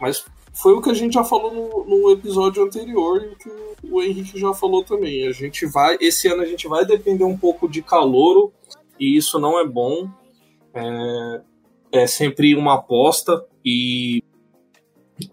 Mas 0.00 0.24
foi 0.52 0.74
o 0.74 0.82
que 0.82 0.90
a 0.90 0.94
gente 0.94 1.14
já 1.14 1.24
falou 1.24 1.52
no, 1.52 1.84
no 1.84 2.10
episódio 2.10 2.62
anterior 2.62 3.22
e 3.22 3.26
o 3.28 3.36
que 3.36 3.50
o 3.90 4.02
Henrique 4.02 4.38
já 4.38 4.52
falou 4.52 4.84
também. 4.84 5.26
A 5.26 5.32
gente 5.32 5.66
vai. 5.66 5.96
Esse 6.00 6.28
ano 6.28 6.42
a 6.42 6.46
gente 6.46 6.68
vai 6.68 6.84
depender 6.84 7.24
um 7.24 7.36
pouco 7.36 7.68
de 7.68 7.82
calouro, 7.82 8.52
e 8.98 9.16
isso 9.16 9.38
não 9.38 9.58
é 9.58 9.66
bom. 9.66 10.08
É, 10.74 11.40
é 11.92 12.06
sempre 12.06 12.54
uma 12.54 12.74
aposta 12.74 13.44
e 13.64 14.22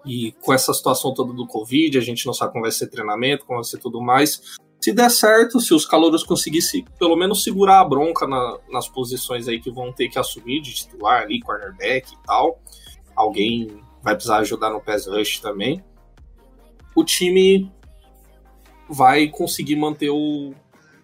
e 0.06 0.34
com 0.42 0.54
essa 0.54 0.72
situação 0.74 1.14
toda 1.14 1.34
do 1.34 1.48
Covid, 1.48 1.98
a 1.98 2.02
gente 2.02 2.26
não 2.26 2.34
sabe 2.34 2.52
como 2.52 2.64
vai 2.64 2.72
ser 2.72 2.88
treinamento, 2.88 3.46
como 3.46 3.58
vai 3.58 3.64
ser 3.64 3.80
tudo 3.80 4.00
mais. 4.02 4.58
Se 4.80 4.94
der 4.94 5.10
certo, 5.10 5.60
se 5.60 5.74
os 5.74 5.86
calouros 5.86 6.24
conseguissem 6.24 6.86
pelo 6.98 7.16
menos 7.16 7.44
segurar 7.44 7.80
a 7.80 7.86
bronca 7.86 8.28
na, 8.28 8.60
nas 8.70 8.88
posições 8.88 9.48
aí 9.48 9.60
que 9.60 9.72
vão 9.72 9.92
ter 9.92 10.08
que 10.08 10.20
assumir 10.20 10.62
de 10.62 10.74
titular 10.74 11.24
ali, 11.24 11.42
cornerback 11.42 12.14
e 12.14 12.18
tal, 12.26 12.62
alguém 13.16 13.82
vai 14.02 14.16
precisar 14.16 14.38
ajudar 14.38 14.70
no 14.70 14.82
pass 14.82 15.08
rush 15.08 15.40
também, 15.40 15.84
o 16.96 17.04
time 17.04 17.72
vai 18.90 19.28
conseguir 19.28 19.76
manter 19.76 20.10
o, 20.10 20.54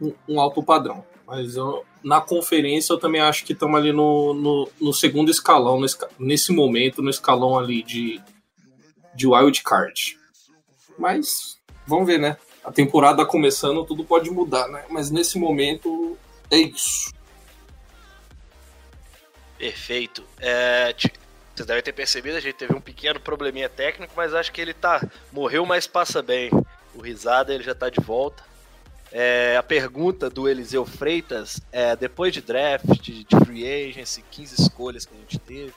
um, 0.02 0.14
um 0.28 0.40
alto 0.40 0.64
padrão. 0.64 1.06
Mas 1.28 1.56
eu, 1.56 1.84
na 2.04 2.22
conferência 2.22 2.94
eu 2.94 3.00
também 3.00 3.22
acho 3.22 3.46
que 3.46 3.54
estamos 3.54 3.80
ali 3.80 3.92
no, 3.92 4.34
no, 4.34 4.70
no, 4.80 4.94
segundo 4.94 5.32
escalão, 5.32 5.80
nesse 6.20 6.52
momento, 6.52 7.02
no 7.02 7.10
escalão 7.10 7.58
ali 7.58 7.82
de 7.82 8.22
de 9.16 9.26
wild 9.26 9.64
card. 9.64 10.20
Mas 11.00 11.58
vamos 11.88 12.06
ver, 12.06 12.20
né? 12.20 12.38
A 12.64 12.72
temporada 12.72 13.26
começando, 13.26 13.86
tudo 13.86 14.04
pode 14.04 14.30
mudar, 14.30 14.68
né? 14.68 14.84
Mas 14.90 15.10
nesse 15.10 15.40
momento 15.40 16.18
é 16.52 16.58
isso. 16.58 17.14
Perfeito. 19.58 20.24
É, 20.40 20.94
vocês 21.56 21.68
devem 21.68 21.84
ter 21.84 21.94
percebido, 21.94 22.38
a 22.38 22.42
gente 22.42 22.56
teve 22.56 22.76
um 22.76 22.82
pequeno 22.82 23.20
probleminha 23.20 23.70
técnico, 23.70 24.14
mas 24.16 24.34
acho 24.34 24.52
que 24.52 24.60
ele 24.60 24.74
tá. 24.74 25.02
Morreu, 25.32 25.66
mas 25.66 25.88
passa 25.88 26.22
bem. 26.22 26.52
O 26.94 27.02
risada 27.02 27.54
ele 27.54 27.64
já 27.64 27.74
tá 27.74 27.90
de 27.90 28.02
volta. 28.02 28.44
É, 29.12 29.56
a 29.56 29.64
pergunta 29.64 30.30
do 30.30 30.50
Eliseu 30.50 30.86
Freitas 30.86 31.62
é: 31.72 31.96
depois 31.96 32.34
de 32.34 32.42
draft, 32.42 33.00
de, 33.00 33.26
free 33.46 33.66
agency, 33.66 34.22
15 34.30 34.62
escolhas 34.62 35.06
que 35.06 35.16
a 35.16 35.18
gente 35.18 35.40
teve, 35.40 35.74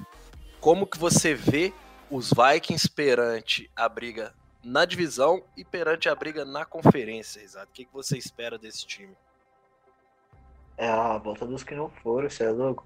como 0.60 0.86
que 0.86 0.98
você 0.98 1.34
vê 1.34 1.72
os 2.10 2.32
Vikings 2.32 2.90
perante 2.90 3.70
a 3.76 3.88
briga 3.88 4.34
na 4.64 4.84
divisão 4.84 5.44
e 5.56 5.64
perante 5.64 6.08
a 6.08 6.14
briga 6.14 6.44
na 6.44 6.64
conferência, 6.64 7.40
exato. 7.40 7.68
O 7.70 7.72
que, 7.72 7.84
que 7.84 7.92
você 7.92 8.18
espera 8.18 8.58
desse 8.58 8.84
time? 8.84 9.16
É 10.76 10.88
a 10.88 11.16
volta 11.18 11.46
dos 11.46 11.62
que 11.62 11.74
não 11.74 11.88
foram, 11.88 12.28
você 12.28 12.44
é 12.44 12.50
louco. 12.50 12.84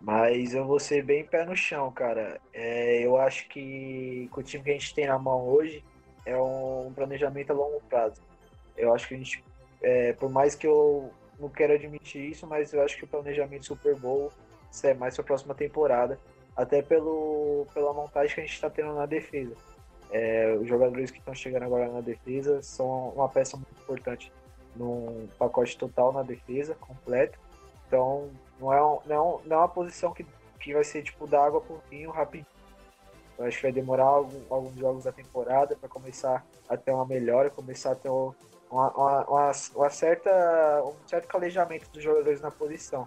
Mas 0.00 0.54
eu 0.54 0.64
vou 0.64 0.78
ser 0.78 1.02
bem 1.02 1.24
pé 1.24 1.44
no 1.44 1.56
chão, 1.56 1.90
cara. 1.90 2.40
É, 2.52 3.04
eu 3.04 3.16
acho 3.16 3.48
que 3.48 4.28
com 4.30 4.40
o 4.40 4.44
time 4.44 4.62
que 4.62 4.70
a 4.70 4.74
gente 4.74 4.94
tem 4.94 5.06
na 5.06 5.18
mão 5.18 5.48
hoje 5.48 5.82
é 6.24 6.36
um 6.36 6.92
planejamento 6.94 7.50
a 7.50 7.54
longo 7.54 7.80
prazo. 7.88 8.20
Eu 8.76 8.92
acho 8.94 9.08
que 9.08 9.14
a 9.14 9.18
gente, 9.18 9.42
é, 9.82 10.12
por 10.12 10.30
mais 10.30 10.54
que 10.54 10.66
eu 10.66 11.10
não 11.38 11.48
quero 11.48 11.72
admitir 11.72 12.30
isso, 12.30 12.46
mas 12.46 12.72
eu 12.72 12.82
acho 12.82 12.96
que 12.96 13.04
o 13.04 13.08
planejamento 13.08 13.66
Super 13.66 13.94
Bowl 13.94 14.30
é 14.82 14.94
mais 14.94 15.14
para 15.14 15.22
a 15.22 15.26
próxima 15.26 15.54
temporada 15.54 16.18
até 16.56 16.82
pelo, 16.82 17.66
pela 17.72 17.92
montagem 17.92 18.34
que 18.34 18.40
a 18.40 18.44
gente 18.44 18.54
está 18.54 18.70
tendo 18.70 18.94
na 18.94 19.06
defesa. 19.06 19.54
É, 20.10 20.56
os 20.60 20.68
jogadores 20.68 21.10
que 21.10 21.18
estão 21.18 21.34
chegando 21.34 21.64
agora 21.64 21.88
na 21.88 22.00
defesa 22.00 22.62
são 22.62 23.10
uma 23.10 23.28
peça 23.28 23.56
muito 23.56 23.80
importante 23.80 24.32
num 24.74 25.26
pacote 25.38 25.76
total 25.76 26.12
na 26.12 26.22
defesa, 26.22 26.74
completo. 26.74 27.38
Então, 27.86 28.30
Não 28.58 28.72
é, 28.72 28.82
um, 28.82 28.98
não, 29.06 29.40
não 29.44 29.56
é 29.56 29.60
uma 29.60 29.68
posição 29.68 30.12
que, 30.12 30.24
que 30.60 30.72
vai 30.72 30.84
ser 30.84 31.02
tipo 31.02 31.26
da 31.26 31.44
água 31.44 31.60
pro 31.60 31.82
vinho 31.90 32.10
rapidinho. 32.10 32.46
Eu 33.38 33.44
acho 33.44 33.56
que 33.56 33.62
vai 33.64 33.72
demorar 33.72 34.04
algum, 34.04 34.40
alguns 34.48 34.74
jogos 34.76 35.04
da 35.04 35.12
temporada 35.12 35.76
para 35.76 35.88
começar 35.88 36.44
a 36.68 36.76
ter 36.76 36.90
uma 36.90 37.04
melhora, 37.04 37.50
começar 37.50 37.92
a 37.92 37.94
ter 37.94 38.08
uma, 38.08 38.34
uma, 38.70 39.24
uma, 39.24 39.52
uma, 39.74 39.90
certa, 39.90 40.30
um 40.84 40.96
certo 41.06 41.28
calejamento 41.28 41.88
dos 41.90 42.02
jogadores 42.02 42.40
na 42.40 42.50
posição. 42.50 43.06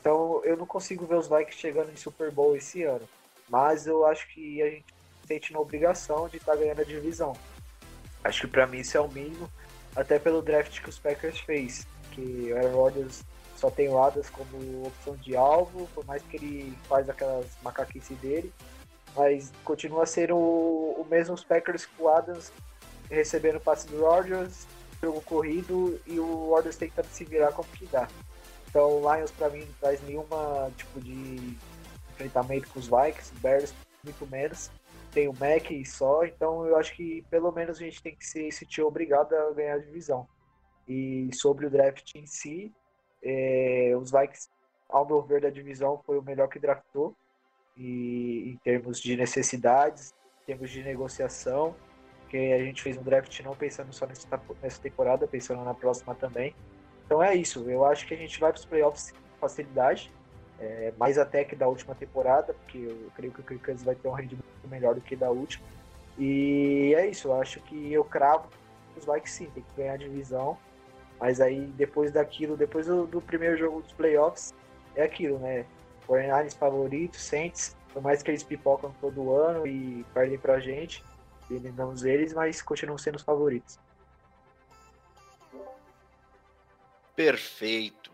Então 0.00 0.40
eu 0.44 0.56
não 0.56 0.66
consigo 0.66 1.04
ver 1.04 1.16
os 1.16 1.28
Vikings 1.28 1.58
chegando 1.58 1.92
em 1.92 1.96
Super 1.96 2.30
Bowl 2.30 2.56
esse 2.56 2.84
ano. 2.84 3.06
Mas 3.48 3.86
eu 3.86 4.06
acho 4.06 4.26
que 4.28 4.62
a 4.62 4.70
gente 4.70 4.86
sente 5.26 5.52
na 5.52 5.60
obrigação 5.60 6.28
de 6.28 6.38
estar 6.38 6.52
tá 6.52 6.58
ganhando 6.58 6.80
a 6.80 6.84
divisão. 6.84 7.34
Acho 8.24 8.42
que 8.42 8.46
para 8.48 8.66
mim 8.66 8.78
isso 8.78 8.96
é 8.96 9.00
o 9.00 9.08
mínimo, 9.08 9.48
até 9.94 10.18
pelo 10.18 10.42
draft 10.42 10.80
que 10.80 10.88
os 10.88 10.98
Packers 10.98 11.38
fez, 11.40 11.86
que 12.12 12.52
o 12.52 12.56
Aaron 12.56 12.74
Rodgers 12.74 13.22
só 13.56 13.70
tem 13.70 13.88
o 13.88 13.98
Adams 13.98 14.30
como 14.30 14.86
opção 14.86 15.16
de 15.16 15.36
alvo, 15.36 15.88
por 15.94 16.04
mais 16.04 16.22
que 16.22 16.36
ele 16.36 16.78
faz 16.88 17.08
aquelas 17.08 17.46
macaquices 17.62 18.16
dele, 18.18 18.52
mas 19.14 19.50
continua 19.64 20.02
a 20.02 20.06
ser 20.06 20.30
o, 20.30 20.36
o 20.36 21.06
mesmo 21.10 21.34
os 21.34 21.42
Packers 21.42 21.86
com 21.86 22.04
o 22.04 22.08
Adams 22.08 22.52
recebendo 23.10 23.56
o 23.56 23.60
passe 23.60 23.86
do 23.88 24.00
Rodgers, 24.00 24.66
jogo 25.02 25.20
corrido 25.22 26.00
e 26.06 26.18
o 26.18 26.50
Rodgers 26.50 26.76
tentando 26.76 27.06
se 27.06 27.24
virar 27.24 27.52
como 27.52 27.68
que 27.70 27.86
dá. 27.86 28.08
Então 28.68 29.00
o 29.00 29.14
Lions 29.14 29.30
para 29.30 29.48
mim 29.48 29.60
não 29.60 29.74
traz 29.80 30.02
nenhuma 30.02 30.70
tipo 30.76 31.00
de 31.00 31.56
enfrentamento 32.10 32.68
com 32.68 32.78
os 32.78 32.88
Vikings, 32.88 33.32
Bears 33.40 33.74
muito 34.04 34.26
menos. 34.26 34.70
Tem 35.12 35.28
o 35.28 35.32
Mac 35.32 35.66
só, 35.86 36.24
então 36.24 36.66
eu 36.66 36.76
acho 36.76 36.94
que 36.94 37.24
pelo 37.30 37.50
menos 37.50 37.78
a 37.78 37.80
gente 37.80 38.02
tem 38.02 38.14
que 38.14 38.26
se 38.26 38.50
sentir 38.52 38.82
obrigado 38.82 39.32
a 39.34 39.52
ganhar 39.52 39.76
a 39.76 39.78
divisão. 39.78 40.28
E 40.86 41.30
sobre 41.32 41.66
o 41.66 41.70
draft 41.70 42.14
em 42.14 42.26
si, 42.26 42.72
é, 43.26 43.96
os 43.96 44.10
Vikings, 44.10 44.48
ao 44.88 45.06
meu 45.06 45.20
ver, 45.22 45.40
da 45.40 45.50
divisão 45.50 46.00
foi 46.06 46.18
o 46.18 46.22
melhor 46.22 46.48
que 46.48 46.58
draftou. 46.58 47.14
E 47.76 48.52
em 48.52 48.56
termos 48.64 49.00
de 49.00 49.16
necessidades, 49.16 50.14
em 50.42 50.46
termos 50.46 50.70
de 50.70 50.82
negociação, 50.82 51.74
que 52.28 52.52
a 52.52 52.58
gente 52.58 52.82
fez 52.82 52.96
um 52.96 53.02
draft 53.02 53.38
não 53.40 53.54
pensando 53.54 53.92
só 53.92 54.06
nessa 54.06 54.80
temporada, 54.80 55.26
pensando 55.26 55.62
na 55.62 55.74
próxima 55.74 56.14
também. 56.14 56.54
Então 57.04 57.22
é 57.22 57.34
isso, 57.34 57.68
eu 57.68 57.84
acho 57.84 58.06
que 58.06 58.14
a 58.14 58.16
gente 58.16 58.40
vai 58.40 58.50
para 58.50 58.58
os 58.58 58.64
playoffs 58.64 59.12
com 59.12 59.38
facilidade 59.38 60.10
é, 60.58 60.92
mais 60.98 61.18
até 61.18 61.44
que 61.44 61.54
da 61.54 61.68
última 61.68 61.94
temporada, 61.94 62.54
porque 62.54 62.78
eu 62.78 63.10
creio 63.14 63.32
que 63.32 63.40
o 63.40 63.44
Kirk 63.44 63.84
vai 63.84 63.94
ter 63.94 64.08
um 64.08 64.12
rendimento 64.12 64.44
melhor 64.68 64.94
do 64.94 65.00
que 65.00 65.14
da 65.14 65.30
última. 65.30 65.64
E 66.18 66.94
é 66.96 67.06
isso, 67.06 67.28
eu 67.28 67.40
acho 67.40 67.60
que 67.60 67.92
eu 67.92 68.04
cravo 68.04 68.48
os 68.96 69.04
Vikings 69.04 69.30
sim, 69.30 69.50
tem 69.50 69.62
que 69.62 69.76
ganhar 69.76 69.92
a 69.92 69.98
divisão, 69.98 70.56
mas 71.20 71.40
aí 71.40 71.66
depois 71.76 72.12
daquilo, 72.12 72.56
depois 72.56 72.86
do, 72.86 73.06
do 73.06 73.20
primeiro 73.20 73.56
jogo 73.56 73.82
dos 73.82 73.92
playoffs, 73.92 74.54
é 74.94 75.02
aquilo, 75.02 75.38
né? 75.38 75.66
49ers 76.06 76.56
favoritos, 76.56 77.20
Saints, 77.20 77.76
por 77.92 78.02
mais 78.02 78.22
que 78.22 78.30
eles 78.30 78.42
pipocam 78.42 78.94
todo 79.00 79.32
ano 79.34 79.66
e 79.66 80.04
perdem 80.14 80.38
pra 80.38 80.60
gente, 80.60 81.02
eliminamos 81.50 82.04
eles, 82.04 82.32
mas 82.32 82.62
continuam 82.62 82.98
sendo 82.98 83.16
os 83.16 83.22
favoritos. 83.22 83.78
Perfeito. 87.14 88.10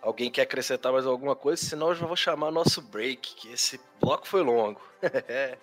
Alguém 0.00 0.30
quer 0.30 0.42
acrescentar 0.42 0.92
mais 0.92 1.06
alguma 1.06 1.34
coisa? 1.34 1.64
Senão 1.64 1.88
eu 1.88 1.94
já 1.94 2.06
vou 2.06 2.16
chamar 2.16 2.50
nosso 2.50 2.80
break, 2.82 3.34
que 3.34 3.52
esse 3.52 3.80
bloco 4.00 4.28
foi 4.28 4.42
longo. 4.42 4.80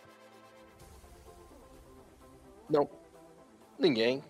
Não. 2.70 2.90
Ninguém. 3.78 4.24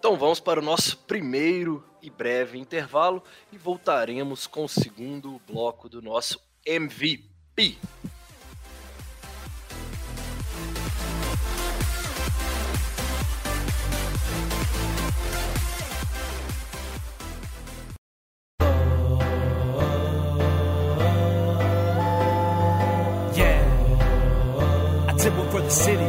Então 0.00 0.16
vamos 0.16 0.40
para 0.40 0.60
o 0.60 0.62
nosso 0.62 0.96
primeiro 0.96 1.84
e 2.00 2.08
breve 2.08 2.58
intervalo 2.58 3.22
e 3.52 3.58
voltaremos 3.58 4.46
com 4.46 4.64
o 4.64 4.68
segundo 4.68 5.38
bloco 5.46 5.90
do 5.90 6.00
nosso 6.00 6.40
MVP. 6.66 7.76
city. 25.70 26.02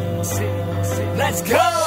Let's 1.18 1.42
go! 1.42 1.81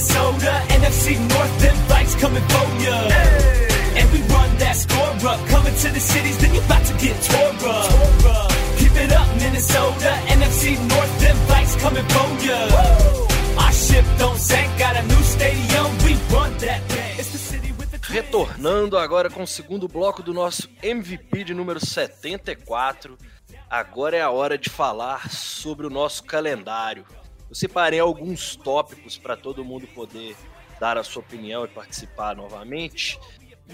Up 0.00 0.06
Minnesota, 0.06 0.64
NFC 0.70 1.18
North, 1.28 1.60
them 1.60 1.76
bikes 1.88 2.14
coming 2.14 2.42
for 2.48 2.66
ya. 2.80 3.08
Hey. 3.10 4.00
And 4.00 4.12
we 4.12 4.20
run 4.32 4.56
that 4.56 4.76
score 4.76 5.28
up, 5.28 5.46
coming 5.48 5.74
to 5.74 5.88
the 5.92 6.00
cities, 6.00 6.38
then 6.38 6.54
you 6.54 6.60
about 6.62 6.86
to 6.86 6.94
get 6.94 7.20
tore 7.22 7.68
up. 7.68 8.50
Keep 8.78 8.96
it 8.96 9.12
up, 9.12 9.28
Minnesota, 9.36 10.10
NFC 10.28 10.78
North, 10.88 11.20
them 11.20 11.36
bikes 11.48 11.76
coming 11.76 12.04
for 12.08 12.46
ya. 12.46 12.58
Our 13.60 13.72
ship 13.72 14.04
don't 14.18 14.38
sink, 14.38 14.78
got 14.78 14.96
a 14.96 15.02
new 15.02 15.22
stadium, 15.22 15.86
we 16.06 16.14
run 16.34 16.56
that 16.64 16.80
thing. 16.88 17.18
It's 17.18 17.32
the 17.32 17.38
city 17.38 17.72
with 17.72 17.90
the 17.90 17.98
Retornando 17.98 18.96
agora 18.96 19.28
com 19.28 19.42
o 19.42 19.46
segundo 19.46 19.86
bloco 19.86 20.22
do 20.22 20.32
nosso 20.32 20.66
MVP 20.82 21.44
de 21.44 21.52
número 21.52 21.78
74. 21.78 23.18
Agora 23.68 24.16
é 24.16 24.22
a 24.22 24.30
hora 24.30 24.56
de 24.56 24.70
falar 24.70 25.30
sobre 25.30 25.86
o 25.86 25.90
nosso 25.90 26.24
calendário. 26.24 27.04
Eu 27.50 27.54
separei 27.56 27.98
alguns 27.98 28.54
tópicos 28.54 29.18
para 29.18 29.36
todo 29.36 29.64
mundo 29.64 29.84
poder 29.88 30.36
dar 30.78 30.96
a 30.96 31.02
sua 31.02 31.20
opinião 31.20 31.64
e 31.64 31.68
participar 31.68 32.36
novamente. 32.36 33.18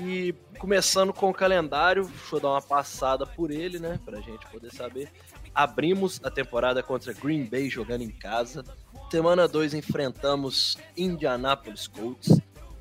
E 0.00 0.34
começando 0.58 1.12
com 1.12 1.28
o 1.28 1.34
calendário, 1.34 2.06
deixa 2.06 2.36
eu 2.36 2.40
dar 2.40 2.48
uma 2.48 2.62
passada 2.62 3.26
por 3.26 3.50
ele, 3.50 3.78
né, 3.78 4.00
para 4.02 4.18
a 4.18 4.20
gente 4.22 4.46
poder 4.46 4.72
saber. 4.72 5.12
Abrimos 5.54 6.20
a 6.24 6.30
temporada 6.30 6.82
contra 6.82 7.12
Green 7.12 7.44
Bay 7.44 7.68
jogando 7.68 8.02
em 8.02 8.10
casa. 8.10 8.64
Semana 9.10 9.46
2 9.46 9.74
enfrentamos 9.74 10.78
Indianapolis 10.96 11.86
Colts. 11.86 12.40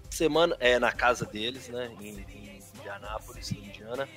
Semana 0.10 0.56
é 0.60 0.80
na 0.80 0.94
casa 0.94 1.26
deles, 1.26 1.68
né, 1.68 1.92
em, 2.00 2.20
em 2.20 2.60
Indianapolis, 2.78 3.52
Indiana. 3.52 4.08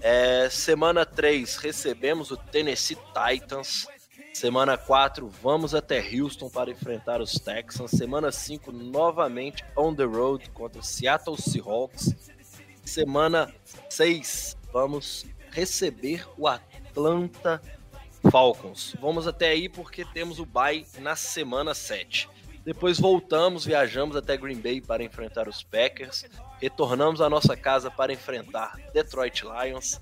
É, 0.00 0.48
semana 0.50 1.06
3, 1.06 1.56
recebemos 1.56 2.30
o 2.30 2.36
Tennessee 2.36 2.98
Titans. 3.14 3.86
Semana 4.34 4.76
4, 4.76 5.28
vamos 5.40 5.76
até 5.76 6.00
Houston 6.00 6.50
para 6.50 6.68
enfrentar 6.68 7.20
os 7.20 7.34
Texans. 7.34 7.92
Semana 7.92 8.32
5, 8.32 8.72
novamente 8.72 9.64
on 9.76 9.94
the 9.94 10.02
road 10.02 10.50
contra 10.50 10.82
Seattle 10.82 11.36
Seahawks. 11.40 12.12
Semana 12.84 13.54
6, 13.88 14.58
vamos 14.72 15.24
receber 15.52 16.26
o 16.36 16.48
Atlanta 16.48 17.62
Falcons. 18.28 18.96
Vamos 19.00 19.28
até 19.28 19.50
aí 19.50 19.68
porque 19.68 20.04
temos 20.04 20.40
o 20.40 20.44
bye 20.44 20.84
na 20.98 21.14
semana 21.14 21.72
7. 21.72 22.28
Depois 22.64 22.98
voltamos, 22.98 23.64
viajamos 23.64 24.16
até 24.16 24.36
Green 24.36 24.60
Bay 24.60 24.80
para 24.80 25.04
enfrentar 25.04 25.48
os 25.48 25.62
Packers. 25.62 26.24
Retornamos 26.60 27.20
à 27.20 27.30
nossa 27.30 27.56
casa 27.56 27.88
para 27.88 28.12
enfrentar 28.12 28.76
Detroit 28.92 29.42
Lions. 29.42 30.00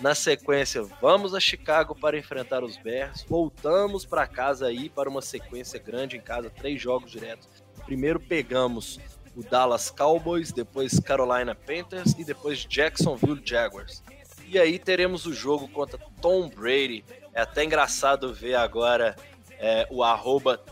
Na 0.00 0.14
sequência, 0.14 0.82
vamos 1.00 1.34
a 1.34 1.40
Chicago 1.40 1.92
para 1.92 2.16
enfrentar 2.16 2.62
os 2.62 2.76
Bears. 2.76 3.24
Voltamos 3.28 4.04
para 4.04 4.28
casa 4.28 4.66
aí 4.66 4.88
para 4.88 5.08
uma 5.08 5.20
sequência 5.20 5.78
grande 5.78 6.16
em 6.16 6.20
casa, 6.20 6.48
três 6.50 6.80
jogos 6.80 7.10
diretos. 7.10 7.48
Primeiro 7.84 8.20
pegamos 8.20 9.00
o 9.34 9.42
Dallas 9.42 9.90
Cowboys, 9.90 10.52
depois 10.52 11.00
Carolina 11.00 11.52
Panthers 11.54 12.14
e 12.16 12.24
depois 12.24 12.64
Jacksonville 12.64 13.42
Jaguars. 13.44 14.02
E 14.46 14.56
aí 14.56 14.78
teremos 14.78 15.26
o 15.26 15.32
jogo 15.32 15.66
contra 15.68 15.98
Tom 16.22 16.48
Brady. 16.48 17.04
É 17.34 17.40
até 17.40 17.64
engraçado 17.64 18.32
ver 18.32 18.54
agora 18.54 19.16
é, 19.58 19.86
o 19.90 20.02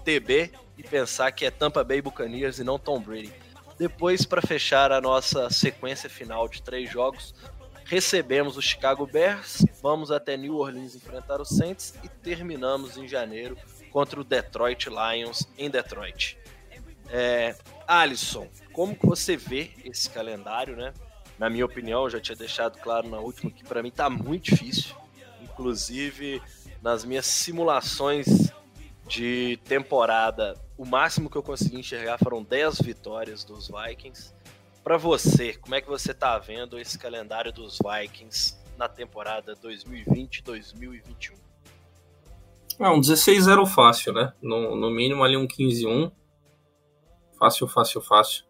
TB 0.05 0.53
e 0.79 0.83
pensar 0.85 1.33
que 1.33 1.45
é 1.45 1.51
Tampa 1.51 1.83
Bay 1.83 2.01
Buccaneers 2.01 2.59
e 2.61 2.65
não 2.65 2.79
Tom 2.79 3.01
Brady. 3.01 3.33
Depois, 3.79 4.25
para 4.25 4.41
fechar 4.41 4.91
a 4.91 5.01
nossa 5.01 5.51
sequência 5.51 6.09
final 6.09 6.49
de 6.49 6.63
três 6.63 6.91
jogos, 6.91 7.35
recebemos 7.87 8.57
o 8.57 8.63
Chicago 8.63 9.07
Bears, 9.07 9.65
vamos 9.81 10.11
até 10.11 10.37
New 10.37 10.57
Orleans 10.57 10.95
enfrentar 10.95 11.41
o 11.41 11.45
Saints 11.45 11.95
e 12.03 12.09
terminamos 12.09 12.97
em 12.97 13.07
janeiro 13.07 13.57
contra 13.91 14.21
o 14.21 14.25
Detroit 14.25 14.89
Lions 14.89 15.49
em 15.57 15.71
Detroit. 15.71 16.37
É, 17.09 17.55
Alisson, 17.87 18.49
como 18.73 18.97
que 18.97 19.07
você 19.07 19.37
vê 19.37 19.71
esse 19.85 20.11
calendário, 20.11 20.77
né? 20.77 20.93
Na 21.39 21.49
minha 21.49 21.65
opinião, 21.65 22.11
já 22.11 22.21
tinha 22.21 22.37
deixado 22.37 22.79
claro 22.79 23.09
na 23.09 23.19
última 23.19 23.51
que 23.51 23.63
para 23.63 23.83
mim 23.83 23.91
tá 23.91 24.11
muito 24.11 24.51
difícil. 24.51 24.97
Inclusive, 25.41 26.43
nas 26.83 27.05
minhas 27.05 27.27
simulações 27.27 28.53
de 29.07 29.59
temporada, 29.65 30.55
o 30.77 30.85
máximo 30.85 31.31
que 31.31 31.37
eu 31.37 31.43
consegui 31.43 31.79
enxergar 31.79 32.19
foram 32.19 32.43
10 32.43 32.81
vitórias 32.81 33.45
dos 33.45 33.69
Vikings. 33.69 34.35
Para 34.87 34.99
você, 34.99 35.53
como 35.55 35.75
é 35.75 35.81
que 35.81 35.89
você 35.89 36.15
tá 36.15 36.39
vendo 36.39 36.79
esse 36.79 36.97
calendário 36.97 37.53
dos 37.53 37.77
Vikings 37.85 38.57
na 38.79 38.89
temporada 38.89 39.57
2020-2021? 39.57 41.33
É 42.79 42.89
um 42.89 43.01
16-0 43.01 43.67
fácil, 43.67 44.13
né? 44.13 44.33
No, 44.41 44.77
no 44.77 44.89
mínimo 44.89 45.25
ali 45.25 45.37
um 45.37 45.49
15-1. 45.49 46.13
Fácil, 47.37 47.67
fácil, 47.67 48.01
fácil. 48.01 48.45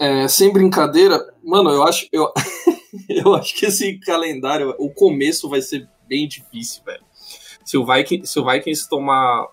É, 0.00 0.28
sem 0.28 0.52
brincadeira, 0.52 1.18
mano, 1.42 1.68
eu 1.70 1.82
acho. 1.82 2.06
Eu, 2.12 2.32
Eu 3.08 3.34
acho 3.34 3.56
que 3.56 3.66
esse 3.66 3.98
calendário, 3.98 4.72
o 4.78 4.88
começo 4.88 5.48
vai 5.48 5.60
ser 5.60 5.88
bem 6.06 6.28
difícil, 6.28 6.84
velho. 6.84 7.02
Se 7.64 7.76
o 7.76 7.84
Vikings, 7.84 8.30
se 8.30 8.38
o 8.38 8.48
Vikings 8.48 8.88
tomar 8.88 9.48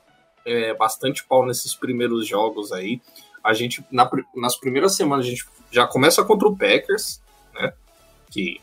é, 0.45 0.75
bastante 0.75 1.25
pau 1.25 1.43
nesses 1.43 1.73
primeiros 1.73 2.27
jogos 2.27 2.71
aí, 2.71 3.01
a 3.43 3.53
gente, 3.53 3.83
na, 3.91 4.09
nas 4.35 4.55
primeiras 4.55 4.95
semanas, 4.95 5.25
a 5.25 5.29
gente 5.29 5.45
já 5.71 5.87
começa 5.87 6.23
contra 6.23 6.47
o 6.47 6.55
Packers, 6.55 7.21
né? 7.53 7.73
Que 8.29 8.61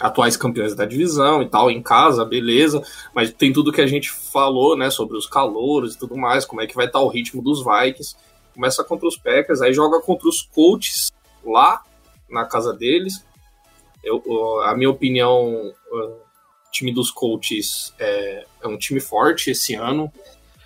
atuais 0.00 0.36
campeões 0.36 0.74
da 0.74 0.84
divisão 0.84 1.42
e 1.42 1.48
tal, 1.48 1.70
em 1.70 1.82
casa, 1.82 2.24
beleza, 2.24 2.82
mas 3.12 3.32
tem 3.32 3.52
tudo 3.52 3.72
que 3.72 3.80
a 3.80 3.86
gente 3.86 4.10
falou, 4.10 4.76
né, 4.76 4.90
sobre 4.90 5.16
os 5.16 5.26
calouros 5.26 5.94
e 5.94 5.98
tudo 5.98 6.16
mais, 6.16 6.44
como 6.44 6.60
é 6.60 6.66
que 6.66 6.76
vai 6.76 6.86
estar 6.86 7.00
o 7.00 7.08
ritmo 7.08 7.42
dos 7.42 7.64
Vikings. 7.64 8.14
Começa 8.54 8.84
contra 8.84 9.06
os 9.06 9.16
Packers, 9.16 9.60
aí 9.60 9.72
joga 9.72 10.00
contra 10.00 10.28
os 10.28 10.42
Colts 10.42 11.12
lá 11.44 11.82
na 12.28 12.44
casa 12.44 12.72
deles. 12.72 13.24
Eu, 14.02 14.22
a 14.62 14.76
minha 14.76 14.90
opinião, 14.90 15.72
o 15.92 16.16
time 16.70 16.92
dos 16.92 17.10
Colts 17.10 17.92
é, 17.98 18.46
é 18.62 18.68
um 18.68 18.78
time 18.78 19.00
forte 19.00 19.50
esse 19.50 19.74
ano. 19.74 20.12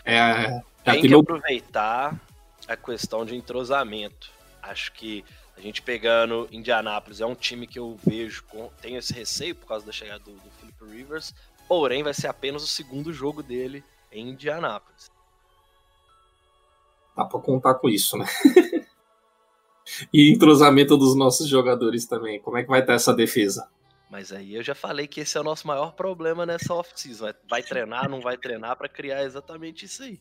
É, 0.04 0.16
é 0.16 0.62
tem 0.84 1.02
que 1.02 1.14
aproveitar 1.14 2.18
a 2.72 2.76
questão 2.76 3.24
de 3.24 3.36
entrosamento. 3.36 4.30
Acho 4.62 4.92
que 4.92 5.24
a 5.56 5.60
gente 5.60 5.82
pegando 5.82 6.48
Indianápolis 6.50 7.20
é 7.20 7.26
um 7.26 7.34
time 7.34 7.66
que 7.66 7.78
eu 7.78 7.98
vejo, 8.04 8.44
com, 8.44 8.70
tenho 8.80 8.98
esse 8.98 9.12
receio 9.12 9.54
por 9.54 9.66
causa 9.66 9.84
da 9.84 9.92
chegada 9.92 10.20
do, 10.20 10.32
do 10.32 10.50
Philip 10.58 10.84
Rivers, 10.84 11.34
porém 11.68 12.02
vai 12.02 12.14
ser 12.14 12.28
apenas 12.28 12.62
o 12.62 12.66
segundo 12.66 13.12
jogo 13.12 13.42
dele 13.42 13.84
em 14.10 14.30
Indianápolis. 14.30 15.10
Dá 17.16 17.24
pra 17.24 17.40
contar 17.40 17.74
com 17.74 17.88
isso, 17.88 18.16
né? 18.16 18.26
e 20.12 20.32
entrosamento 20.32 20.96
dos 20.96 21.14
nossos 21.14 21.48
jogadores 21.48 22.06
também. 22.06 22.40
Como 22.40 22.56
é 22.56 22.62
que 22.62 22.68
vai 22.68 22.80
estar 22.80 22.94
essa 22.94 23.12
defesa? 23.12 23.68
Mas 24.10 24.32
aí 24.32 24.54
eu 24.54 24.62
já 24.62 24.74
falei 24.74 25.06
que 25.06 25.20
esse 25.20 25.36
é 25.36 25.40
o 25.40 25.44
nosso 25.44 25.66
maior 25.66 25.92
problema 25.92 26.44
nessa 26.44 26.74
off-season. 26.74 27.32
Vai 27.48 27.62
treinar, 27.62 28.08
não 28.08 28.20
vai 28.20 28.36
treinar 28.36 28.76
para 28.76 28.88
criar 28.88 29.24
exatamente 29.24 29.86
isso 29.86 30.02
aí. 30.02 30.20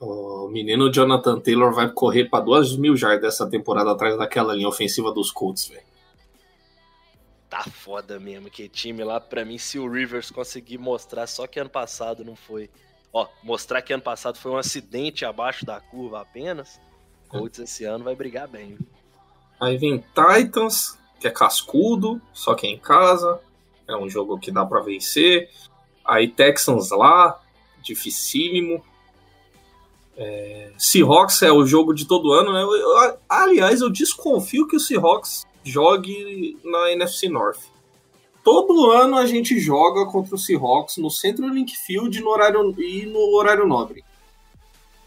O 0.00 0.48
menino 0.48 0.90
Jonathan 0.90 1.38
Taylor 1.40 1.74
vai 1.74 1.90
correr 1.90 2.24
para 2.24 2.44
duas 2.44 2.74
mil 2.76 2.96
jardas 2.96 3.20
dessa 3.20 3.48
temporada 3.48 3.90
atrás 3.90 4.16
daquela 4.16 4.54
linha 4.54 4.68
ofensiva 4.68 5.12
dos 5.12 5.30
Colts, 5.30 5.68
velho. 5.68 5.86
Tá 7.50 7.62
foda 7.64 8.18
mesmo, 8.18 8.50
que 8.50 8.68
time 8.68 9.04
lá, 9.04 9.20
pra 9.20 9.44
mim, 9.44 9.58
se 9.58 9.78
o 9.78 9.90
Rivers 9.90 10.30
conseguir 10.30 10.78
mostrar 10.78 11.26
só 11.26 11.46
que 11.46 11.58
ano 11.58 11.70
passado 11.70 12.24
não 12.24 12.36
foi. 12.36 12.70
Ó, 13.12 13.26
mostrar 13.42 13.82
que 13.82 13.92
ano 13.92 14.02
passado 14.02 14.38
foi 14.38 14.52
um 14.52 14.56
acidente 14.56 15.24
abaixo 15.24 15.64
da 15.64 15.80
curva 15.80 16.20
apenas. 16.20 16.80
Colts 17.28 17.58
esse 17.58 17.84
ano 17.84 18.04
vai 18.04 18.14
brigar 18.14 18.48
bem. 18.48 18.68
Viu? 18.68 18.86
Aí 19.60 19.76
vem 19.76 20.04
Titans, 20.14 20.98
que 21.18 21.26
é 21.26 21.30
cascudo, 21.30 22.20
só 22.32 22.54
que 22.54 22.66
é 22.66 22.70
em 22.70 22.78
casa. 22.78 23.40
É 23.86 23.96
um 23.96 24.08
jogo 24.08 24.38
que 24.38 24.50
dá 24.50 24.64
para 24.64 24.80
vencer. 24.80 25.50
Aí 26.04 26.28
Texans 26.28 26.90
lá, 26.90 27.42
dificílimo. 27.82 28.84
É, 30.18 30.72
Seahawks 30.76 31.40
é 31.42 31.52
o 31.52 31.64
jogo 31.64 31.94
de 31.94 32.04
todo 32.04 32.32
ano, 32.32 32.52
né? 32.52 32.62
Eu, 32.62 33.18
aliás, 33.28 33.80
eu 33.80 33.88
desconfio 33.88 34.66
que 34.66 34.76
o 34.76 34.80
Seahawks 34.80 35.46
jogue 35.62 36.58
na 36.64 36.92
NFC 36.92 37.28
North. 37.28 37.60
Todo 38.42 38.90
ano 38.90 39.16
a 39.16 39.26
gente 39.26 39.58
joga 39.60 40.06
contra 40.06 40.34
o 40.34 40.38
Seahawks 40.38 40.96
no 40.96 41.10
Centro 41.10 41.46
Link 41.48 41.76
Field 41.76 42.20
no 42.20 42.30
horário, 42.30 42.74
e 42.80 43.06
no 43.06 43.36
horário 43.36 43.66
nobre. 43.66 44.02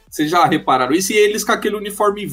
Vocês 0.10 0.30
já 0.30 0.46
repararam 0.46 0.94
isso? 0.94 1.12
E 1.12 1.18
eles 1.18 1.44
com 1.44 1.52
aquele 1.52 1.76
uniforme 1.76 2.30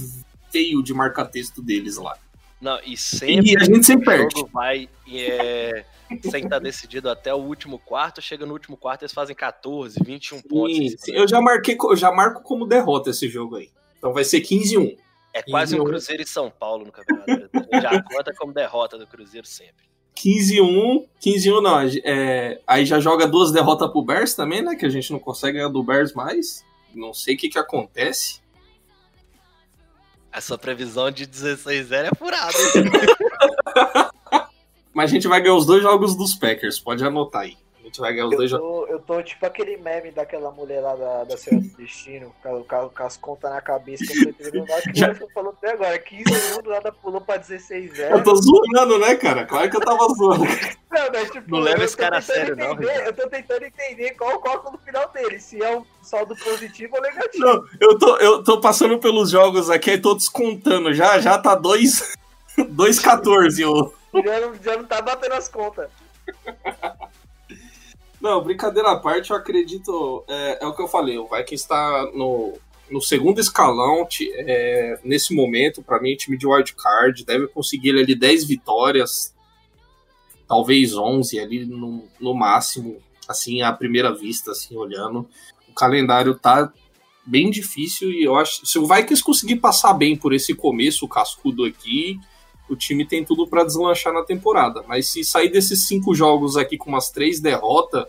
feio 0.51 0.83
de 0.83 0.95
marca-texto 0.95 1.63
deles 1.63 1.97
lá. 1.97 2.17
Não, 2.61 2.79
e 2.85 2.97
sempre 2.97 3.53
e 3.53 3.57
a 3.57 3.65
gente 3.65 3.87
sempre 3.87 4.19
jogo 4.19 4.51
vai 4.53 4.89
é, 5.11 5.85
sem 6.31 6.45
estar 6.45 6.59
decidido 6.59 7.11
até 7.11 7.33
o 7.35 7.39
último 7.39 7.79
quarto, 7.79 8.21
chega 8.21 8.47
no 8.47 8.53
último 8.53 8.77
quarto 8.77 9.03
eles 9.03 9.13
fazem 9.13 9.35
14, 9.35 9.99
21 10.03 10.39
sim, 10.39 10.49
pontos. 10.49 10.95
Sim. 10.99 11.13
Eu 11.13 11.29
já 11.29 11.41
marquei, 11.41 11.77
eu 11.81 11.97
já 11.97 12.11
marco 12.13 12.43
como 12.43 12.67
derrota 12.67 13.11
esse 13.11 13.29
jogo 13.29 13.57
aí. 13.57 13.71
Então 13.97 14.13
vai 14.13 14.25
ser 14.25 14.41
15-1. 14.41 14.97
É 15.35 15.43
quase 15.43 15.79
um 15.79 15.85
Cruzeiro 15.85 16.23
e 16.23 16.27
São 16.27 16.51
Paulo 16.51 16.87
no 16.87 16.93
campeonato. 16.93 17.51
já 17.83 18.03
conta 18.03 18.35
como 18.35 18.53
derrota 18.53 18.97
do 18.97 19.07
Cruzeiro 19.07 19.47
sempre. 19.47 19.87
15-1, 20.17 21.07
15-1 21.25 21.63
não, 21.63 21.81
é, 22.05 22.61
aí 22.67 22.85
já 22.85 22.99
joga 22.99 23.27
duas 23.27 23.53
derrotas 23.53 23.89
pro 23.93 24.03
Bears 24.03 24.35
também, 24.35 24.63
né? 24.63 24.75
Que 24.75 24.85
a 24.85 24.89
gente 24.89 25.13
não 25.13 25.21
consegue 25.21 25.59
ganhar 25.59 25.69
do 25.69 25.83
Bears 25.83 26.13
mais. 26.13 26.65
Não 26.93 27.15
sei 27.15 27.35
o 27.35 27.39
que 27.39 27.49
que 27.49 27.59
acontece. 27.59 28.41
Essa 30.33 30.59
previsão 30.59 31.11
de 31.11 31.27
16-0 31.27 32.11
é 32.13 32.15
furada. 32.17 32.53
Mas 34.99 35.13
a 35.13 35.15
gente 35.15 35.29
vai 35.29 35.41
ganhar 35.41 35.55
os 35.55 35.65
dois 35.65 35.81
jogos 35.81 36.17
dos 36.17 36.35
Packers, 36.35 36.81
pode 36.81 37.05
anotar 37.05 37.43
aí. 37.43 37.57
A 37.81 37.85
gente 37.85 38.01
vai 38.01 38.13
ganhar 38.13 38.27
os 38.27 38.33
eu 38.33 38.39
dois 38.39 38.51
jogos. 38.51 38.91
Eu 38.91 38.99
tô 38.99 39.23
tipo 39.23 39.47
aquele 39.47 39.77
meme 39.77 40.11
daquela 40.11 40.51
mulher 40.51 40.81
lá 40.81 40.97
da, 40.97 41.23
da 41.23 41.37
Senhora 41.37 41.69
do 41.69 41.77
Destino, 41.77 42.35
com, 42.43 42.65
com, 42.65 42.89
com 42.89 43.03
as 43.05 43.17
contas 43.17 43.49
na 43.49 43.61
cabeça, 43.61 44.05
que 44.05 44.59
eu 44.59 44.67
Já... 44.93 45.15
você 45.15 45.25
falou 45.33 45.55
até 45.57 45.71
agora. 45.71 45.97
15 46.01 46.35
segundos, 46.35 46.73
nada 46.73 46.91
pulou 46.91 47.21
pra 47.21 47.37
16 47.37 47.97
0 47.97 48.17
Eu 48.17 48.25
tô 48.25 48.35
zoando, 48.35 48.99
né, 48.99 49.15
cara? 49.15 49.47
Claro 49.47 49.71
que 49.71 49.77
eu 49.77 49.81
tava 49.81 50.05
zoando. 50.15 50.45
Não, 50.91 51.13
mas, 51.13 51.31
tipo, 51.31 51.49
não 51.49 51.61
leva 51.61 51.85
esse 51.85 51.97
cara 51.97 52.19
a 52.19 52.21
sério, 52.21 52.55
entender, 52.55 52.85
não. 52.85 52.93
Eu 53.05 53.13
tô 53.13 53.29
tentando 53.29 53.63
entender 53.63 54.17
qual 54.17 54.35
o 54.35 54.41
cálculo 54.41 54.81
final 54.85 55.09
dele, 55.13 55.39
se 55.39 55.63
é 55.63 55.79
um 55.79 55.85
saldo 56.03 56.35
positivo 56.35 56.97
ou 56.97 57.03
negativo. 57.03 57.47
Não, 57.47 57.65
eu 57.81 57.97
tô, 57.97 58.17
eu 58.17 58.43
tô 58.43 58.61
passando 58.61 58.99
pelos 58.99 59.31
jogos 59.31 59.71
aqui 59.71 59.93
e 59.93 60.01
tô 60.01 60.17
descontando. 60.17 60.93
Já, 60.93 61.21
já 61.21 61.39
tá 61.39 61.57
2,14 61.57 63.63
o. 63.71 63.97
Já 64.13 64.41
não, 64.41 64.55
já 64.55 64.77
não 64.77 64.85
tá 64.85 65.03
batendo 65.03 65.35
as 65.35 65.49
contas. 65.49 65.91
Não, 68.21 68.43
brincadeira 68.43 68.91
à 68.91 68.97
parte, 68.97 69.31
eu 69.31 69.37
acredito. 69.37 70.25
É, 70.27 70.65
é 70.65 70.67
o 70.67 70.75
que 70.75 70.83
eu 70.83 70.89
falei, 70.89 71.19
o 71.19 71.29
Vikings 71.29 71.55
está 71.55 72.11
no, 72.15 72.59
no 72.91 73.01
segundo 73.01 73.41
escalão 73.41 74.07
é, 74.35 74.99
nesse 75.05 75.35
momento. 75.35 75.83
Para 75.83 76.01
mim, 76.01 76.17
time 76.17 76.37
de 76.37 76.47
wildcard 76.47 77.25
deve 77.25 77.47
conseguir 77.49 77.91
ali 77.91 78.15
10 78.15 78.45
vitórias, 78.45 79.35
talvez 80.49 80.97
11 80.97 81.39
ali 81.39 81.65
no, 81.65 82.09
no 82.19 82.35
máximo, 82.35 83.01
assim, 83.29 83.63
à 83.63 83.73
primeira 83.73 84.13
vista, 84.13 84.51
assim, 84.51 84.77
olhando. 84.77 85.29
O 85.69 85.73
calendário 85.73 86.35
tá 86.35 86.73
bem 87.25 87.51
difícil 87.51 88.11
e 88.11 88.25
eu 88.25 88.37
acho. 88.37 88.67
Se 88.67 88.79
o 88.79 88.87
Vikings 88.87 89.23
conseguir 89.23 89.57
passar 89.57 89.93
bem 89.95 90.17
por 90.17 90.33
esse 90.33 90.55
começo 90.55 91.07
cascudo 91.07 91.65
aqui 91.65 92.19
o 92.69 92.77
time 92.77 93.05
tem 93.05 93.25
tudo 93.25 93.47
para 93.47 93.65
deslanchar 93.65 94.13
na 94.13 94.23
temporada. 94.23 94.83
Mas 94.87 95.09
se 95.09 95.25
sair 95.25 95.49
desses 95.49 95.87
cinco 95.87 96.15
jogos 96.15 96.57
aqui 96.57 96.77
com 96.77 96.91
umas 96.91 97.11
três 97.11 97.41
derrotas, 97.41 98.07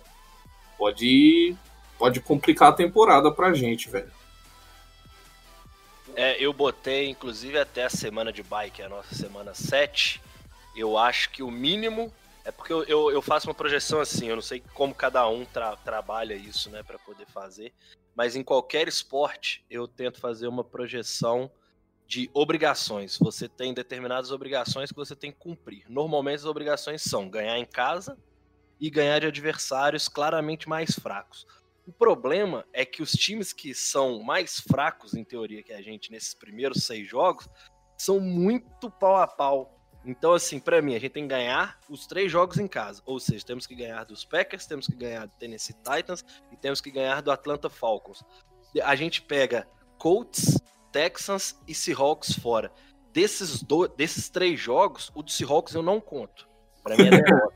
pode, 0.77 1.55
pode 1.97 2.19
complicar 2.19 2.69
a 2.69 2.73
temporada 2.73 3.31
pra 3.31 3.53
gente, 3.53 3.89
velho. 3.89 4.11
É, 6.15 6.35
eu 6.43 6.51
botei, 6.51 7.07
inclusive, 7.07 7.57
até 7.57 7.85
a 7.85 7.89
semana 7.89 8.33
de 8.33 8.43
bike, 8.43 8.81
a 8.81 8.89
nossa 8.89 9.15
semana 9.15 9.53
7. 9.53 10.21
Eu 10.75 10.97
acho 10.97 11.29
que 11.31 11.41
o 11.41 11.49
mínimo. 11.49 12.11
É 12.43 12.51
porque 12.51 12.73
eu, 12.73 12.83
eu, 12.83 13.11
eu 13.11 13.21
faço 13.21 13.47
uma 13.47 13.53
projeção 13.53 13.99
assim, 14.01 14.27
eu 14.27 14.35
não 14.35 14.41
sei 14.41 14.63
como 14.73 14.95
cada 14.95 15.27
um 15.29 15.45
tra 15.45 15.75
trabalha 15.75 16.33
isso, 16.33 16.69
né, 16.69 16.81
para 16.81 16.97
poder 16.97 17.25
fazer. 17.27 17.71
Mas 18.15 18.35
em 18.35 18.43
qualquer 18.43 18.87
esporte, 18.87 19.63
eu 19.69 19.87
tento 19.87 20.19
fazer 20.19 20.47
uma 20.47 20.63
projeção 20.63 21.51
de 22.09 22.27
obrigações. 22.33 23.19
Você 23.19 23.47
tem 23.47 23.71
determinadas 23.71 24.31
obrigações 24.31 24.89
que 24.89 24.97
você 24.97 25.15
tem 25.15 25.31
que 25.31 25.37
cumprir. 25.37 25.85
Normalmente 25.87 26.39
as 26.39 26.45
obrigações 26.45 27.03
são 27.03 27.29
ganhar 27.29 27.59
em 27.59 27.65
casa 27.67 28.17
e 28.79 28.89
ganhar 28.89 29.19
de 29.19 29.27
adversários 29.27 30.07
claramente 30.07 30.67
mais 30.67 30.95
fracos. 30.95 31.45
O 31.85 31.91
problema 31.91 32.65
é 32.73 32.83
que 32.83 33.03
os 33.03 33.11
times 33.11 33.53
que 33.53 33.75
são 33.75 34.23
mais 34.23 34.59
fracos, 34.59 35.13
em 35.13 35.23
teoria, 35.23 35.61
que 35.61 35.71
a 35.71 35.83
gente 35.83 36.11
nesses 36.11 36.33
primeiros 36.33 36.83
seis 36.83 37.07
jogos, 37.07 37.47
são 37.95 38.19
muito 38.19 38.89
pau 38.89 39.17
a 39.17 39.27
pau. 39.27 39.79
Então, 40.03 40.33
assim, 40.33 40.59
para 40.59 40.81
mim, 40.81 40.95
a 40.95 40.99
gente 40.99 41.11
tem 41.11 41.27
que 41.27 41.29
ganhar 41.29 41.79
os 41.87 42.07
três 42.07 42.31
jogos 42.31 42.57
em 42.57 42.67
casa. 42.67 43.03
Ou 43.05 43.19
seja, 43.19 43.45
temos 43.45 43.67
que 43.67 43.75
ganhar 43.75 44.03
dos 44.05 44.25
Packers, 44.25 44.65
temos 44.65 44.87
que 44.87 44.95
ganhar 44.95 45.27
do 45.27 45.33
Tennessee 45.37 45.75
Titans 45.75 46.25
e 46.51 46.57
temos 46.57 46.81
que 46.81 46.89
ganhar 46.89 47.21
do 47.21 47.29
Atlanta 47.29 47.69
Falcons. 47.69 48.23
A 48.81 48.95
gente 48.95 49.21
pega 49.21 49.67
Colts, 49.99 50.58
Texans 50.99 51.57
e 51.65 51.73
Seahawks 51.73 52.33
fora. 52.33 52.69
Desses, 53.13 53.63
do, 53.63 53.87
desses 53.87 54.27
três 54.27 54.59
jogos, 54.59 55.09
o 55.15 55.23
do 55.23 55.31
Seahawks 55.31 55.73
eu 55.73 55.81
não 55.81 56.01
conto. 56.01 56.45
Pra 56.83 56.97
mim 56.97 57.07
é 57.07 57.09
derrota. 57.11 57.55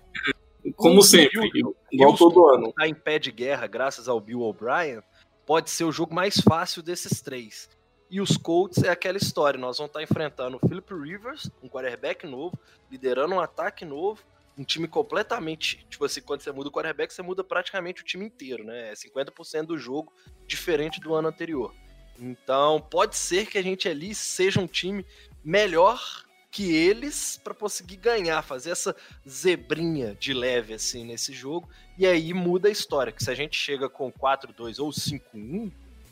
Como 0.78 1.00
o 1.00 1.04
sempre, 1.04 1.52
Bill, 1.52 1.76
igual 1.91 2.16
todo 2.16 2.48
ano. 2.48 2.72
Tá 2.72 2.88
em 2.88 2.94
pé 2.94 3.20
de 3.20 3.34
guerra, 3.34 3.68
graças 3.68 4.08
ao 4.08 4.22
Bill 4.22 4.39
O'Brien, 4.39 5.02
pode 5.46 5.70
ser 5.70 5.84
o 5.84 5.91
jogo 5.91 6.16
mais 6.16 6.39
fácil 6.39 6.82
desses 6.82 7.22
três. 7.22 7.70
E 8.10 8.22
os 8.22 8.38
Colts 8.38 8.82
é 8.82 8.89
aquela 8.89 9.18
história, 9.18 9.60
nós 9.60 9.78
vamos 9.78 9.89
estar 9.89 10.00
tá 10.00 10.04
enfrentando 10.04 10.58
o 10.62 10.66
Philip 10.66 10.94
Rivers, 10.94 11.52
um 11.62 11.68
quarterback 11.68 12.26
novo, 12.26 12.58
liderando 12.89 13.36
um 13.36 13.41
ataque 13.41 13.84
novo, 13.84 14.24
um 14.58 14.64
time 14.64 14.88
completamente, 14.88 15.86
tipo 15.89 16.06
assim, 16.06 16.22
quando 16.22 16.41
você 16.41 16.52
muda 16.54 16.70
o 16.70 16.72
quarterback, 16.72 17.14
você 17.14 17.22
muda 17.22 17.44
praticamente 17.44 18.02
o 18.02 18.06
time 18.06 18.26
inteiro, 18.26 18.64
né? 18.64 18.91
É 18.91 18.94
50% 18.94 19.66
do 19.66 19.78
jogo 19.78 20.14
diferente 20.48 21.02
do 21.02 21.14
ano 21.14 21.28
anterior. 21.28 21.74
Então, 22.20 22.80
pode 22.80 23.16
ser 23.16 23.47
que 23.47 23.57
a 23.57 23.61
gente 23.61 23.88
ali 23.88 24.14
seja 24.14 24.59
um 24.59 24.68
time 24.68 25.05
melhor 25.43 26.24
que 26.53 26.72
eles 26.72 27.41
para 27.43 27.53
conseguir 27.53 27.97
ganhar, 27.97 28.43
fazer 28.43 28.70
essa 28.70 28.95
zebrinha 29.28 30.14
de 30.14 30.34
leve 30.36 30.76
assim 30.76 31.03
nesse 31.03 31.34
jogo. 31.34 31.68
E 31.97 32.05
aí 32.05 32.32
muda 32.32 32.68
a 32.68 32.72
história, 32.72 33.11
que 33.11 33.24
se 33.24 33.32
a 33.32 33.36
gente 33.36 33.57
chega 33.57 33.89
com 33.89 34.11
4-2 34.11 34.80
ou 34.80 34.91
5-1, 34.91 35.72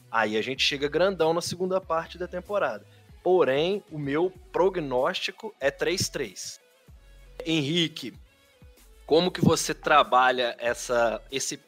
aí 0.10 0.36
a 0.36 0.42
gente 0.42 0.64
chega 0.64 0.88
grandão 0.88 1.32
na 1.32 1.42
segunda 1.42 1.80
parte 1.80 2.18
da 2.18 2.28
temporada. 2.28 2.84
Porém, 3.24 3.84
o 3.92 4.00
meu 4.00 4.34
prognóstico 4.52 5.54
é 5.60 5.70
3-3. 5.70 6.60
Henrique, 7.46 8.14
como 9.06 9.30
que 9.30 9.42
você 9.42 9.76
trabalha 9.76 10.56
essa, 10.58 11.22
esse, 11.32 11.60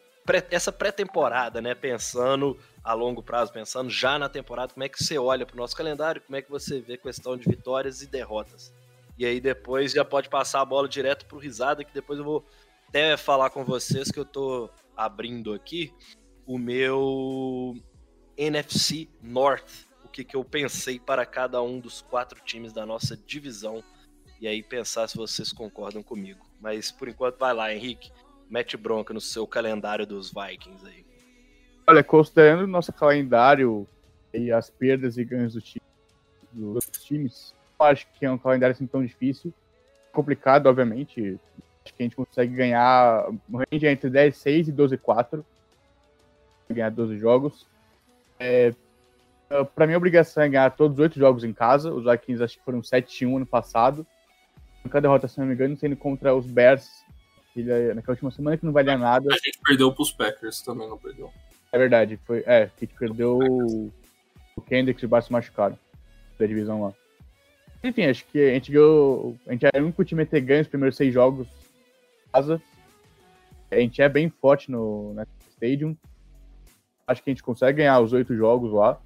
essa 0.49 0.71
pré-temporada, 0.71 1.61
né? 1.61 1.75
Pensando 1.75 2.57
a 2.83 2.93
longo 2.93 3.23
prazo, 3.23 3.53
pensando 3.53 3.89
já 3.89 4.19
na 4.19 4.27
temporada, 4.27 4.73
como 4.73 4.83
é 4.83 4.89
que 4.89 5.01
você 5.01 5.17
olha 5.17 5.45
para 5.45 5.53
o 5.53 5.57
nosso 5.57 5.75
calendário, 5.75 6.21
como 6.21 6.35
é 6.35 6.41
que 6.41 6.51
você 6.51 6.81
vê 6.81 6.97
questão 6.97 7.37
de 7.37 7.47
vitórias 7.47 8.01
e 8.01 8.07
derrotas. 8.07 8.73
E 9.17 9.25
aí 9.25 9.39
depois 9.39 9.91
já 9.91 10.03
pode 10.03 10.29
passar 10.29 10.61
a 10.61 10.65
bola 10.65 10.87
direto 10.87 11.25
para 11.25 11.37
o 11.37 11.39
Risada, 11.39 11.83
que 11.83 11.93
depois 11.93 12.19
eu 12.19 12.25
vou 12.25 12.45
até 12.89 13.15
falar 13.15 13.49
com 13.51 13.63
vocês 13.63 14.11
que 14.11 14.19
eu 14.19 14.25
tô 14.25 14.69
abrindo 14.95 15.53
aqui 15.53 15.93
o 16.45 16.57
meu 16.57 17.75
NFC 18.35 19.07
North, 19.21 19.87
o 20.03 20.09
que, 20.09 20.23
que 20.23 20.35
eu 20.35 20.43
pensei 20.43 20.99
para 20.99 21.25
cada 21.25 21.61
um 21.61 21.79
dos 21.79 22.01
quatro 22.01 22.41
times 22.43 22.73
da 22.73 22.85
nossa 22.85 23.15
divisão, 23.15 23.83
e 24.41 24.47
aí 24.47 24.61
pensar 24.61 25.07
se 25.07 25.15
vocês 25.15 25.53
concordam 25.53 26.03
comigo. 26.03 26.45
Mas 26.59 26.91
por 26.91 27.07
enquanto 27.07 27.37
vai 27.37 27.53
lá, 27.53 27.73
Henrique, 27.73 28.11
mete 28.49 28.75
bronca 28.75 29.13
no 29.13 29.21
seu 29.21 29.47
calendário 29.47 30.05
dos 30.05 30.31
Vikings 30.33 30.85
aí. 30.85 31.12
Olha, 31.85 32.03
considerando 32.03 32.63
o 32.63 32.67
nosso 32.67 32.93
calendário 32.93 33.87
e 34.33 34.51
as 34.51 34.69
perdas 34.69 35.17
e 35.17 35.25
ganhos 35.25 35.53
do 35.53 35.61
time, 35.61 35.83
dos 36.51 36.85
times, 36.85 37.53
acho 37.79 38.07
que 38.13 38.25
é 38.25 38.31
um 38.31 38.37
calendário 38.37 38.73
assim 38.73 38.87
tão 38.87 39.03
difícil. 39.03 39.53
Complicado, 40.11 40.67
obviamente. 40.67 41.39
Acho 41.83 41.93
que 41.93 42.01
a 42.01 42.03
gente 42.03 42.15
consegue 42.15 42.55
ganhar 42.55 43.29
um 43.49 43.57
range 43.57 43.85
entre 43.85 44.09
10, 44.09 44.37
6 44.37 44.67
e 44.69 44.71
12, 44.71 44.97
4. 44.97 45.45
Ganhar 46.69 46.89
12 46.89 47.17
jogos. 47.17 47.67
É, 48.39 48.73
para 49.75 49.85
mim, 49.85 49.93
a 49.93 49.97
obrigação 49.97 50.43
é 50.43 50.49
ganhar 50.49 50.69
todos 50.71 50.97
os 50.97 51.03
8 51.03 51.19
jogos 51.19 51.43
em 51.43 51.51
casa. 51.51 51.93
Os 51.93 52.05
Vikings 52.05 52.43
acho 52.43 52.57
que 52.57 52.63
foram 52.63 52.81
7-1 52.81 53.35
ano 53.35 53.45
passado. 53.45 54.07
Cada 54.85 55.01
derrota, 55.01 55.27
se 55.27 55.39
não 55.39 55.47
me 55.47 55.53
engano, 55.53 55.77
sendo 55.77 55.95
contra 55.95 56.33
os 56.33 56.45
Bears 56.45 57.03
naquela 57.55 58.13
última 58.13 58.31
semana 58.31 58.57
que 58.57 58.65
não 58.65 58.73
valia 58.73 58.97
nada. 58.97 59.27
A 59.31 59.37
gente 59.37 59.59
perdeu 59.63 59.91
pros 59.93 60.11
Packers 60.11 60.61
também, 60.61 60.89
não 60.89 60.97
perdeu. 60.97 61.31
É 61.73 61.77
verdade, 61.77 62.19
foi. 62.23 62.43
É, 62.45 62.69
que 62.77 62.85
perdeu 62.85 63.39
o, 63.39 63.91
o 64.55 64.61
Kendrick 64.61 65.03
e 65.03 65.05
o 65.07 65.09
Barça 65.09 65.33
machucaram 65.33 65.77
da 66.39 66.45
divisão 66.45 66.83
lá. 66.83 66.93
Enfim, 67.83 68.05
acho 68.05 68.23
que 68.27 68.39
a 68.39 68.53
gente 68.53 68.71
ganhou. 68.71 69.35
A 69.47 69.51
gente 69.51 69.65
é 69.65 69.79
o 69.79 69.83
único 69.83 70.05
time 70.05 70.21
a 70.21 70.25
ter 70.25 70.39
ganho 70.39 70.61
os 70.61 70.67
primeiros 70.67 70.95
seis 70.95 71.11
jogos 71.11 71.47
casa. 72.31 72.61
A 73.71 73.75
gente 73.75 74.01
é 74.01 74.07
bem 74.07 74.29
forte 74.29 74.69
no, 74.69 75.13
na 75.13 75.25
Stadium. 75.49 75.97
Acho 77.07 77.23
que 77.23 77.29
a 77.29 77.33
gente 77.33 77.43
consegue 77.43 77.79
ganhar 77.79 77.99
os 77.99 78.13
oito 78.13 78.35
jogos 78.35 78.71
lá. 78.71 79.01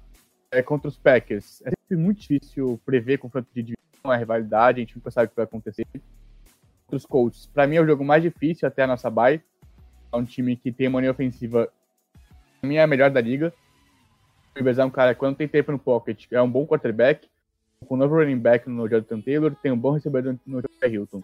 É 0.50 0.62
contra 0.62 0.88
os 0.88 0.96
Packers. 0.98 1.62
É 1.62 1.70
sempre 1.70 1.96
muito 1.96 2.20
difícil 2.20 2.80
prever 2.84 3.18
confronto 3.18 3.48
de 3.54 3.62
divisão, 3.62 4.10
a 4.10 4.16
rivalidade, 4.16 4.78
a 4.78 4.84
gente 4.84 4.96
nunca 4.96 5.10
sabe 5.10 5.26
o 5.26 5.30
que 5.30 5.36
vai 5.36 5.44
acontecer. 5.44 5.86
Contra 5.92 6.96
os 6.96 7.06
Colts, 7.06 7.46
para 7.46 7.66
mim 7.66 7.76
é 7.76 7.80
o 7.80 7.86
jogo 7.86 8.04
mais 8.04 8.22
difícil 8.22 8.68
até 8.68 8.82
a 8.82 8.86
nossa 8.86 9.10
bye. 9.10 9.42
É 10.12 10.16
um 10.16 10.24
time 10.24 10.56
que 10.56 10.70
tem 10.70 10.88
uma 10.88 11.00
linha 11.00 11.10
ofensiva 11.10 11.70
mim 12.66 12.76
é 12.76 12.82
a 12.82 12.86
melhor 12.86 13.10
da 13.10 13.20
liga. 13.20 13.52
O 14.54 14.58
Rivers 14.58 14.78
é 14.78 14.84
um 14.84 14.90
cara, 14.90 15.14
quando 15.14 15.36
tem 15.36 15.46
tempo 15.46 15.70
no 15.70 15.78
pocket, 15.78 16.26
é 16.30 16.42
um 16.42 16.50
bom 16.50 16.66
quarterback. 16.66 17.28
Com 17.86 17.94
o 17.94 17.96
novo 17.96 18.16
running 18.16 18.38
back 18.38 18.68
no 18.68 18.88
Jonathan 18.88 19.20
Taylor, 19.20 19.54
tem 19.62 19.70
um 19.70 19.78
bom 19.78 19.92
recebedor 19.92 20.36
no 20.44 20.60
Joe 20.60 20.92
Hilton. 20.92 21.22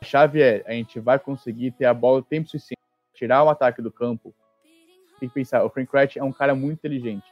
A 0.00 0.04
chave 0.04 0.42
é, 0.42 0.62
a 0.66 0.72
gente 0.72 1.00
vai 1.00 1.18
conseguir 1.18 1.70
ter 1.70 1.86
a 1.86 1.94
bola 1.94 2.18
o 2.18 2.22
tempo 2.22 2.48
suficiente 2.48 2.76
tirar 3.14 3.42
o 3.42 3.48
ataque 3.48 3.80
do 3.80 3.90
campo. 3.90 4.34
Tem 5.18 5.28
que 5.28 5.34
pensar, 5.34 5.64
o 5.64 5.70
Frank 5.70 5.90
Wright 5.92 6.18
é 6.18 6.22
um 6.22 6.32
cara 6.32 6.54
muito 6.54 6.74
inteligente. 6.74 7.24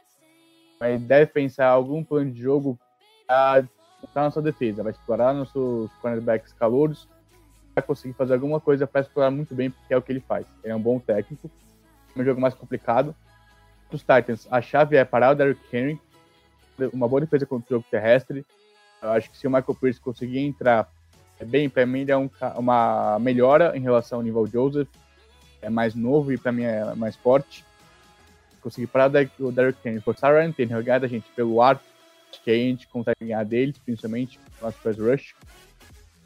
Mas 0.79 0.99
deve 1.01 1.27
pensar 1.27 1.67
algum 1.67 2.03
plano 2.03 2.31
de 2.31 2.41
jogo 2.41 2.77
para 3.27 3.63
na 4.15 4.23
nossa 4.23 4.41
defesa. 4.41 4.81
Vai 4.81 4.91
explorar 4.91 5.33
nossos 5.33 5.91
cornerbacks 6.01 6.51
calouros. 6.53 7.07
Vai 7.75 7.83
conseguir 7.83 8.13
fazer 8.13 8.33
alguma 8.33 8.59
coisa 8.59 8.87
para 8.87 9.01
explorar 9.01 9.29
muito 9.29 9.53
bem, 9.53 9.69
porque 9.69 9.93
é 9.93 9.97
o 9.97 10.01
que 10.01 10.11
ele 10.11 10.19
faz. 10.21 10.45
Ele 10.63 10.73
é 10.73 10.75
um 10.75 10.81
bom 10.81 10.99
técnico. 10.99 11.49
É 12.15 12.19
um 12.19 12.25
jogo 12.25 12.41
mais 12.41 12.55
complicado 12.55 13.15
os 13.91 14.01
Titans, 14.01 14.47
a 14.49 14.61
chave 14.61 14.97
é 14.97 15.05
parar 15.05 15.31
o 15.31 15.35
Derrick 15.35 15.61
Henry, 15.75 15.99
uma 16.93 17.07
boa 17.07 17.21
defesa 17.21 17.45
contra 17.45 17.65
o 17.67 17.77
jogo 17.77 17.85
terrestre. 17.89 18.45
Eu 19.01 19.11
acho 19.11 19.29
que 19.29 19.37
se 19.37 19.47
o 19.47 19.49
Michael 19.49 19.75
Pierce 19.75 19.99
conseguir 19.99 20.39
entrar 20.39 20.91
é 21.39 21.45
bem, 21.45 21.69
para 21.69 21.85
mim 21.85 22.01
ele 22.01 22.11
é 22.11 22.17
um, 22.17 22.29
uma 22.57 23.19
melhora 23.19 23.75
em 23.77 23.81
relação 23.81 24.19
ao 24.19 24.23
nível 24.23 24.47
Joseph, 24.47 24.87
é 25.61 25.69
mais 25.69 25.93
novo 25.93 26.31
e 26.31 26.37
para 26.37 26.51
mim 26.51 26.63
é 26.63 26.95
mais 26.95 27.15
forte. 27.15 27.65
Conseguir 28.61 28.87
parar 28.87 29.11
o 29.39 29.51
Derrick 29.51 29.87
Henry, 29.87 29.99
forçar 29.99 30.33
o 30.33 30.37
Ryan 30.37 30.51
Tannehill, 30.51 30.83
ganhar 30.83 30.99
da 30.99 31.07
gente 31.07 31.29
pelo 31.35 31.61
ar, 31.61 31.79
acho 32.31 32.41
que 32.41 32.49
aí 32.49 32.61
a 32.61 32.69
gente 32.69 32.87
consegue 32.87 33.17
ganhar 33.21 33.43
deles, 33.43 33.77
principalmente 33.77 34.39
no 34.59 34.67
nosso 34.67 34.77
pass 34.81 34.97
rush. 34.97 35.35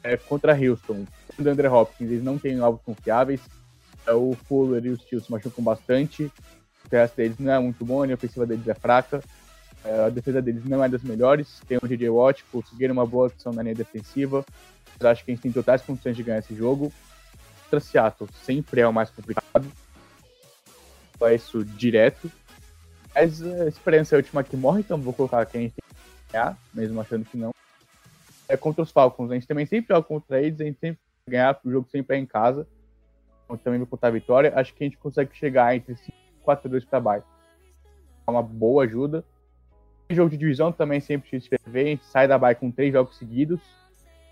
É, 0.02 0.16
contra 0.16 0.56
Houston, 0.56 1.04
o 1.38 1.48
André 1.48 1.68
Hopkins, 1.68 2.10
eles 2.10 2.24
não 2.24 2.38
têm 2.38 2.58
alvos 2.60 2.80
confiáveis. 2.82 3.40
É, 4.06 4.12
o 4.12 4.32
Fuller 4.48 4.84
e 4.86 4.90
o 4.90 4.96
Steele 4.98 5.22
se 5.22 5.30
machucam 5.30 5.62
bastante 5.62 6.32
terrestre 6.90 7.22
deles 7.22 7.38
não 7.38 7.52
é 7.52 7.58
muito 7.58 7.84
bom, 7.84 8.02
a 8.02 8.14
ofensiva 8.14 8.46
deles 8.46 8.66
é 8.66 8.74
fraca, 8.74 9.22
é, 9.84 10.04
a 10.04 10.08
defesa 10.10 10.42
deles 10.42 10.64
não 10.64 10.84
é 10.84 10.88
das 10.88 11.02
melhores. 11.02 11.60
Tem 11.66 11.78
o 11.80 11.88
DJ 11.88 12.10
Watt, 12.10 12.44
conseguiram 12.52 12.92
uma 12.92 13.06
boa 13.06 13.28
opção 13.28 13.52
na 13.52 13.62
linha 13.62 13.74
defensiva. 13.74 14.44
Acho 15.00 15.24
que 15.24 15.30
a 15.30 15.34
gente 15.34 15.42
tem 15.42 15.52
totais 15.52 15.80
condições 15.80 16.16
de 16.16 16.22
ganhar 16.22 16.38
esse 16.38 16.54
jogo. 16.54 16.92
Contra 17.64 17.80
Seattle 17.80 18.28
sempre 18.44 18.80
é 18.80 18.88
o 18.88 18.92
mais 18.92 19.08
complicado. 19.10 19.66
É 21.22 21.34
isso 21.34 21.64
direto. 21.64 22.30
Mas 23.14 23.42
a 23.42 23.66
experiência 23.66 24.14
é 24.14 24.16
a 24.16 24.18
última 24.18 24.44
que 24.44 24.56
morre, 24.56 24.80
então 24.80 25.00
vou 25.00 25.12
colocar 25.12 25.44
quem 25.46 25.60
a 25.60 25.62
gente 25.64 25.74
tem 25.74 25.84
que 25.88 26.32
ganhar, 26.32 26.58
mesmo 26.72 27.00
achando 27.00 27.24
que 27.24 27.36
não. 27.36 27.52
É 28.48 28.56
contra 28.56 28.82
os 28.82 28.90
Falcons. 28.90 29.30
A 29.30 29.34
gente 29.34 29.46
também 29.46 29.64
sempre 29.66 29.94
joga 29.94 30.06
contra 30.06 30.40
eles, 30.40 30.60
a 30.60 30.64
gente 30.64 30.78
sempre 30.78 31.00
ganhar, 31.26 31.58
o 31.64 31.70
jogo 31.70 31.88
sempre 31.90 32.16
é 32.16 32.18
em 32.20 32.26
casa. 32.26 32.66
Então 33.44 33.56
também 33.56 33.78
vou 33.78 33.86
contar 33.86 34.08
a 34.08 34.12
vitória. 34.12 34.52
Acho 34.54 34.74
que 34.74 34.84
a 34.84 34.86
gente 34.86 34.98
consegue 34.98 35.34
chegar 35.34 35.74
entre 35.74 35.94
5 35.96 36.12
4-2 36.46 36.86
para 36.86 37.00
baixo. 37.00 37.26
É 38.26 38.30
uma 38.30 38.42
boa 38.42 38.84
ajuda. 38.84 39.24
Jogo 40.08 40.30
de 40.30 40.36
divisão 40.36 40.72
também 40.72 41.00
sempre 41.00 41.30
se 41.30 41.36
escrever. 41.36 41.80
A 41.80 41.84
gente 41.86 42.04
sai 42.04 42.26
da 42.26 42.38
bye 42.38 42.54
com 42.54 42.70
três 42.70 42.92
jogos 42.92 43.16
seguidos. 43.16 43.60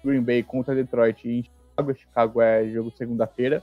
Green 0.05 0.23
Bay 0.23 0.43
contra 0.43 0.75
Detroit 0.75 1.27
e 1.29 1.45
Chicago. 1.45 1.95
Chicago 1.95 2.43
é 2.43 2.69
jogo 2.69 2.91
segunda-feira. 2.91 3.63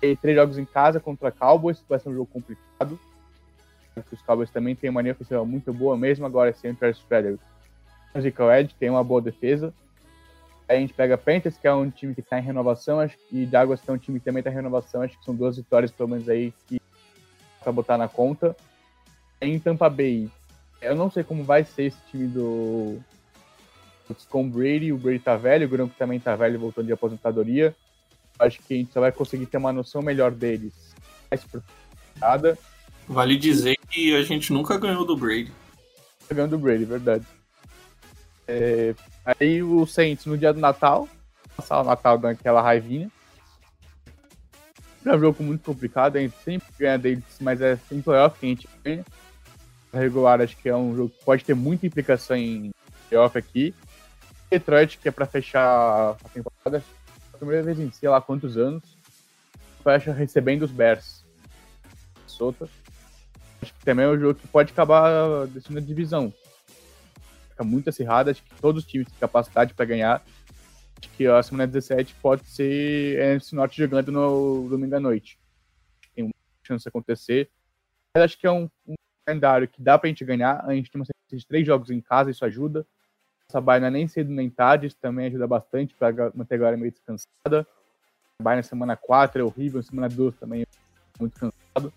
E 0.00 0.16
três 0.16 0.36
jogos 0.36 0.58
em 0.58 0.64
casa 0.64 0.98
contra 1.00 1.30
Cowboys. 1.30 1.84
Vai 1.88 1.98
ser 1.98 2.08
um 2.08 2.14
jogo 2.14 2.26
complicado. 2.26 2.98
Os 4.12 4.22
Cowboys 4.22 4.50
também 4.50 4.74
têm 4.74 4.90
uma 4.90 5.02
linha 5.02 5.12
ofensiva 5.12 5.44
muito 5.44 5.72
boa, 5.72 5.96
mesmo 5.96 6.24
agora 6.24 6.52
sem 6.52 6.70
o 6.70 6.74
Travis 6.74 7.00
Frederick. 7.00 7.42
O 8.14 8.18
Ezekiel 8.18 8.52
Edge 8.52 8.74
tem 8.78 8.88
uma 8.88 9.02
boa 9.02 9.20
defesa. 9.20 9.74
Aí 10.68 10.76
a 10.76 10.80
gente 10.80 10.92
pega 10.92 11.16
Panthers, 11.16 11.56
que 11.56 11.66
é 11.66 11.72
um 11.72 11.90
time 11.90 12.14
que 12.14 12.20
está 12.20 12.38
em 12.38 12.42
renovação, 12.42 13.00
acho, 13.00 13.16
e 13.32 13.46
Jaguars, 13.46 13.80
que 13.80 13.90
é 13.90 13.92
um 13.92 13.98
time 13.98 14.18
que 14.18 14.24
também 14.26 14.40
está 14.40 14.50
em 14.50 14.54
renovação. 14.54 15.00
Acho 15.00 15.18
que 15.18 15.24
são 15.24 15.34
duas 15.34 15.56
vitórias, 15.56 15.90
pelo 15.90 16.10
menos, 16.10 16.28
aí, 16.28 16.52
que 16.66 16.78
para 17.68 17.72
botar 17.72 17.98
na 17.98 18.08
conta. 18.08 18.56
Em 19.40 19.58
Tampa 19.58 19.88
Bay, 19.90 20.28
eu 20.80 20.96
não 20.96 21.10
sei 21.10 21.22
como 21.22 21.44
vai 21.44 21.64
ser 21.64 21.84
esse 21.84 21.98
time 22.10 22.26
do 22.26 22.98
com 24.30 24.42
o 24.42 24.48
Brady, 24.48 24.90
o 24.90 24.96
Brady 24.96 25.18
tá 25.18 25.36
velho, 25.36 25.66
o 25.66 25.68
Gronk 25.68 25.94
também 25.98 26.18
tá 26.18 26.34
velho, 26.34 26.58
voltando 26.58 26.86
de 26.86 26.92
aposentadoria. 26.94 27.76
Acho 28.38 28.58
que 28.62 28.72
a 28.72 28.76
gente 28.78 28.90
só 28.90 29.00
vai 29.00 29.12
conseguir 29.12 29.44
ter 29.44 29.58
uma 29.58 29.70
noção 29.70 30.00
melhor 30.00 30.30
deles 30.30 30.72
mais 31.30 31.44
aprofundada. 31.44 32.58
Vale 33.06 33.36
dizer 33.36 33.76
que 33.90 34.16
a 34.16 34.22
gente 34.22 34.50
nunca 34.50 34.78
ganhou 34.78 35.04
do 35.04 35.14
Brady. 35.14 35.52
Ganhou 36.32 36.48
do 36.48 36.58
Brady, 36.58 36.86
verdade. 36.86 37.26
É, 38.46 38.94
aí 39.26 39.62
o 39.62 39.84
Saints 39.84 40.24
no 40.24 40.38
dia 40.38 40.54
do 40.54 40.60
Natal, 40.60 41.06
passar 41.54 41.82
o 41.82 41.84
Natal 41.84 42.16
dando 42.16 42.32
aquela 42.32 42.62
raivinha. 42.62 43.10
É 45.04 45.14
um 45.14 45.18
jogo 45.18 45.42
muito 45.42 45.62
complicado, 45.62 46.16
a 46.16 46.20
gente 46.20 46.36
sempre 46.44 46.68
ganha 46.78 46.98
deles, 46.98 47.24
mas 47.40 47.60
é 47.60 47.78
em 47.90 48.00
playoff 48.00 48.38
que 48.38 48.46
a 48.46 48.48
gente 48.48 48.68
ganha. 48.84 49.04
Regular 49.92 50.40
acho 50.40 50.56
que 50.56 50.68
é 50.68 50.76
um 50.76 50.94
jogo 50.94 51.10
que 51.10 51.24
pode 51.24 51.44
ter 51.44 51.54
muita 51.54 51.86
implicação 51.86 52.36
em 52.36 52.70
playoff 53.08 53.38
aqui. 53.38 53.74
Detroit, 54.50 54.98
que 54.98 55.08
é 55.08 55.10
para 55.10 55.26
fechar 55.26 56.16
a 56.24 56.28
temporada, 56.32 56.82
a 57.32 57.36
primeira 57.36 57.62
vez 57.62 57.78
em 57.78 57.90
sei 57.90 58.08
lá 58.08 58.20
quantos 58.20 58.56
anos, 58.56 58.82
fecha 59.82 60.12
recebendo 60.12 60.62
os 60.62 60.70
Bears. 60.70 61.24
Solta. 62.26 62.68
Acho 63.62 63.74
que 63.74 63.84
também 63.84 64.04
é 64.04 64.08
um 64.08 64.18
jogo 64.18 64.34
que 64.34 64.46
pode 64.46 64.72
acabar 64.72 65.46
decidindo 65.48 65.78
a 65.78 65.82
divisão. 65.82 66.32
Fica 67.50 67.64
muito 67.64 67.88
acirrada, 67.88 68.30
acho 68.30 68.42
que 68.42 68.54
todos 68.60 68.84
os 68.84 68.88
times 68.88 69.08
têm 69.08 69.18
capacidade 69.18 69.74
para 69.74 69.84
ganhar 69.84 70.22
que 71.00 71.26
a 71.26 71.42
semana 71.42 71.66
17 71.66 72.14
pode 72.22 72.46
ser 72.48 73.18
NFC 73.18 73.54
Norte 73.54 73.76
jogando 73.76 74.10
no 74.10 74.68
domingo 74.68 74.96
à 74.96 75.00
noite. 75.00 75.38
Tem 76.14 76.24
uma 76.24 76.32
chance 76.62 76.82
de 76.82 76.88
acontecer. 76.88 77.50
Mas 78.14 78.24
acho 78.24 78.38
que 78.38 78.46
é 78.46 78.50
um, 78.50 78.68
um 78.86 78.94
calendário 79.26 79.68
que 79.68 79.82
dá 79.82 79.98
pra 79.98 80.08
gente 80.08 80.24
ganhar. 80.24 80.64
A 80.64 80.74
gente 80.74 80.90
tem 80.90 81.00
uma 81.00 81.04
sequência 81.04 81.38
de 81.38 81.46
três 81.46 81.66
jogos 81.66 81.90
em 81.90 82.00
casa, 82.00 82.30
isso 82.30 82.44
ajuda. 82.44 82.86
Essa 83.48 83.60
baia 83.60 83.86
é 83.86 83.90
nem 83.90 84.06
cedo 84.06 84.30
nem 84.30 84.50
tarde, 84.50 84.86
isso 84.86 84.96
também 85.00 85.26
ajuda 85.26 85.46
bastante 85.46 85.94
para 85.94 86.32
manter 86.34 86.56
a 86.56 86.58
galera 86.58 86.76
meio 86.76 86.92
descansada. 86.92 87.66
A 88.38 88.42
baia 88.42 88.56
na 88.56 88.62
semana 88.62 88.96
4 88.96 89.40
é 89.40 89.44
horrível, 89.44 89.82
semana 89.82 90.08
2 90.08 90.36
também 90.36 90.62
é 90.62 90.66
muito 91.18 91.38
cansado. 91.38 91.92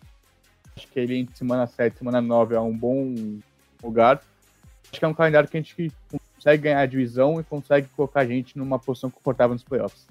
Acho 0.76 0.88
que 0.88 1.00
ele 1.00 1.18
entre 1.18 1.36
semana 1.36 1.68
7 1.68 1.94
e 1.94 1.98
semana 1.98 2.22
9 2.22 2.56
é 2.56 2.60
um 2.60 2.76
bom 2.76 3.14
lugar. 3.84 4.22
Acho 4.90 5.00
que 5.00 5.06
é 5.06 5.08
um 5.08 5.14
calendário 5.14 5.50
que 5.50 5.58
a 5.58 5.62
gente 5.62 5.92
consegue 6.42 6.64
ganhar 6.64 6.82
a 6.82 6.86
divisão 6.88 7.40
e 7.40 7.44
consegue 7.44 7.88
colocar 7.96 8.22
a 8.22 8.26
gente 8.26 8.58
numa 8.58 8.80
posição 8.80 9.12
confortável 9.12 9.54
nos 9.54 9.64
playoffs. 9.64 10.08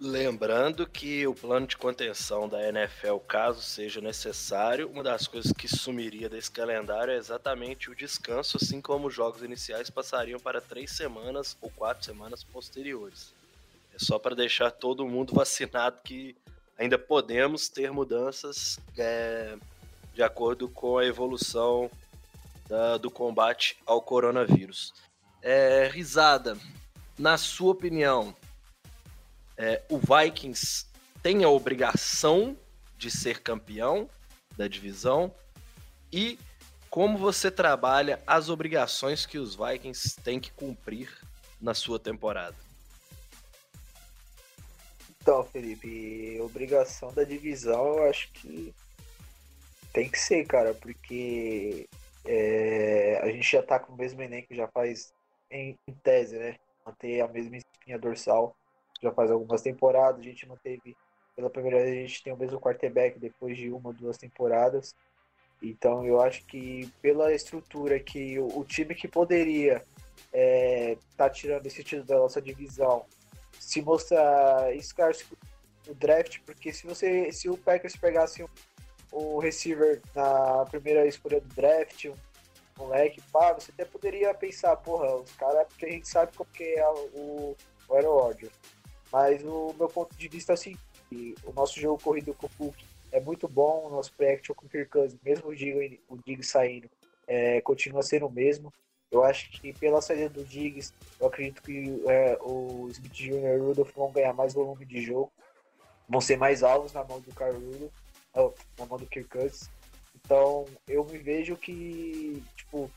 Lembrando 0.00 0.86
que 0.86 1.26
o 1.26 1.34
plano 1.34 1.66
de 1.66 1.76
contenção 1.76 2.48
da 2.48 2.68
NFL, 2.68 3.16
caso 3.26 3.62
seja 3.62 4.00
necessário, 4.00 4.88
uma 4.88 5.02
das 5.02 5.26
coisas 5.26 5.50
que 5.50 5.66
sumiria 5.66 6.28
desse 6.28 6.50
calendário 6.50 7.12
é 7.12 7.16
exatamente 7.16 7.90
o 7.90 7.96
descanso, 7.96 8.56
assim 8.60 8.80
como 8.80 9.08
os 9.08 9.14
jogos 9.14 9.42
iniciais 9.42 9.90
passariam 9.90 10.38
para 10.38 10.60
três 10.60 10.92
semanas 10.92 11.56
ou 11.60 11.70
quatro 11.70 12.04
semanas 12.04 12.44
posteriores. 12.44 13.34
É 13.92 13.98
só 13.98 14.18
para 14.18 14.36
deixar 14.36 14.70
todo 14.70 15.08
mundo 15.08 15.34
vacinado 15.34 15.98
que 16.04 16.36
ainda 16.78 16.98
podemos 16.98 17.68
ter 17.68 17.90
mudanças 17.90 18.78
é, 18.96 19.56
de 20.12 20.22
acordo 20.22 20.68
com 20.68 20.98
a 20.98 21.06
evolução 21.06 21.90
da, 22.68 22.96
do 22.96 23.10
combate 23.10 23.76
ao 23.86 24.00
coronavírus. 24.00 24.92
É, 25.42 25.90
risada, 25.92 26.56
na 27.18 27.36
sua 27.36 27.72
opinião, 27.72 28.34
é, 29.56 29.82
o 29.88 29.98
Vikings 29.98 30.86
tem 31.22 31.44
a 31.44 31.48
obrigação 31.48 32.56
de 32.96 33.10
ser 33.10 33.40
campeão 33.40 34.08
da 34.56 34.66
divisão 34.66 35.34
e 36.12 36.38
como 36.88 37.18
você 37.18 37.50
trabalha 37.50 38.22
as 38.26 38.48
obrigações 38.48 39.26
que 39.26 39.38
os 39.38 39.56
Vikings 39.56 40.16
têm 40.22 40.38
que 40.38 40.52
cumprir 40.52 41.10
na 41.60 41.74
sua 41.74 41.98
temporada. 41.98 42.56
Então, 45.20 45.42
Felipe, 45.42 46.38
obrigação 46.40 47.12
da 47.12 47.24
divisão, 47.24 47.98
eu 47.98 48.10
acho 48.10 48.30
que 48.32 48.74
tem 49.92 50.08
que 50.08 50.18
ser, 50.18 50.44
cara, 50.46 50.74
porque 50.74 51.88
é, 52.24 53.20
a 53.22 53.28
gente 53.28 53.50
já 53.50 53.62
tá 53.62 53.78
com 53.78 53.92
o 53.92 53.96
mesmo 53.96 54.22
elenco 54.22 54.54
já 54.54 54.66
faz, 54.68 55.12
em, 55.50 55.78
em 55.86 55.92
tese, 55.94 56.38
né? 56.38 56.56
Manter 56.84 57.20
a 57.20 57.28
mesma 57.28 57.56
espinha 57.56 57.98
dorsal 57.98 58.56
já 59.02 59.12
faz 59.12 59.30
algumas 59.30 59.62
temporadas. 59.62 60.20
A 60.20 60.24
gente 60.24 60.46
não 60.46 60.56
teve, 60.56 60.96
pela 61.36 61.50
primeira 61.50 61.82
vez, 61.82 61.90
a 61.90 62.00
gente 62.00 62.22
tem 62.22 62.32
o 62.32 62.36
mesmo 62.36 62.60
quarterback 62.60 63.18
depois 63.18 63.56
de 63.56 63.70
uma 63.70 63.88
ou 63.88 63.92
duas 63.92 64.16
temporadas. 64.16 64.94
Então 65.62 66.04
eu 66.06 66.20
acho 66.20 66.44
que 66.46 66.90
pela 67.00 67.32
estrutura 67.32 67.98
que 68.00 68.38
o, 68.38 68.58
o 68.58 68.64
time 68.64 68.94
que 68.94 69.08
poderia 69.08 69.84
é, 70.32 70.96
tá 71.16 71.30
tirando 71.30 71.66
esse 71.66 71.82
título 71.82 72.04
da 72.04 72.18
nossa 72.18 72.40
divisão 72.40 73.04
se 73.58 73.80
mostrar 73.80 74.74
escasso 74.74 75.36
no 75.86 75.94
draft, 75.94 76.40
porque 76.44 76.72
se 76.72 76.86
você 76.86 77.30
se 77.32 77.48
o 77.48 77.56
Packers 77.56 77.96
pegasse 77.96 78.42
um, 78.42 78.48
um 79.14 79.38
receiver 79.38 80.02
na 80.14 80.66
primeira 80.66 81.06
escolha 81.06 81.40
do 81.40 81.48
draft, 81.54 82.06
um 82.06 82.14
moleque, 82.76 83.20
pá, 83.32 83.52
você 83.52 83.70
até 83.70 83.84
poderia 83.84 84.34
pensar, 84.34 84.76
porra, 84.76 85.14
os 85.14 85.32
caras, 85.32 85.66
porque 85.68 85.86
a 85.86 85.90
gente 85.90 86.08
sabe 86.08 86.36
como 86.36 86.50
que 86.50 86.64
é 86.64 86.88
o, 86.88 87.56
o 87.88 87.94
Aaron 87.94 88.18
Rodgers. 88.18 88.52
Mas 89.12 89.42
o 89.44 89.72
meu 89.78 89.88
ponto 89.88 90.14
de 90.16 90.28
vista 90.28 90.52
é 90.52 90.54
assim, 90.54 90.76
o 91.44 91.52
nosso 91.52 91.78
jogo 91.78 92.02
corrido 92.02 92.34
com 92.34 92.46
o 92.46 92.50
Cook 92.58 92.76
é 93.12 93.20
muito 93.20 93.46
bom, 93.46 93.86
o 93.86 93.90
nosso 93.90 94.12
pré-action 94.14 94.54
com 94.56 94.66
o 94.66 94.68
Kirk 94.68 94.90
Cousins, 94.90 95.20
mesmo 95.22 95.48
o 95.48 95.54
Diggs, 95.54 96.00
o 96.08 96.16
Diggs 96.16 96.50
saindo, 96.50 96.90
é, 97.28 97.60
continua 97.60 98.02
sendo 98.02 98.26
o 98.26 98.30
mesmo. 98.30 98.72
Eu 99.10 99.22
acho 99.22 99.48
que 99.52 99.72
pela 99.72 100.02
saída 100.02 100.28
do 100.28 100.44
Diggs, 100.44 100.92
eu 101.20 101.28
acredito 101.28 101.62
que 101.62 102.02
é, 102.08 102.36
o 102.40 102.88
Smith 102.90 103.12
Jr. 103.12 103.30
e 103.30 103.60
o 103.60 103.66
Rudolph 103.66 103.94
vão 103.94 104.10
ganhar 104.10 104.32
mais 104.32 104.52
volume 104.52 104.84
de 104.84 105.00
jogo, 105.00 105.32
vão 106.08 106.20
ser 106.20 106.36
mais 106.36 106.64
alvos 106.64 106.92
na 106.92 107.04
mão 107.04 107.20
do 107.20 107.32
Carl 107.32 107.54
Rudolph, 107.54 107.92
na 108.78 108.86
mão 108.86 108.98
do 108.98 109.06
Kirk 109.06 109.28
Cousins. 109.28 109.70
Então, 110.24 110.66
eu 110.88 111.04
me 111.04 111.18
vejo 111.18 111.56
que, 111.56 112.42
tipo, 112.56 112.90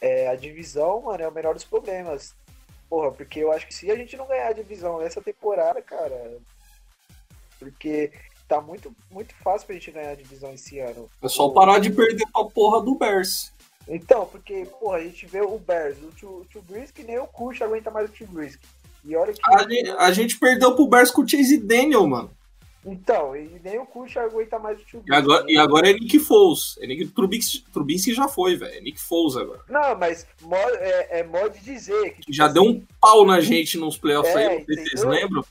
é, 0.00 0.28
a 0.28 0.34
divisão, 0.34 1.02
mano, 1.02 1.22
é 1.22 1.28
o 1.28 1.32
menor 1.32 1.54
dos 1.54 1.64
problemas. 1.64 2.34
Porra, 2.88 3.12
porque 3.12 3.40
eu 3.40 3.52
acho 3.52 3.66
que 3.66 3.74
se 3.74 3.90
a 3.90 3.96
gente 3.96 4.16
não 4.16 4.26
ganhar 4.26 4.48
a 4.48 4.52
divisão 4.52 4.98
nessa 4.98 5.22
temporada, 5.22 5.80
cara. 5.80 6.38
Porque 7.58 8.12
tá 8.48 8.60
muito, 8.60 8.94
muito 9.10 9.34
fácil 9.36 9.66
pra 9.66 9.74
gente 9.74 9.90
ganhar 9.90 10.10
a 10.10 10.16
divisão 10.16 10.52
esse 10.52 10.78
ano. 10.80 11.08
É 11.22 11.28
só 11.28 11.48
parar 11.50 11.78
de 11.78 11.90
perder 11.90 12.26
pra 12.32 12.44
porra 12.44 12.82
do 12.82 12.96
Bears. 12.96 13.52
Então, 13.88 14.26
porque, 14.26 14.66
porra, 14.78 14.98
a 14.98 15.04
gente 15.04 15.26
vê 15.26 15.40
o 15.40 15.58
Bears, 15.58 15.96
o 16.22 16.62
Brisk 16.68 16.98
nem 17.00 17.18
o 17.18 17.26
Kush 17.26 17.62
aguenta 17.62 17.90
mais 17.90 18.08
o 18.10 18.12
Tio 18.12 18.26
Brisk. 18.26 18.60
E 19.04 19.16
olha 19.16 19.32
que. 19.32 19.40
A, 19.44 19.62
gente, 19.62 19.90
a 19.90 20.12
gente 20.12 20.38
perdeu 20.38 20.74
pro 20.74 20.86
Bears 20.86 21.10
com 21.10 21.22
o 21.22 21.28
Chase 21.28 21.58
Daniel, 21.58 22.06
mano. 22.06 22.30
Então, 22.84 23.36
e 23.36 23.60
nem 23.62 23.78
o 23.78 23.84
Kush 23.84 24.16
aguenta 24.16 24.58
mais 24.58 24.80
o 24.80 24.84
Tio 24.84 25.02
E 25.06 25.14
agora, 25.14 25.44
e 25.46 25.58
agora 25.58 25.90
é 25.90 25.92
Nick 25.92 26.18
Foles. 26.18 26.78
É 26.80 26.86
Nick, 26.86 27.08
Trubisky, 27.08 27.64
Trubisky 27.70 28.14
já 28.14 28.26
foi, 28.26 28.56
velho. 28.56 28.74
É 28.74 28.80
Nick 28.80 28.98
Foles 28.98 29.36
agora. 29.36 29.60
Não, 29.68 29.94
mas 29.98 30.26
mod, 30.40 30.72
é, 30.76 31.20
é 31.20 31.24
modo 31.24 31.50
de 31.50 31.60
dizer. 31.60 32.14
Que, 32.14 32.32
já 32.32 32.46
assim, 32.46 32.54
deu 32.54 32.62
um 32.62 32.86
pau 32.98 33.26
na 33.26 33.40
gente 33.40 33.76
nos 33.76 33.98
playoffs 33.98 34.34
É, 34.34 34.46
aí, 34.46 34.58
não 34.58 34.64
sei 34.64 34.76
se 34.76 34.90
vocês 34.90 35.04
lembram. 35.04 35.44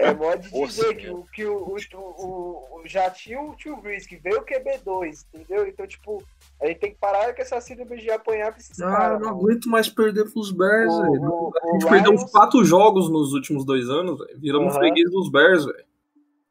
É 0.00 0.14
modo 0.14 0.40
de 0.42 0.50
dizer 0.50 0.94
que, 0.96 1.08
o, 1.10 1.24
que 1.24 1.44
o, 1.44 1.56
o, 1.56 1.76
o- 1.98 2.78
o- 2.80 2.82
já 2.86 3.10
tinha 3.10 3.40
o 3.40 3.54
Tio 3.54 3.76
Brisk, 3.76 4.10
veio 4.22 4.40
o 4.40 4.44
QB2, 4.44 5.26
entendeu? 5.34 5.66
Então, 5.66 5.86
tipo, 5.86 6.22
a 6.60 6.66
gente 6.66 6.78
tem 6.80 6.92
que 6.92 6.98
parar 6.98 7.34
com 7.34 7.42
essa 7.42 7.60
síndrome 7.60 7.98
de 8.00 8.10
apanhar 8.10 8.50
pra 8.52 8.60
esses 8.60 8.80
Ah, 8.80 8.90
caras. 8.90 9.20
não 9.20 9.28
aguento 9.30 9.68
mais 9.68 9.88
perder 9.88 10.30
pros 10.30 10.50
Bears, 10.52 10.96
velho. 10.98 11.52
A 11.62 11.72
gente 11.72 11.86
perdeu 11.88 12.12
uns 12.12 12.30
quatro 12.30 12.64
jogos 12.64 13.10
nos 13.10 13.32
últimos 13.32 13.64
dois 13.64 13.88
anos, 13.90 14.18
velho. 14.18 14.38
Viramos 14.40 14.74
freguês 14.74 15.10
dos 15.10 15.30
Bears, 15.30 15.64
velho. 15.66 15.84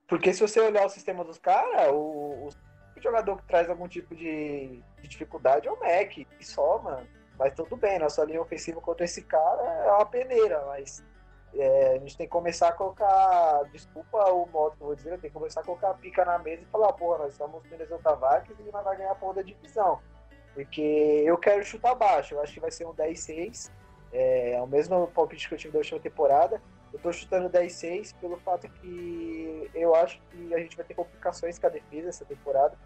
Porque 0.07 0.33
se 0.33 0.41
você 0.41 0.59
olhar 0.59 0.85
o 0.85 0.89
sistema 0.89 1.23
dos 1.23 1.37
caras, 1.37 1.89
o, 1.91 2.47
o 2.47 2.49
jogador 3.01 3.37
que 3.37 3.47
traz 3.47 3.69
algum 3.69 3.87
tipo 3.87 4.15
de, 4.15 4.81
de 5.01 5.07
dificuldade 5.07 5.67
é 5.67 5.71
o 5.71 5.79
Mac, 5.79 6.17
e 6.17 6.27
só, 6.41 6.79
mano. 6.79 7.05
Mas 7.37 7.53
tudo 7.53 7.77
bem, 7.77 7.97
nossa 7.99 8.23
linha 8.25 8.41
ofensiva 8.41 8.81
contra 8.81 9.05
esse 9.05 9.21
cara 9.21 9.61
é 9.85 9.91
uma 9.91 10.05
peneira, 10.05 10.61
mas 10.67 11.01
é, 11.55 11.95
a 11.95 11.99
gente 11.99 12.17
tem 12.17 12.27
que 12.27 12.31
começar 12.31 12.69
a 12.69 12.71
colocar, 12.73 13.63
desculpa 13.71 14.17
o 14.31 14.45
modo 14.47 14.75
que 14.75 14.81
eu 14.81 14.87
vou 14.87 14.95
dizer, 14.95 15.19
tem 15.19 15.29
que 15.29 15.33
começar 15.33 15.61
a 15.61 15.63
colocar 15.63 15.91
a 15.91 15.93
pica 15.93 16.23
na 16.23 16.37
mesa 16.39 16.63
e 16.63 16.65
falar, 16.65 16.93
porra, 16.93 17.19
nós 17.19 17.33
somos 17.35 17.63
Minnesota 17.69 18.15
Vikings 18.15 18.61
e 18.61 18.71
nós 18.71 18.83
vai 18.83 18.97
ganhar 18.97 19.11
a 19.11 19.15
porra 19.15 19.35
da 19.35 19.41
divisão. 19.41 19.99
Porque 20.53 20.81
eu 20.81 21.37
quero 21.37 21.63
chutar 21.63 21.95
baixo, 21.95 22.35
eu 22.35 22.41
acho 22.41 22.53
que 22.53 22.59
vai 22.59 22.71
ser 22.71 22.85
um 22.85 22.93
10-6, 22.93 23.71
é, 24.11 24.53
é 24.53 24.61
o 24.61 24.67
mesmo 24.67 25.07
palpite 25.07 25.47
que 25.47 25.53
eu 25.55 25.57
tive 25.57 25.73
da 25.73 25.79
última 25.79 25.99
temporada, 25.99 26.61
eu 26.91 26.99
tô 26.99 27.11
chutando 27.11 27.49
10-6 27.49 28.15
pelo 28.19 28.37
fato 28.37 28.67
que 28.67 29.69
eu 29.73 29.93
acho 29.95 30.19
que 30.29 30.53
a 30.53 30.59
gente 30.59 30.75
vai 30.75 30.85
ter 30.85 30.93
complicações 30.93 31.59
com 31.59 31.67
a 31.67 31.69
defesa 31.69 32.09
essa 32.09 32.25
temporada. 32.25 32.77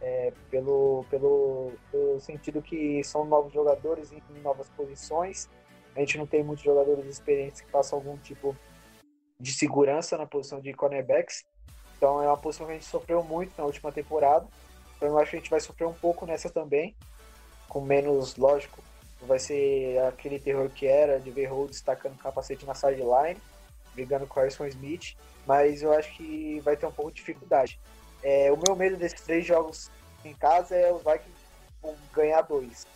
é, 0.00 0.32
pelo, 0.50 1.04
pelo, 1.10 1.72
pelo 1.90 2.18
sentido 2.20 2.62
que 2.62 3.04
são 3.04 3.24
novos 3.24 3.52
jogadores 3.52 4.12
em, 4.12 4.22
em 4.34 4.40
novas 4.40 4.68
posições. 4.70 5.48
A 5.96 6.00
gente 6.00 6.18
não 6.18 6.26
tem 6.26 6.42
muitos 6.42 6.64
jogadores 6.64 7.04
experientes 7.06 7.60
que 7.60 7.70
façam 7.70 7.98
algum 7.98 8.16
tipo 8.18 8.56
de 9.38 9.52
segurança 9.52 10.16
na 10.16 10.26
posição 10.26 10.60
de 10.60 10.72
cornerbacks. 10.72 11.44
Então 11.96 12.22
é 12.22 12.26
uma 12.26 12.36
posição 12.36 12.66
que 12.66 12.72
a 12.72 12.74
gente 12.76 12.86
sofreu 12.86 13.22
muito 13.22 13.52
na 13.56 13.64
última 13.64 13.90
temporada. 13.90 14.46
Então 14.96 15.08
eu 15.08 15.18
acho 15.18 15.30
que 15.30 15.36
a 15.36 15.40
gente 15.40 15.50
vai 15.50 15.60
sofrer 15.60 15.86
um 15.86 15.94
pouco 15.94 16.26
nessa 16.26 16.48
também. 16.50 16.94
Com 17.68 17.80
menos, 17.80 18.36
lógico, 18.36 18.82
vai 19.22 19.38
ser 19.38 19.98
aquele 20.06 20.38
terror 20.38 20.68
que 20.70 20.86
era 20.86 21.20
de 21.20 21.30
ver 21.30 21.46
Rhodes 21.46 21.76
destacando 21.76 22.14
o 22.14 22.18
capacete 22.18 22.64
na 22.66 22.74
sideline, 22.74 23.40
brigando 23.94 24.26
com 24.26 24.40
Harrison 24.40 24.66
Smith, 24.66 25.16
mas 25.46 25.82
eu 25.82 25.92
acho 25.92 26.12
que 26.16 26.60
vai 26.60 26.76
ter 26.76 26.86
um 26.86 26.92
pouco 26.92 27.10
de 27.10 27.16
dificuldade. 27.16 27.78
É, 28.22 28.52
o 28.52 28.56
meu 28.56 28.76
medo 28.76 28.96
desses 28.96 29.20
três 29.20 29.46
jogos 29.46 29.90
em 30.24 30.34
casa 30.34 30.74
é 30.74 30.92
os 30.92 31.02
Vikings 31.02 31.40
ganhar 32.12 32.42
dois, 32.42 32.86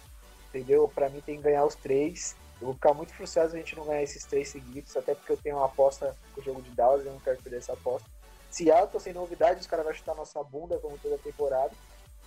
entendeu? 0.49 0.91
Para 0.95 1.09
mim 1.09 1.21
tem 1.21 1.37
que 1.37 1.43
ganhar 1.43 1.65
os 1.65 1.75
três. 1.75 2.37
Eu 2.61 2.67
vou 2.69 2.75
ficar 2.75 2.95
muito 2.95 3.13
frustrado 3.15 3.51
se 3.51 3.57
a 3.57 3.59
gente 3.59 3.77
não 3.77 3.85
ganhar 3.85 4.03
esses 4.03 4.25
três 4.25 4.49
seguidos, 4.49 4.97
até 4.97 5.15
porque 5.15 5.33
eu 5.33 5.37
tenho 5.37 5.57
uma 5.57 5.67
aposta 5.67 6.17
com 6.35 6.41
o 6.41 6.45
jogo 6.45 6.63
de 6.63 6.71
Dallas, 6.71 7.05
eu 7.05 7.13
não 7.13 7.21
quero 7.21 7.41
perder 7.43 7.59
essa 7.59 7.73
aposta. 7.73 8.09
Seattle, 8.51 9.01
sem 9.01 9.13
novidade, 9.13 9.61
os 9.61 9.67
caras 9.67 9.85
vão 9.85 9.95
chutar 9.95 10.15
nossa 10.15 10.43
bunda 10.45 10.79
como 10.79 10.97
toda 10.99 11.17
a 11.17 11.19
temporada. 11.19 11.73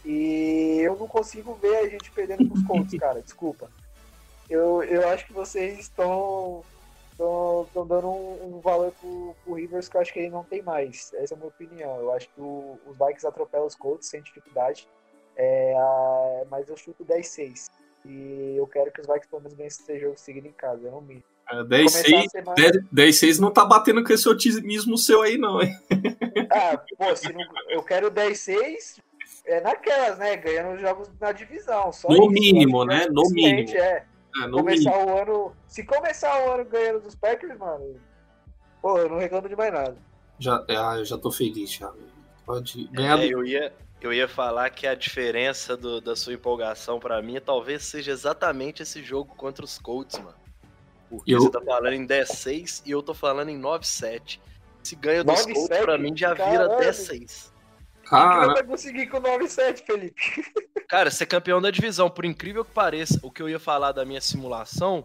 E 0.06 0.80
eu 0.82 0.96
não 0.96 1.08
consigo 1.08 1.54
ver 1.56 1.78
a 1.78 1.90
gente 1.90 2.12
perdendo 2.12 2.48
pros 2.48 2.62
Colts, 2.64 2.94
cara, 3.00 3.22
desculpa. 3.22 3.72
Eu, 4.50 4.84
eu 4.84 5.08
acho 5.10 5.26
que 5.26 5.34
vocês 5.34 5.80
estão 5.80 6.64
estão 7.12 7.88
dando 7.88 8.08
um, 8.10 8.58
um 8.58 8.60
valor 8.60 8.92
pro, 8.92 9.36
pro 9.44 9.54
Rivers 9.56 9.90
que 9.90 9.98
eu 9.98 10.02
acho 10.02 10.14
que 10.14 10.20
ele 10.20 10.30
não 10.30 10.44
tem 10.44 10.62
mais. 10.62 11.12
Essa 11.16 11.34
é 11.34 11.36
a 11.36 11.38
minha 11.38 11.50
opinião. 11.50 12.00
Eu 12.00 12.12
acho 12.14 12.30
que 12.30 12.40
o- 12.40 12.78
os 12.86 12.96
Vikings 12.96 13.26
atropelam 13.26 13.66
os 13.66 13.74
Colts 13.76 14.08
sem 14.08 14.22
dificuldade. 14.22 14.88
É, 15.36 16.46
mas 16.50 16.70
eu 16.70 16.78
chuto 16.78 17.04
10-6. 17.04 17.66
E 18.08 18.56
eu 18.58 18.66
quero 18.68 18.92
que 18.92 19.02
os 19.02 19.08
Vikings 19.08 19.28
pelo 19.28 19.42
menos 19.42 19.54
ganhem 19.56 19.68
esses 19.68 19.86
três 19.86 20.02
jogos 20.02 20.22
seguidos 20.22 20.50
em 20.50 20.54
casa. 20.54 20.88
É, 20.88 20.92
Começar 20.92 21.64
10-6 21.64 22.26
a 22.26 22.30
semana- 22.30 22.56
10 22.56 22.78
10-6 22.94 23.40
não 23.40 23.52
tá 23.52 23.66
batendo 23.66 24.04
com 24.04 24.14
esse 24.14 24.28
otimismo 24.28 24.98
seu 24.98 25.22
aí, 25.22 25.38
não, 25.38 25.62
hein? 25.62 25.74
Ah, 26.52 26.78
pô, 26.98 27.16
se 27.16 27.32
não, 27.34 27.42
eu 27.70 27.84
quero 27.84 28.10
10-6, 28.12 29.00
é 29.46 29.62
naquelas, 29.62 30.18
né? 30.18 30.36
Ganhando 30.38 30.76
os 30.76 30.82
jogos 30.82 31.10
na 31.20 31.32
divisão. 31.32 31.92
Só 31.92 32.08
No 32.10 32.16
isso, 32.16 32.30
mínimo, 32.32 32.82
acho 32.82 32.90
que 32.90 32.96
né? 32.96 33.04
é 33.06 33.10
No 33.10 33.24
mínimo. 33.30 33.70
É. 33.78 34.06
É, 34.44 34.48
no 34.48 34.58
começar 34.58 34.92
mínimo. 34.92 35.12
o 35.12 35.18
ano. 35.22 35.56
Se 35.68 35.84
começar 35.84 36.46
o 36.46 36.52
ano 36.52 36.66
ganhando 36.66 37.00
dos 37.02 37.16
Packers, 37.16 37.58
mano. 37.58 37.96
Pô, 38.82 38.98
eu 39.00 39.10
não 39.10 39.18
reclamo 39.18 39.50
de 39.50 39.56
mais 39.56 39.74
nada. 39.74 39.96
Já, 40.40 40.64
ah, 40.70 40.96
eu 40.98 41.06
já 41.06 41.18
tô 41.18 41.32
feliz, 41.32 41.72
já. 41.74 41.92
Pode 42.46 42.88
ganhar. 42.90 43.20
É, 43.20 43.28
eu, 43.28 43.44
ia, 43.44 43.74
eu 44.02 44.14
ia 44.14 44.28
falar 44.28 44.70
que 44.70 44.86
a 44.88 44.94
diferença 44.96 45.76
do- 45.76 46.00
da 46.02 46.16
sua 46.16 46.34
empolgação 46.34 47.00
pra 47.00 47.22
mim 47.22 47.40
talvez 47.44 47.84
seja 47.84 48.12
exatamente 48.12 48.84
esse 48.84 49.04
jogo 49.04 49.34
contra 49.36 49.64
os 49.66 49.78
Colts, 49.80 50.18
mano. 50.20 50.36
Porque 51.10 51.34
Eu- 51.34 51.42
você 51.42 51.50
tá 51.52 51.62
falando 51.62 51.94
em 51.94 52.06
10-6 52.06 52.82
e 52.86 52.92
eu 52.92 53.02
tô 53.02 53.14
falando 53.14 53.50
em 53.50 53.58
9-7. 53.58 54.40
Se 54.84 54.96
ganha 54.96 55.24
dos 55.24 55.34
9-7? 55.46 55.54
Colts, 55.54 55.78
pra 55.80 55.98
mim 55.98 56.16
já 56.16 56.34
vira 56.34 56.46
Caralho. 56.68 56.78
10-6. 56.80 57.52
Quem 57.96 58.04
que 58.04 58.10
Cara, 58.10 58.54
vai 58.54 58.64
conseguir 58.64 59.08
com 59.08 59.20
9-7, 59.20 59.86
Felipe? 59.86 60.16
Cara, 60.88 61.12
ser 61.12 61.26
campeão 61.26 61.62
da 61.62 61.70
divisão, 61.72 62.10
por 62.10 62.24
incrível 62.24 62.64
que 62.64 62.72
pareça, 62.72 63.20
o 63.22 63.30
que 63.30 63.42
eu 63.42 63.50
ia 63.50 63.60
falar 63.60 63.92
da 63.92 64.06
minha 64.06 64.22
simulação, 64.22 65.04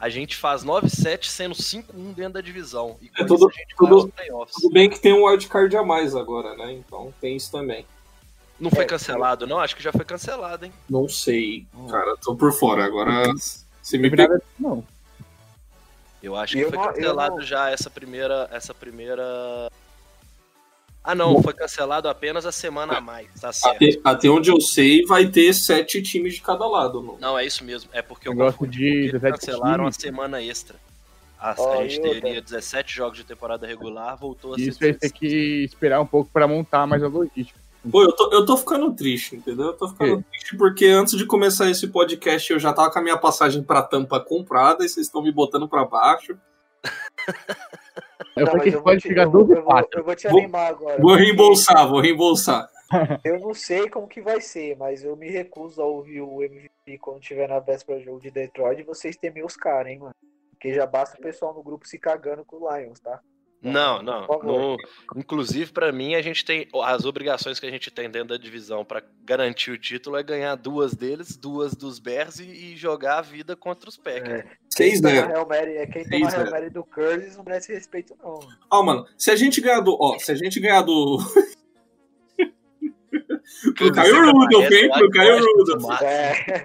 a 0.00 0.08
gente 0.08 0.34
faz 0.36 0.64
9-7 0.64 1.26
sendo 1.30 1.54
5-1 1.54 2.12
dentro 2.12 2.32
da 2.34 2.40
divisão. 2.40 2.96
E 3.00 3.08
com 3.08 3.22
É 3.22 3.26
tudo- 3.26 3.34
isso 3.36 3.48
a 3.48 3.52
gente 3.60 3.76
tudo- 3.76 3.90
faz 4.00 4.04
os 4.04 4.10
playoffs. 4.10 4.54
tudo 4.60 4.72
bem 4.72 4.90
que 4.90 4.98
tem 4.98 5.12
um 5.12 5.26
wildcard 5.26 5.76
a 5.76 5.82
mais 5.84 6.16
agora, 6.16 6.56
né? 6.56 6.72
Então 6.72 7.14
tem 7.20 7.36
isso 7.36 7.52
também. 7.52 7.86
Não 8.60 8.70
foi 8.70 8.84
É, 8.84 8.86
cancelado, 8.86 9.46
não? 9.46 9.58
Acho 9.58 9.74
que 9.74 9.82
já 9.82 9.90
foi 9.90 10.04
cancelado, 10.04 10.66
hein? 10.66 10.72
Não 10.88 11.08
sei, 11.08 11.66
cara, 11.88 12.14
tô 12.22 12.36
por 12.36 12.52
fora. 12.52 12.84
Agora 12.84 13.32
você 13.82 13.96
me 13.96 14.10
nada- 14.10 14.42
Não. 14.58 14.84
Eu 16.22 16.36
acho 16.36 16.58
Eu 16.58 16.70
que 16.70 16.76
foi 16.76 16.78
não- 16.78 16.84
eu 16.90 16.94
cancelado 16.94 17.36
não- 17.36 17.42
já 17.42 17.70
essa 17.70 17.88
primeira. 17.88 18.48
Essa 18.52 18.74
primeira. 18.74 19.22
Ah 21.02 21.14
não, 21.14 21.42
foi 21.42 21.54
cancelado 21.54 22.06
apenas 22.10 22.44
a 22.44 22.52
semana 22.52 22.98
a 22.98 23.00
mais, 23.00 23.26
tá 23.40 23.50
certo. 23.50 23.76
Até, 23.76 23.98
até 24.04 24.28
onde 24.28 24.50
eu 24.50 24.60
sei, 24.60 25.02
vai 25.06 25.26
ter 25.26 25.54
sete 25.54 26.02
times 26.02 26.34
de 26.34 26.42
cada 26.42 26.66
lado. 26.66 27.00
Não. 27.02 27.16
Não, 27.18 27.38
é 27.38 27.46
isso 27.46 27.64
mesmo. 27.64 27.88
É 27.94 28.02
porque 28.02 28.28
eu 28.28 28.32
Negócio 28.34 28.58
confundi, 28.58 28.76
de 28.78 28.84
porque 28.84 28.98
eles 29.08 29.12
17 29.22 29.46
cancelaram 29.46 29.86
a 29.86 29.92
semana 29.92 30.42
extra. 30.42 30.76
A, 31.38 31.54
Ó, 31.56 31.78
a 31.80 31.84
e 31.86 31.88
gente 31.88 32.02
teria 32.02 32.42
17 32.42 32.94
jogos 32.94 33.16
de 33.16 33.24
temporada 33.24 33.66
regular, 33.66 34.14
voltou 34.18 34.52
a 34.52 34.56
ser 34.58 34.68
Isso 34.68 34.78
vai 34.78 34.92
ter 34.92 35.08
16. 35.08 35.12
que 35.12 35.64
esperar 35.64 36.02
um 36.02 36.06
pouco 36.06 36.28
pra 36.30 36.46
montar 36.46 36.86
mais 36.86 37.02
a 37.02 37.08
logística. 37.08 37.58
Pô, 37.90 38.02
eu 38.02 38.12
tô, 38.12 38.30
eu 38.32 38.44
tô 38.44 38.56
ficando 38.56 38.92
triste, 38.94 39.36
entendeu? 39.36 39.68
Eu 39.68 39.76
tô 39.76 39.88
ficando 39.88 40.22
triste 40.30 40.56
porque 40.56 40.86
antes 40.86 41.16
de 41.16 41.24
começar 41.24 41.70
esse 41.70 41.86
podcast 41.88 42.52
eu 42.52 42.58
já 42.58 42.72
tava 42.72 42.90
com 42.90 42.98
a 42.98 43.02
minha 43.02 43.16
passagem 43.16 43.62
pra 43.62 43.82
Tampa 43.82 44.20
comprada 44.20 44.84
e 44.84 44.88
vocês 44.88 45.06
estão 45.06 45.22
me 45.22 45.32
botando 45.32 45.68
pra 45.68 45.84
baixo. 45.84 46.38
Eu 48.36 48.46
falei 48.46 48.62
que 48.62 48.68
eu 48.68 48.72
vou 48.74 48.82
pode 48.82 49.00
te- 49.00 49.08
chegar 49.08 49.22
eu 49.24 49.30
vou- 49.30 49.40
12 49.44 49.52
eu 49.52 49.62
vou- 49.64 49.72
4. 49.72 50.00
Eu 50.00 50.04
vou 50.04 50.14
te 50.16 50.28
Vou- 50.28 50.38
animar 50.40 50.66
agora. 50.68 51.00
Vou 51.00 51.14
reembolsar, 51.14 51.88
vou 51.88 52.00
reembolsar. 52.00 52.68
Eu 53.24 53.38
não 53.38 53.54
sei 53.54 53.88
como 53.88 54.08
que 54.08 54.20
vai 54.20 54.40
ser, 54.40 54.76
mas 54.76 55.04
eu 55.04 55.14
me 55.16 55.30
recuso 55.30 55.80
a 55.80 55.84
ouvir 55.84 56.22
o 56.22 56.42
MVP 56.42 56.98
quando 56.98 57.20
tiver 57.20 57.48
na 57.48 57.60
véspera 57.60 58.00
do 58.00 58.04
jogo 58.04 58.20
de 58.20 58.32
Detroit 58.32 58.80
e 58.80 58.84
vocês 58.84 59.16
temer 59.16 59.44
os 59.44 59.54
caras, 59.56 59.92
hein, 59.92 60.00
mano. 60.00 60.14
Porque 60.50 60.74
já 60.74 60.84
basta 60.86 61.16
o 61.16 61.22
pessoal 61.22 61.54
no 61.54 61.62
grupo 61.62 61.86
se 61.86 61.98
cagando 62.00 62.44
com 62.44 62.56
o 62.56 62.76
Lions, 62.76 62.98
tá? 62.98 63.20
Não, 63.62 64.02
não. 64.02 64.26
No- 64.42 64.76
inclusive, 65.16 65.70
pra 65.70 65.92
mim, 65.92 66.14
a 66.14 66.22
gente 66.22 66.44
tem. 66.44 66.66
As 66.82 67.04
obrigações 67.04 67.60
que 67.60 67.66
a 67.66 67.70
gente 67.70 67.90
tem 67.90 68.10
dentro 68.10 68.28
da 68.28 68.36
divisão 68.38 68.84
pra 68.84 69.02
garantir 69.22 69.70
o 69.70 69.78
título 69.78 70.16
é 70.16 70.22
ganhar 70.22 70.54
duas 70.54 70.94
deles, 70.94 71.36
duas 71.36 71.74
dos 71.74 71.98
Bears 71.98 72.38
e, 72.40 72.44
e 72.44 72.76
jogar 72.76 73.18
a 73.18 73.22
vida 73.22 73.54
contra 73.54 73.88
os 73.88 73.96
Packers. 73.98 74.44
6-0. 74.74 75.30
Hail 75.34 75.46
Mary, 75.46 75.76
é 75.76 75.86
quem 75.86 76.04
toma 76.08 76.30
6-0. 76.30 76.34
Hail 76.38 76.50
Mary 76.50 76.70
do 76.70 76.84
Curtis 76.84 77.36
não 77.36 77.44
merece 77.44 77.72
respeito, 77.72 78.16
não. 78.22 78.40
Ó, 78.70 78.82
mano, 78.82 79.06
se 79.18 79.30
a 79.30 79.36
gente 79.36 79.60
ganhar 79.60 79.80
do. 79.80 79.96
Ó, 80.00 80.18
se 80.18 80.32
a 80.32 80.34
gente 80.34 80.58
ganhar 80.58 80.80
do. 80.82 81.18
Pro 83.76 83.92
Caio 83.92 84.30
Rudolph, 84.30 84.72
hein? 84.72 84.90
Pro 84.90 85.10
Caio 85.10 85.44
Rudolph. 85.44 86.02
É. 86.02 86.64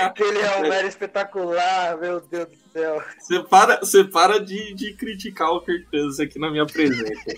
Aquele 0.02 0.42
Hail 0.42 0.68
Mary 0.68 0.88
espetacular, 0.88 1.96
meu 1.98 2.20
Deus 2.20 2.48
do 2.48 2.72
céu. 2.72 3.02
Você 3.18 3.40
para, 3.40 3.78
você 3.78 4.04
para 4.04 4.38
de, 4.38 4.74
de 4.74 4.92
criticar 4.94 5.50
o 5.50 5.60
Kirk 5.60 5.86
Cousins 5.90 6.18
aqui 6.18 6.38
na 6.38 6.50
minha 6.50 6.66
presença. 6.66 7.34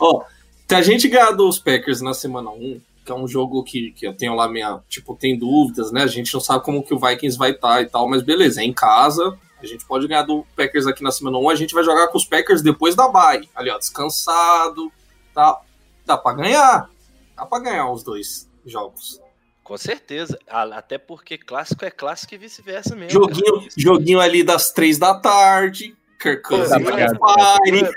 Ó, 0.00 0.24
se 0.68 0.74
a 0.74 0.80
gente 0.80 1.08
ganhar 1.08 1.32
dos 1.32 1.58
Packers 1.58 2.00
na 2.00 2.14
semana 2.14 2.50
1, 2.50 2.80
que 3.04 3.12
é 3.12 3.14
um 3.14 3.28
jogo 3.28 3.62
que, 3.62 3.90
que 3.92 4.06
eu 4.06 4.14
tenho 4.14 4.34
lá 4.34 4.48
minha. 4.48 4.80
Tipo, 4.88 5.14
tem 5.14 5.38
dúvidas, 5.38 5.92
né? 5.92 6.02
A 6.02 6.06
gente 6.06 6.32
não 6.32 6.40
sabe 6.40 6.64
como 6.64 6.82
que 6.82 6.94
o 6.94 6.98
Vikings 6.98 7.36
vai 7.36 7.50
estar 7.50 7.82
e 7.82 7.86
tal, 7.86 8.08
mas 8.08 8.22
beleza, 8.22 8.62
é 8.62 8.64
em 8.64 8.72
casa. 8.72 9.36
A 9.60 9.66
gente 9.66 9.84
pode 9.84 10.08
ganhar 10.08 10.22
do 10.22 10.44
Packers 10.56 10.86
aqui 10.86 11.02
na 11.02 11.12
semana 11.12 11.38
1, 11.38 11.50
a 11.50 11.54
gente 11.54 11.74
vai 11.74 11.84
jogar 11.84 12.08
com 12.08 12.16
os 12.16 12.24
Packers 12.24 12.62
depois 12.62 12.94
da 12.94 13.08
bye. 13.08 13.48
Ali, 13.54 13.70
ó, 13.70 13.78
descansado, 13.78 14.90
tá? 15.34 15.60
Dá 16.06 16.16
pra 16.16 16.32
ganhar. 16.32 16.90
Dá 17.42 17.46
pra 17.46 17.58
ganhar 17.58 17.90
os 17.90 18.04
dois 18.04 18.48
jogos. 18.64 19.20
Com 19.64 19.76
certeza. 19.76 20.38
Até 20.46 20.96
porque 20.96 21.36
clássico 21.36 21.84
é 21.84 21.90
clássico 21.90 22.34
e 22.34 22.38
vice-versa 22.38 22.94
mesmo. 22.94 23.10
Joguinho, 23.10 23.58
cara. 23.58 23.68
joguinho 23.76 24.20
ali 24.20 24.44
das 24.44 24.70
três 24.70 24.96
da 24.98 25.18
tarde. 25.18 25.96
Kirk 26.20 26.42
Cousins 26.42 26.70
ligado. 26.78 27.18
fire. 27.18 27.90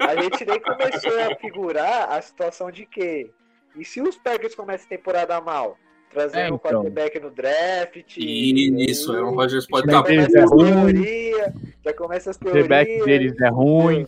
A 0.00 0.20
gente 0.22 0.44
nem 0.44 0.60
começou 0.60 1.12
a 1.20 1.36
figurar 1.36 2.10
a 2.12 2.20
situação 2.20 2.68
de 2.70 2.84
que. 2.84 3.30
E 3.76 3.84
se 3.84 4.00
os 4.02 4.16
Packers 4.18 4.54
começam 4.56 4.86
a 4.86 4.88
temporada 4.88 5.40
mal? 5.40 5.78
Trazendo 6.10 6.38
É, 6.40 6.50
o 6.50 6.54
então. 6.56 6.58
quarterback 6.58 7.20
no 7.20 7.30
draft. 7.30 8.16
Isso, 8.18 9.12
aí 9.12 9.18
Aaron 9.18 9.34
Rodgers 9.34 9.66
pode 9.68 9.90
já 9.90 10.00
estar 10.00 10.14
Mas 10.14 10.26
começa 10.26 10.44
as 10.44 10.50
é 10.50 10.54
ruim. 10.54 10.72
teorias. 10.94 11.52
Já 11.84 11.92
começa 11.94 12.30
as 12.30 12.36
O 12.36 12.40
feedback 12.40 12.86
teorias. 12.86 13.04
deles 13.06 13.40
é 13.40 13.48
ruim. 13.50 14.06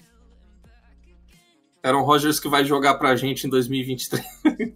Aaron 1.87 2.03
Rodgers 2.03 2.41
que 2.41 2.49
vai 2.49 2.64
jogar 2.64 2.95
pra 2.95 3.14
gente 3.16 3.47
em 3.47 3.51
2023. 3.51 4.24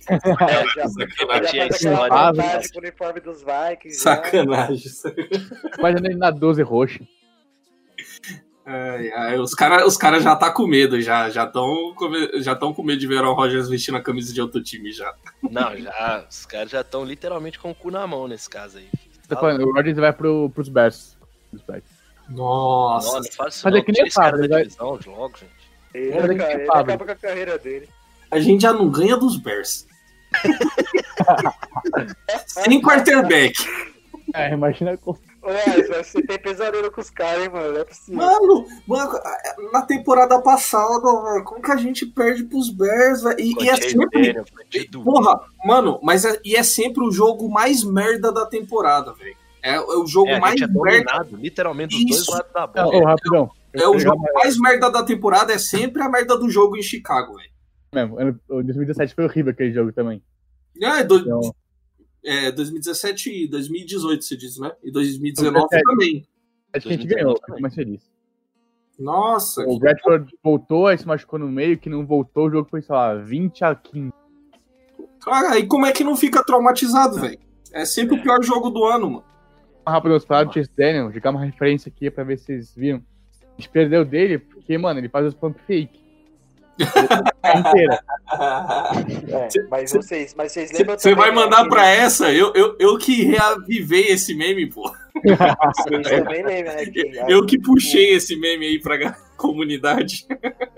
É, 0.08 0.64
já, 0.74 0.88
Sacanagem. 0.88 2.70
o 2.74 2.78
uniforme 2.78 3.20
dos 3.20 3.42
Vikings. 3.42 4.02
já. 4.02 4.16
Sacanagem. 4.16 4.82
Mas 5.80 5.96
ele 5.96 6.14
na 6.14 6.30
12 6.30 6.62
roxa. 6.62 7.00
Ai, 8.64 9.10
ai, 9.12 9.38
os 9.38 9.54
caras 9.54 9.84
os 9.84 9.96
cara 9.96 10.20
já 10.20 10.36
tá 10.36 10.50
com 10.52 10.66
medo, 10.66 11.00
já 11.00 11.28
estão 11.28 11.94
já 12.36 12.54
tão 12.54 12.72
com 12.72 12.82
medo 12.84 13.00
de 13.00 13.06
ver 13.06 13.18
Aaron 13.18 13.34
Rodgers 13.34 13.68
vestindo 13.68 13.96
a 13.96 14.02
camisa 14.02 14.32
de 14.32 14.40
outro 14.40 14.62
time 14.62 14.92
já. 14.92 15.12
Não, 15.42 15.76
já. 15.76 16.24
Os 16.30 16.46
caras 16.46 16.70
já 16.70 16.80
estão 16.82 17.04
literalmente 17.04 17.58
com 17.58 17.70
o 17.70 17.74
cu 17.74 17.90
na 17.90 18.06
mão 18.06 18.28
nesse 18.28 18.48
caso 18.48 18.78
aí. 18.78 18.86
Tô 19.28 19.36
falando, 19.36 19.64
o 19.66 19.72
Rodgers 19.72 19.96
vai 19.96 20.12
pro, 20.12 20.50
pros 20.50 20.68
Bears. 20.68 21.16
Nossa. 22.28 23.12
Nossa, 23.16 23.32
faz 23.32 23.54
isso 23.56 23.64
Mas 23.64 23.72
não. 23.74 23.80
é 23.80 23.84
que 23.84 23.92
nem 23.92 24.10
Fábio, 24.10 24.42
da 24.42 24.48
vai- 24.56 24.62
divisão 24.62 24.98
de 24.98 25.08
logo, 25.08 25.36
gente. 25.38 25.59
Ele, 25.94 26.12
que 26.12 26.18
cara, 26.38 26.52
ele 26.52 26.62
acaba 26.64 26.98
com 27.04 27.10
a 27.10 27.16
carreira 27.16 27.58
dele. 27.58 27.88
A 28.30 28.38
gente 28.38 28.62
já 28.62 28.72
não 28.72 28.88
ganha 28.88 29.16
dos 29.16 29.36
Bears. 29.36 29.86
Sem 32.46 32.80
quarterback. 32.80 33.54
É, 34.34 34.52
imagina 34.52 34.96
com 34.96 35.16
Ué, 35.42 35.82
você 36.02 36.20
tem 36.22 36.38
pesadelo 36.38 36.90
com 36.90 37.00
os 37.00 37.08
caras, 37.08 37.44
hein, 37.44 37.50
mano? 37.50 37.72
Não 37.72 37.80
é 37.80 37.84
possível. 37.84 38.16
Mano, 38.16 38.66
mano, 38.86 39.12
na 39.72 39.82
temporada 39.82 40.38
passada, 40.42 41.22
velho, 41.22 41.44
como 41.44 41.62
que 41.62 41.72
a 41.72 41.76
gente 41.76 42.04
perde 42.04 42.44
pros 42.44 42.68
Bears, 42.68 43.22
velho? 43.22 43.40
E, 43.40 43.54
e 43.64 43.70
é 43.70 43.76
sempre. 43.76 44.34
Porra, 45.02 45.40
mano, 45.64 45.98
mas 46.02 46.26
é, 46.26 46.38
e 46.44 46.54
é 46.54 46.62
sempre 46.62 47.02
o 47.02 47.10
jogo 47.10 47.48
mais 47.48 47.82
merda 47.82 48.30
da 48.30 48.44
temporada, 48.44 49.14
velho. 49.14 49.34
É, 49.62 49.76
é 49.76 49.80
o 49.80 50.06
jogo 50.06 50.28
É, 50.28 50.36
a 50.36 50.40
mais 50.40 50.60
gente 50.60 50.70
é 50.70 50.72
merda. 50.72 51.04
dominado, 51.04 51.36
literalmente, 51.36 51.96
dos 51.96 52.04
dois 52.04 52.20
Isso. 52.20 52.30
lados 52.32 52.52
da 52.52 52.66
bola. 52.66 52.96
ô, 52.96 53.04
rapidão. 53.04 53.50
É 53.74 53.86
o 53.88 53.98
jogo 53.98 54.22
mais 54.34 54.58
merda 54.58 54.90
da 54.90 55.02
temporada, 55.02 55.52
é 55.52 55.58
sempre 55.58 56.02
a 56.02 56.08
merda 56.08 56.36
do 56.36 56.48
jogo 56.50 56.76
em 56.76 56.82
Chicago, 56.82 57.36
velho. 57.36 57.50
Mesmo, 57.94 58.18
ano- 58.18 58.40
o 58.48 58.62
2017 58.62 59.14
foi 59.14 59.24
horrível 59.24 59.52
aquele 59.52 59.72
jogo 59.72 59.92
também. 59.92 60.22
É, 60.82 61.02
do, 61.04 61.18
Então, 61.18 61.40
é, 62.24 62.50
2017 62.52 63.44
e 63.44 63.48
2018, 63.48 64.24
se 64.24 64.36
diz, 64.36 64.58
né? 64.58 64.72
E 64.82 64.90
2019 64.90 65.52
2017. 65.68 65.84
também. 65.84 66.28
acho 66.74 66.86
que 66.86 66.92
a 66.94 66.96
gente 66.96 67.06
2019 67.08 67.14
ganhou, 67.14 67.36
fico 67.46 67.60
mais 67.60 67.74
feliz. 67.74 68.10
Nossa, 68.98 69.62
O 69.66 69.78
Bradford 69.78 70.30
voltou, 70.44 70.86
aí 70.86 70.98
se 70.98 71.06
machucou 71.06 71.38
no 71.38 71.48
meio, 71.48 71.78
que 71.78 71.88
não 71.88 72.06
voltou, 72.06 72.46
o 72.48 72.50
jogo 72.50 72.68
foi, 72.68 72.82
sei 72.82 72.94
lá, 72.94 73.14
20 73.14 73.64
a 73.64 73.74
15. 73.74 74.12
cara, 75.22 75.58
e 75.58 75.66
como 75.66 75.86
é 75.86 75.92
que 75.92 76.04
não 76.04 76.14
fica 76.16 76.44
traumatizado, 76.44 77.18
velho? 77.20 77.38
É 77.72 77.84
sempre 77.84 78.16
o 78.18 78.22
pior 78.22 78.42
jogo 78.42 78.68
do 78.70 78.84
ano, 78.84 79.10
mano. 79.10 79.24
Rápido, 79.86 80.14
os 80.14 80.24
paradas 80.24 80.48
do 80.52 80.54
Chase 80.54 80.70
Daniel, 80.76 81.10
jogar 81.10 81.30
uma 81.30 81.44
referência 81.44 81.88
aqui 81.90 82.10
pra 82.10 82.22
ver 82.24 82.38
se 82.38 82.44
vocês 82.46 82.74
viram. 82.74 83.02
A 83.60 83.62
gente 83.62 83.68
perdeu 83.68 84.06
dele 84.06 84.38
porque, 84.38 84.78
mano, 84.78 85.00
ele 85.00 85.08
faz 85.10 85.26
os 85.26 85.34
pump 85.34 85.60
fake. 85.66 86.00
A 87.42 87.58
inteira. 87.58 88.00
É, 88.32 89.48
mas 89.68 89.92
vocês, 89.92 90.34
mas 90.36 90.52
vocês 90.52 90.70
lembram 90.70 90.96
Você 90.96 91.14
vai 91.16 91.32
mandar 91.32 91.64
que- 91.64 91.68
pra 91.68 91.86
essa? 91.88 92.32
Eu, 92.32 92.52
eu, 92.54 92.76
eu 92.78 92.96
que 92.96 93.24
reavivei 93.24 94.06
esse 94.06 94.34
meme, 94.36 94.66
pô. 94.66 94.88
Né? 95.24 96.84
Que 96.92 97.12
Eu 97.28 97.44
que 97.44 97.58
puxei 97.60 98.10
esse 98.14 98.36
meme 98.36 98.66
aí 98.66 98.80
pra 98.80 99.12
comunidade. 99.36 100.26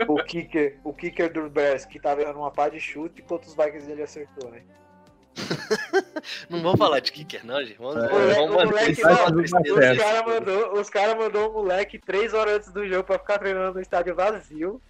o, 0.08 0.16
kicker, 0.24 0.78
o 0.82 0.92
kicker 0.94 1.30
do 1.32 1.48
Bears, 1.50 1.84
que 1.84 2.00
tava 2.00 2.22
errando 2.22 2.38
uma 2.38 2.50
pá 2.50 2.68
de 2.70 2.80
chute, 2.80 3.20
enquanto 3.22 3.44
os 3.44 3.54
Vikings 3.54 3.90
ele 3.90 4.02
acertou, 4.02 4.50
né? 4.50 4.60
Não 6.50 6.62
vamos 6.62 6.78
falar 6.78 7.00
de 7.00 7.10
kicker, 7.12 7.44
não, 7.44 7.64
gente. 7.64 7.78
Vamos, 7.78 7.96
É. 8.04 8.46
moleque. 8.46 8.92
Os 8.92 9.98
caras 9.98 10.24
mandou, 10.26 10.72
os 10.80 10.90
cara 10.90 11.14
mandou 11.14 11.50
o 11.50 11.52
moleque 11.54 11.98
três 11.98 12.34
horas 12.34 12.56
antes 12.56 12.72
do 12.72 12.86
jogo 12.86 13.04
pra 13.04 13.18
ficar 13.18 13.38
treinando 13.38 13.74
no 13.74 13.80
estádio 13.80 14.14
vazio. 14.14 14.80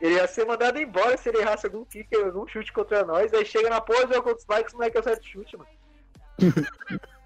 Ele 0.00 0.14
ia 0.14 0.28
ser 0.28 0.46
mandado 0.46 0.78
embora 0.78 1.16
se 1.16 1.28
ele 1.28 1.38
errasse 1.38 1.66
algum 1.66 1.84
kick, 1.84 2.14
algum 2.14 2.46
chute 2.46 2.72
contra 2.72 3.04
nós. 3.04 3.34
Aí 3.34 3.44
chega 3.44 3.68
na 3.68 3.80
pose, 3.80 4.12
eu 4.12 4.22
contra 4.22 4.38
os 4.38 4.44
Vikings, 4.46 4.74
o 4.74 4.78
moleque 4.78 4.98
acerta 4.98 5.20
o 5.20 5.26
chute, 5.26 5.56
mano. 5.56 5.70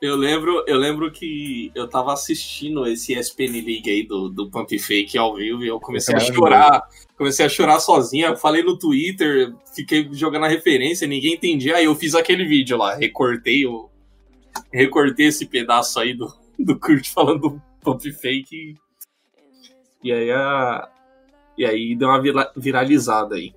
Eu 0.00 0.16
lembro, 0.16 0.64
eu 0.66 0.76
lembro 0.76 1.10
que 1.10 1.70
eu 1.74 1.88
tava 1.88 2.12
assistindo 2.12 2.86
esse 2.86 3.12
ESPN 3.12 3.52
League 3.64 3.90
aí 3.90 4.02
do, 4.06 4.28
do 4.28 4.50
Pump 4.50 4.78
Fake 4.78 5.16
ao 5.18 5.34
vivo 5.34 5.64
e 5.64 5.68
eu 5.68 5.78
comecei 5.80 6.14
a 6.14 6.18
chorar. 6.34 6.82
Comecei 7.16 7.46
a 7.46 7.48
chorar 7.48 7.80
sozinha. 7.80 8.36
Falei 8.36 8.62
no 8.62 8.78
Twitter, 8.78 9.54
fiquei 9.74 10.08
jogando 10.12 10.44
a 10.44 10.48
referência, 10.48 11.06
ninguém 11.06 11.34
entendia. 11.34 11.76
Aí 11.76 11.84
eu 11.84 11.94
fiz 11.94 12.14
aquele 12.14 12.44
vídeo 12.44 12.76
lá, 12.76 12.94
recortei 12.94 13.66
o. 13.66 13.88
Recortei 14.72 15.26
esse 15.26 15.46
pedaço 15.46 15.98
aí 15.98 16.14
do, 16.14 16.32
do 16.58 16.78
Kurt 16.78 17.08
falando 17.10 17.40
do 17.40 17.62
Pump 17.82 18.10
Fake. 18.12 18.76
E 20.02 20.12
aí 20.12 20.30
a. 20.30 20.88
E 21.56 21.64
aí 21.64 21.94
deu 21.94 22.08
uma 22.08 22.20
vira- 22.20 22.52
viralizada 22.56 23.36
aí. 23.36 23.52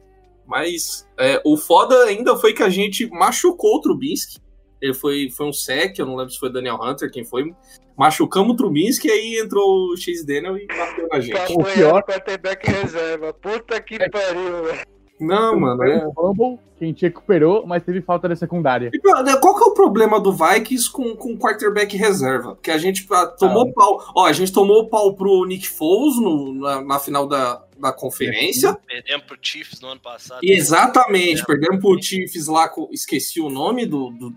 Mas 0.46 1.08
é, 1.18 1.42
o 1.44 1.58
foda 1.58 2.06
ainda 2.06 2.38
foi 2.38 2.54
que 2.54 2.64
a 2.64 2.70
gente 2.70 3.08
machucou 3.08 3.78
o 3.78 3.82
Trubinsky. 3.82 4.40
Ele 4.82 4.94
foi, 4.94 5.30
foi 5.30 5.48
um 5.48 5.54
sec, 5.54 5.98
eu 5.98 6.06
não 6.06 6.16
lembro 6.16 6.32
se 6.32 6.40
foi 6.40 6.52
Daniel 6.52 6.80
Hunter, 6.82 7.12
quem 7.12 7.24
foi. 7.24 7.54
Machucamos 7.98 8.54
o 8.54 8.56
Trubinsky, 8.56 9.10
aí 9.10 9.40
entrou 9.40 9.92
o 9.92 9.98
Chase 9.98 10.26
Daniel 10.26 10.56
e 10.58 10.68
bateu 10.68 11.08
na 11.08 11.20
gente. 11.20 11.48
Campanha 11.48 11.74
pior- 11.76 12.02
do 12.02 12.06
quarterback 12.14 12.70
reserva. 12.70 13.34
Puta 13.34 13.82
que 13.82 13.98
pariu, 14.10 14.64
velho. 14.64 14.88
Não, 15.20 15.60
mano, 15.60 15.84
é. 15.84 16.08
um 16.08 16.14
fumble 16.14 16.60
que 16.78 16.84
a 16.84 16.88
gente 16.88 17.02
recuperou, 17.02 17.66
mas 17.66 17.82
teve 17.84 18.02
falta 18.02 18.30
da 18.30 18.36
secundária. 18.36 18.92
E, 18.94 19.00
Qual 19.40 19.56
que 19.58 19.64
é 19.64 19.66
o 19.66 19.74
problema 19.74 20.20
do 20.20 20.32
Vikings 20.32 20.92
com, 20.92 21.16
com 21.16 21.36
quarterback 21.36 21.98
reserva? 21.98 22.54
Porque 22.54 22.70
a 22.70 22.78
gente 22.78 23.04
ah, 23.12 23.26
tomou 23.26 23.74
pau. 23.74 24.00
Ó, 24.16 24.26
a 24.28 24.32
gente 24.32 24.54
tomou 24.54 24.88
pau 24.88 25.16
pro 25.16 25.44
Nick 25.46 25.68
Foles 25.68 26.18
no- 26.22 26.54
na, 26.54 26.82
na 26.82 27.00
final 27.00 27.28
da, 27.28 27.64
da 27.80 27.92
conferência. 27.92 28.78
Perdemos 28.86 29.26
pro 29.26 29.38
Chiefs 29.42 29.82
no 29.82 29.88
ano 29.88 30.00
passado. 30.00 30.40
Exatamente, 30.44 31.44
perdemos 31.46 31.82
pro 31.82 32.00
Chiefs 32.00 32.46
lá, 32.46 32.72
esqueci 32.92 33.42
o 33.42 33.50
nome 33.50 33.88
do, 33.88 34.12
do, 34.12 34.36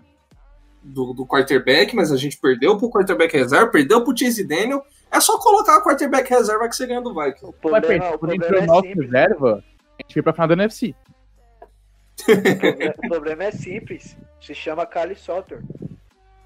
do, 0.83 1.13
do 1.13 1.25
quarterback, 1.25 1.95
mas 1.95 2.11
a 2.11 2.17
gente 2.17 2.37
perdeu 2.37 2.77
pro 2.77 2.89
quarterback 2.89 3.35
reserva, 3.35 3.67
perdeu 3.71 4.03
pro 4.03 4.17
Chase 4.17 4.43
Daniel. 4.47 4.83
É 5.11 5.19
só 5.19 5.37
colocar 5.39 5.77
o 5.79 5.83
quarterback 5.83 6.29
reserva 6.29 6.67
que 6.69 6.75
você 6.75 6.87
ganha 6.87 7.01
do 7.01 7.13
Vikings. 7.13 7.45
O 7.45 7.53
problema, 7.53 8.05
o 8.05 8.07
entrou 8.07 8.19
problema 8.19 8.57
é 8.57 8.65
nosso 8.65 8.81
simples. 8.87 9.05
reserva, 9.11 9.63
a 9.99 10.01
gente 10.03 10.13
foi 10.13 10.21
pra 10.23 10.33
final 10.33 10.47
da 10.47 10.53
NFC. 10.53 10.95
O 12.21 12.25
problema- 12.25 12.93
O 12.97 13.09
problema 13.09 13.43
é 13.45 13.51
simples. 13.51 14.17
Se 14.39 14.53
chama 14.55 14.85
Kali 14.85 15.15
Sotter. 15.15 15.61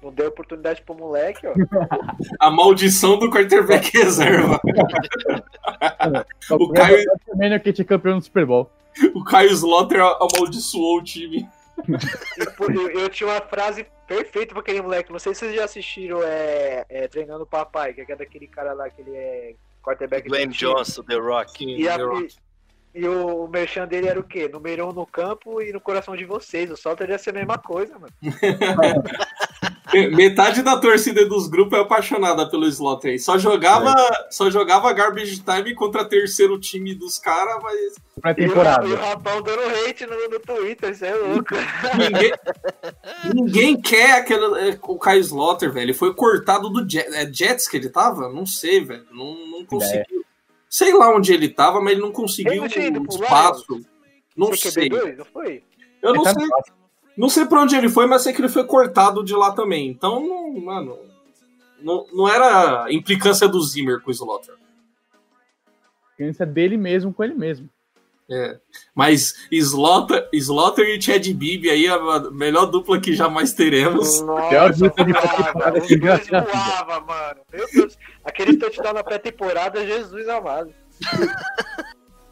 Não 0.02 0.12
deu 0.12 0.28
oportunidade 0.28 0.82
pro 0.82 0.94
moleque, 0.94 1.46
ó. 1.46 1.52
A 2.38 2.50
maldição 2.50 3.18
do 3.18 3.30
quarterback 3.30 3.90
reserva. 3.96 4.60
O 6.50 6.72
Caio- 6.72 7.04
também 7.26 7.52
é 7.52 7.58
que 7.58 7.72
tinha 7.72 7.84
campeão 7.84 8.18
do 8.18 8.24
Super 8.24 8.46
Bowl. 8.46 8.70
O 9.14 9.24
Caio 9.24 9.50
Slaughter 9.50 10.00
amaldiçoou 10.00 10.98
o 10.98 11.02
time. 11.04 11.48
Eu, 11.88 12.90
eu 13.00 13.08
tinha 13.08 13.28
uma 13.28 13.40
frase 13.40 13.86
perfeita 14.06 14.52
pra 14.52 14.60
aquele 14.60 14.82
moleque. 14.82 15.12
Não 15.12 15.18
sei 15.18 15.34
se 15.34 15.40
vocês 15.40 15.54
já 15.54 15.64
assistiram 15.64 16.22
é, 16.22 16.84
é, 16.88 17.08
Treinando 17.08 17.44
o 17.44 17.46
Papai, 17.46 17.92
que 17.92 18.00
é 18.10 18.16
daquele 18.16 18.46
cara 18.46 18.72
lá 18.72 18.88
que 18.88 19.00
ele 19.02 19.14
é 19.16 19.54
quarterback. 19.82 20.28
Time. 20.30 20.46
Johnson, 20.48 21.02
The 21.02 21.16
Rock. 21.16 21.64
E, 21.64 21.88
a- 21.88 21.96
Rock. 21.96 22.34
E 22.96 23.06
o, 23.06 23.44
o 23.44 23.48
merchan 23.48 23.86
dele 23.86 24.08
era 24.08 24.18
o 24.18 24.24
quê? 24.24 24.48
Número 24.48 24.88
um 24.88 24.92
no 24.92 25.06
campo 25.06 25.60
e 25.60 25.70
no 25.70 25.80
coração 25.80 26.16
de 26.16 26.24
vocês. 26.24 26.70
O 26.70 26.76
Salter 26.76 27.10
ia 27.10 27.18
ser 27.18 27.30
a 27.30 27.34
mesma 27.34 27.58
coisa, 27.58 27.94
mano. 27.98 28.12
Metade 30.16 30.62
da 30.62 30.76
torcida 30.78 31.24
dos 31.26 31.46
grupos 31.46 31.78
é 31.78 31.82
apaixonada 31.82 32.48
pelo 32.50 32.66
Slaughter 32.66 33.12
aí. 33.12 33.18
Só 33.18 33.38
jogava, 33.38 33.94
só 34.30 34.50
jogava 34.50 34.92
garbage 34.92 35.42
time 35.42 35.74
contra 35.74 36.04
terceiro 36.04 36.58
time 36.58 36.94
dos 36.94 37.18
caras, 37.18 37.62
mas 37.62 37.76
E 37.76 38.00
o, 38.16 38.20
Pré-temporada. 38.20 38.86
e 38.86 38.92
o 38.92 38.96
rapão 38.96 39.40
dando 39.42 39.62
hate 39.62 40.04
no, 40.06 40.28
no 40.28 40.40
Twitter, 40.40 40.90
isso 40.90 41.04
é 41.04 41.14
louco. 41.14 41.54
ninguém, 41.96 42.32
ninguém 43.32 43.80
quer 43.80 44.18
aquele, 44.18 44.70
é, 44.70 44.78
o 44.82 44.98
Caio 44.98 45.20
Slaughter, 45.20 45.70
velho. 45.70 45.84
Ele 45.84 45.94
foi 45.94 46.14
cortado 46.14 46.68
do 46.68 46.88
Jet, 46.88 47.08
é 47.14 47.30
Jets 47.32 47.68
que 47.68 47.76
ele 47.76 47.88
tava? 47.88 48.28
Não 48.28 48.44
sei, 48.44 48.84
velho. 48.84 49.06
Não, 49.12 49.34
não 49.50 49.64
conseguiu. 49.66 50.15
Sei 50.76 50.92
lá 50.92 51.08
onde 51.08 51.32
ele 51.32 51.48
tava, 51.48 51.80
mas 51.80 51.94
ele 51.94 52.02
não 52.02 52.12
conseguiu 52.12 52.66
Ele 52.66 52.90
não 52.90 53.04
pro 53.04 53.14
espaço. 53.14 53.80
Não 54.36 54.52
sei. 54.54 54.90
QB2, 54.90 55.16
não 55.16 55.24
foi? 55.24 55.64
Eu 56.02 56.12
não 56.12 56.22
Ele 56.22 56.34
tá 56.34 56.34
sei. 56.38 56.48
Não 57.16 57.28
sei 57.30 57.46
pra 57.46 57.62
onde 57.62 57.74
ele 57.74 57.88
foi, 57.88 58.06
mas 58.06 58.22
sei 58.22 58.34
que 58.34 58.42
ele 58.42 58.48
foi 58.50 58.62
cortado 58.66 59.24
de 59.24 59.34
lá 59.34 59.52
também. 59.52 59.88
Então, 59.88 60.20
não, 60.20 60.60
mano. 60.60 60.98
Não, 61.80 62.06
não 62.12 62.28
era 62.28 62.92
implicância 62.92 63.48
do 63.48 63.58
Zimmer 63.62 64.02
com 64.02 64.10
o 64.10 64.12
Slaughter. 64.12 64.54
Criança 66.14 66.44
dele 66.44 66.76
mesmo 66.76 67.10
com 67.10 67.24
ele 67.24 67.34
mesmo. 67.34 67.70
É. 68.28 68.58
Mas 68.94 69.34
Slaughter, 69.52 70.28
Slaughter 70.32 70.84
e 70.88 71.00
Chad 71.00 71.24
Bibi 71.32 71.70
aí 71.70 71.86
é 71.86 71.90
a 71.90 72.30
melhor 72.32 72.66
dupla 72.66 73.00
que 73.00 73.14
jamais 73.14 73.52
teremos. 73.52 74.20
Nossa, 74.22 74.68
dupla 74.70 75.04
de 75.04 75.12
pré-temporada 75.12 75.80
que 75.80 75.98
já- 75.98 76.16
já 76.18 76.42
fiz. 76.42 76.52
voava, 76.52 77.00
mano. 77.02 77.40
Meu 77.52 77.66
Deus. 77.72 77.96
Aquele 78.24 78.56
touchdown 78.56 78.94
na 78.94 79.04
pré-temporada, 79.04 79.86
Jesus 79.86 80.28
amado. 80.28 80.72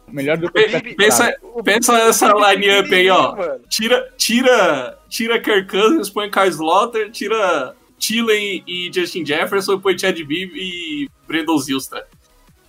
Melhor 0.07 0.37
que 0.37 0.95
Pensa, 0.95 1.33
pensa 1.63 1.97
essa 1.97 2.27
line-up 2.33 2.93
aí, 2.93 3.09
ó. 3.09 3.35
Tira, 3.69 4.13
tira, 4.17 4.99
tira 5.09 5.39
Kirk 5.41 5.67
Cousins, 5.69 6.09
põe 6.09 6.29
Kyle 6.29 6.47
Slaughter, 6.49 7.09
tira 7.11 7.75
Thielen 7.99 8.63
e 8.67 8.91
Justin 8.93 9.25
Jefferson, 9.25 9.79
põe 9.79 9.97
Chad 9.97 10.15
Bibi 10.15 10.53
e 10.55 11.09
Brandon 11.27 11.57
Zilstra. 11.57 12.05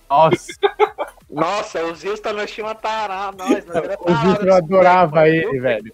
Nossa, 0.09 0.53
Nossa, 1.29 1.83
o 1.83 1.87
nós 1.89 2.51
tínhamos 2.51 2.57
uma 2.57 2.75
tarada, 2.75 3.43
nós, 3.43 3.65
nós 3.65 3.75
era 3.75 3.97
o 3.99 4.15
Zilstra 4.15 4.49
eu 4.49 4.55
adorava 4.55 5.27
ele, 5.27 5.59
velho. 5.59 5.93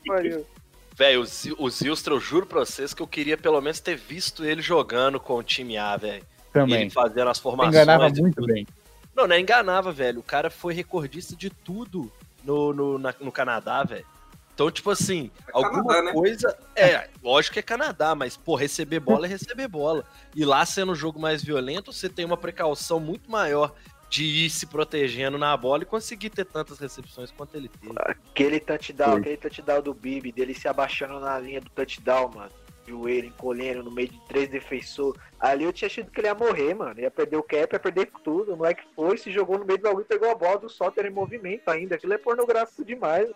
Velho, 0.95 1.22
o 1.22 1.26
Zil- 1.26 1.55
o 1.57 1.70
Zilstra, 1.70 2.14
eu 2.14 2.20
juro 2.20 2.45
pra 2.45 2.59
vocês 2.59 2.93
que 2.93 3.01
eu 3.01 3.07
queria 3.07 3.36
pelo 3.36 3.59
menos 3.59 3.80
ter 3.80 3.95
visto 3.95 4.45
ele 4.45 4.61
jogando 4.61 5.20
com 5.20 5.34
o 5.36 5.43
time 5.43 5.76
A, 5.78 5.97
velho. 5.97 6.24
Também. 6.51 6.82
Ele 6.82 6.89
fazendo 6.91 7.30
as 7.30 7.39
formações. 7.39 7.74
Enganava 7.76 8.09
muito 8.09 8.36
tudo. 8.36 8.45
bem. 8.47 8.68
Não, 9.16 9.28
não 9.28 9.36
é 9.36 9.39
enganava, 9.39 9.91
velho. 9.91 10.20
O 10.20 10.24
cara 10.24 10.51
foi 10.51 10.74
recordista 10.76 11.36
de 11.36 11.49
tudo 11.49 12.11
no, 12.43 12.72
no, 12.74 12.99
na- 12.99 13.16
no 13.20 13.32
Canadá, 13.32 13.84
velho. 13.84 14.05
Então, 14.53 14.70
tipo 14.70 14.91
assim, 14.91 15.32
alguma 15.51 15.84
Canadá, 15.84 16.03
né? 16.03 16.14
coisa. 16.14 16.55
É, 16.76 17.09
lógico 17.24 17.53
que 17.53 17.59
é 17.59 17.64
Canadá, 17.64 18.14
mas, 18.14 18.38
pô, 18.38 18.55
receber 18.55 18.99
bola 18.99 19.26
é 19.26 19.30
receber 19.30 19.68
bola. 19.68 20.05
E 20.36 20.45
lá 20.45 20.64
sendo 20.64 20.91
um 20.91 20.95
jogo 20.95 21.20
mais 21.20 21.43
violento, 21.43 21.91
você 21.91 22.07
tem 22.07 22.24
uma 22.24 22.38
precaução 22.38 22.99
muito 22.99 23.32
maior 23.32 23.74
de 24.14 24.45
ir 24.45 24.49
se 24.51 24.68
protegendo 24.68 25.39
na 25.39 25.57
bola 25.57 25.82
e 25.82 25.88
conseguir 25.88 26.30
ter 26.30 26.45
tantas 26.45 26.78
recepções 26.78 27.32
quanto 27.32 27.57
ele 27.57 27.68
teve. 27.68 27.95
Aquele 27.97 28.59
touchdown, 28.59 29.14
Foi. 29.14 29.22
aquele 29.22 29.38
touchdown 29.38 29.82
do 29.82 29.91
Bibi, 29.91 30.32
dele 30.32 30.53
se 30.53 30.68
abaixando 30.68 31.20
na 31.20 31.39
linha 31.39 31.59
do 31.59 31.70
touchdown, 31.72 32.32
mano. 32.32 32.51
Joelho 32.88 33.30
encolhendo 33.30 33.82
no 33.82 33.89
meio 33.89 34.09
de 34.09 34.22
três 34.28 34.47
defensores. 34.49 35.20
Ali 35.39 35.64
eu 35.64 35.74
tinha 35.74 35.88
achado 35.88 36.11
que 36.11 36.20
ele 36.20 36.28
ia 36.28 36.36
morrer, 36.36 36.76
mano. 36.76 36.99
Ia 36.99 37.09
perder 37.09 37.38
o 37.38 37.41
cap, 37.41 37.74
ia 37.74 37.80
perder 37.80 38.11
tudo. 38.24 38.53
O 38.53 38.57
moleque 38.57 38.84
foi, 38.95 39.18
se 39.18 39.32
jogou 39.32 39.57
no 39.57 39.66
meio 39.66 39.80
do 39.80 39.84
bagulho 39.84 40.03
e 40.03 40.07
pegou 40.07 40.30
a 40.30 40.36
bola 40.36 40.59
do 40.59 40.70
Soter 40.70 41.07
em 41.07 41.09
movimento 41.09 41.68
ainda. 41.70 41.95
Aquilo 41.95 42.14
é 42.14 42.18
pornográfico 42.20 42.86
demais. 42.86 43.28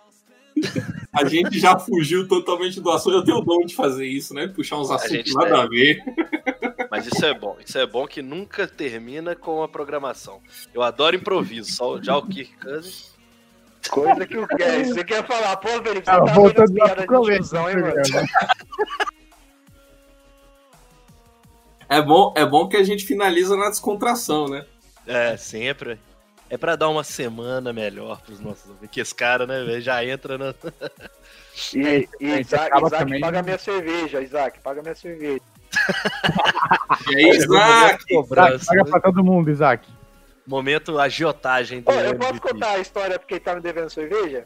A 1.11 1.25
gente 1.25 1.57
já 1.57 1.79
fugiu 1.79 2.27
totalmente 2.27 2.79
do 2.79 2.91
assunto. 2.91 3.15
Eu 3.15 3.23
tenho 3.23 3.37
o 3.37 3.41
dom 3.43 3.65
de 3.65 3.73
fazer 3.75 4.05
isso, 4.05 4.31
né? 4.33 4.47
Puxar 4.47 4.77
uns 4.77 4.91
assuntos 4.91 5.33
nada 5.33 5.55
tem. 5.55 5.59
a 5.59 5.65
ver. 5.65 6.03
Mas 6.89 7.05
isso 7.05 7.25
é 7.25 7.33
bom. 7.33 7.57
Isso 7.63 7.77
é 7.77 7.85
bom 7.85 8.07
que 8.07 8.21
nunca 8.21 8.67
termina 8.67 9.35
com 9.35 9.61
a 9.61 9.67
programação. 9.67 10.41
Eu 10.73 10.81
adoro 10.81 11.15
improviso. 11.15 11.71
Só 11.71 12.01
já 12.01 12.15
o 12.17 12.25
Kirk 12.25 12.55
Cousins. 12.57 13.15
Coisa 13.89 14.25
que 14.25 14.37
o 14.37 14.47
que 14.47 14.83
Você 14.85 15.03
quer 15.03 15.25
falar, 15.25 15.55
pô, 15.57 15.69
Felipe, 15.81 16.05
você 16.05 16.11
Ah, 16.11 16.19
tá 16.25 16.65
piadas 16.73 17.05
pro 17.05 17.21
de 17.23 17.35
tiozão, 17.35 17.69
hein, 17.69 17.75
mano? 17.77 17.93
programa. 17.93 18.27
É 21.89 22.01
bom, 22.01 22.33
é 22.35 22.45
bom 22.45 22.67
que 22.67 22.75
a 22.75 22.83
gente 22.83 23.05
finaliza 23.05 23.55
na 23.55 23.69
descontração, 23.69 24.47
né? 24.47 24.65
É, 25.05 25.37
sempre. 25.37 25.97
É 26.49 26.57
pra 26.57 26.75
dar 26.75 26.89
uma 26.89 27.03
semana 27.03 27.71
melhor 27.71 28.21
pros 28.21 28.39
nossos 28.39 28.69
ouvintes. 28.69 28.89
Que 28.91 28.99
esse 29.01 29.15
cara, 29.15 29.45
né, 29.45 29.63
velho, 29.63 29.81
já 29.81 30.03
entra 30.03 30.37
na. 30.37 30.53
E, 31.73 31.77
e 31.79 32.29
Gente, 32.29 32.41
Isaac, 32.41 32.77
Isaac 32.85 33.19
paga 33.19 33.43
minha 33.43 33.57
cerveja, 33.57 34.21
Isaac, 34.21 34.59
paga 34.59 34.81
minha 34.81 34.95
cerveja. 34.95 35.41
E 37.09 37.15
aí, 37.15 37.29
Isaac, 37.37 38.03
paga 38.65 38.85
pra 38.85 38.99
todo 38.99 39.23
mundo, 39.23 39.49
Isaac. 39.49 39.87
Momento 40.45 40.97
agiotagem 40.99 41.81
do 41.81 41.91
Ô, 41.91 41.93
eu 41.93 42.15
posso 42.15 42.41
contar 42.41 42.71
a 42.71 42.79
história 42.79 43.19
porque 43.19 43.35
ele 43.35 43.41
tá 43.41 43.55
me 43.55 43.61
devendo 43.61 43.89
cerveja? 43.89 44.45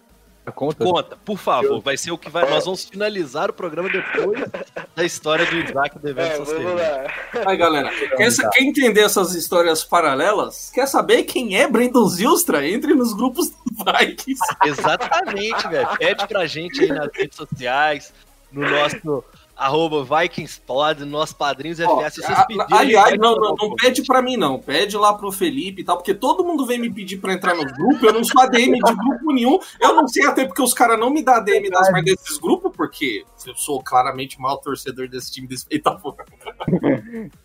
Conta. 0.55 0.83
Conta, 0.83 1.17
por 1.23 1.37
favor. 1.37 1.79
Vai 1.81 1.95
ser 1.95 2.11
o 2.11 2.17
que 2.17 2.29
vai. 2.29 2.49
Nós 2.49 2.65
vamos 2.65 2.85
finalizar 2.85 3.51
o 3.51 3.53
programa 3.53 3.87
depois 3.89 4.43
da 4.95 5.03
história 5.03 5.45
do 5.45 5.55
Isaac 5.55 5.99
devendo 5.99 6.25
É, 6.25 6.33
essas 6.33 6.47
cervejas. 6.47 7.11
Aí, 7.45 7.57
galera, 7.57 7.89
quer, 8.17 8.31
quer 8.51 8.63
entender 8.63 9.01
essas 9.01 9.35
histórias 9.35 9.83
paralelas? 9.83 10.71
Quer 10.73 10.87
saber 10.87 11.23
quem 11.23 11.55
é 11.55 11.67
Brandon 11.67 12.07
Zilstra? 12.07 12.67
Entre 12.67 12.95
nos 12.95 13.13
grupos 13.13 13.49
do 13.49 13.85
Vikings. 13.85 14.41
Exatamente, 14.65 15.67
velho. 15.67 15.87
Pede 15.99 16.27
pra 16.27 16.47
gente 16.47 16.81
aí 16.81 16.89
nas 16.89 17.09
redes 17.13 17.37
sociais, 17.37 18.11
no 18.51 18.67
nosso 18.67 19.23
arroba 19.61 20.03
VikingsPod, 20.03 21.05
nossos 21.05 21.35
padrinhos. 21.35 21.77
Se 21.77 21.85
vocês 21.85 22.45
pedirem, 22.47 22.65
aliás, 22.71 23.09
vai 23.11 23.17
não, 23.17 23.35
não, 23.35 23.55
não 23.55 23.75
pede 23.75 24.03
pra 24.03 24.21
mim, 24.21 24.35
não. 24.37 24.59
Pede 24.59 24.97
lá 24.97 25.13
pro 25.13 25.31
Felipe 25.31 25.81
e 25.81 25.85
tal, 25.85 25.97
porque 25.97 26.13
todo 26.13 26.43
mundo 26.43 26.65
vem 26.65 26.79
me 26.79 26.89
pedir 26.91 27.17
pra 27.17 27.33
entrar 27.33 27.53
no 27.55 27.63
grupo. 27.63 28.05
Eu 28.05 28.13
não 28.13 28.23
sou 28.23 28.41
ADM 28.41 28.73
de 28.73 28.95
grupo 28.95 29.31
nenhum. 29.31 29.59
Eu 29.79 29.95
não 29.95 30.07
sei 30.07 30.25
até 30.25 30.45
porque 30.45 30.61
os 30.61 30.73
caras 30.73 30.99
não 30.99 31.09
me 31.09 31.21
dão 31.23 31.35
ADM 31.35 31.69
das 31.69 31.91
mais 31.91 32.03
desses 32.03 32.37
grupos, 32.37 32.71
porque 32.75 33.23
eu 33.45 33.55
sou 33.55 33.81
claramente 33.83 34.37
o 34.37 34.41
maior 34.41 34.57
torcedor 34.57 35.07
desse 35.07 35.31
time 35.31 35.47
desse 35.47 35.65
porra. 36.01 36.25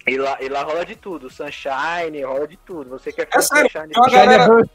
E 0.07 0.17
lá, 0.17 0.39
e 0.41 0.49
lá 0.49 0.63
rola 0.63 0.85
de 0.85 0.97
tudo. 0.97 1.29
Sunshine, 1.31 2.23
rola 2.25 2.47
de 2.49 2.57
tudo. 2.59 2.91
Você 2.91 3.13
quer 3.13 3.29
É 3.33 3.41
sério, 3.41 3.71
Sunshine? 3.71 3.93
Já 3.95 4.25
galera- 4.25 4.69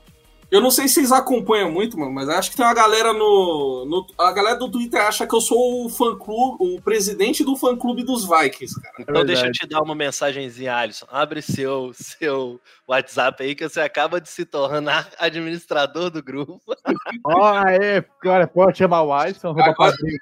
Eu 0.52 0.60
não 0.60 0.70
sei 0.70 0.88
se 0.88 0.96
vocês 0.96 1.12
acompanham 1.14 1.72
muito, 1.72 1.98
mano, 1.98 2.12
mas 2.12 2.28
acho 2.28 2.52
que 2.52 2.58
tem 2.58 2.66
uma 2.66 2.74
galera 2.74 3.14
no, 3.14 3.86
no- 3.86 4.06
A 4.18 4.32
galera 4.34 4.58
do 4.58 4.70
Twitter 4.70 5.00
acha 5.02 5.26
que 5.26 5.34
eu 5.34 5.40
sou 5.40 5.86
o 5.86 5.90
fã 5.90 6.14
clube, 6.18 6.58
o 6.60 6.82
presidente 6.82 7.42
do 7.44 7.56
fã 7.56 7.76
clube 7.78 8.04
dos 8.04 8.26
Vikings, 8.28 8.80
cara. 8.82 8.96
Então 9.00 9.24
deixa 9.26 9.48
eu 9.48 9.52
te 9.54 9.66
dar 9.66 9.82
uma 9.82 9.96
mensagenzinha, 9.96 10.76
Alisson. 10.76 11.06
Abre 11.10 11.42
seu, 11.42 11.92
seu 11.94 12.60
WhatsApp 12.86 13.42
aí 13.42 13.56
que 13.56 13.68
você 13.70 13.80
acaba 13.80 14.20
de 14.20 14.28
se 14.30 14.44
tornar 14.44 15.08
administrador 15.18 16.10
do 16.10 16.22
grupo. 16.22 16.60
Ó, 17.26 17.44
aê, 17.44 18.02
cara, 18.22 18.46
pode 18.46 18.78
chamar 18.78 19.04
o 19.04 19.14
Alisson, 19.14 19.52
Agora- 19.52 19.74
padrinho. 19.74 20.18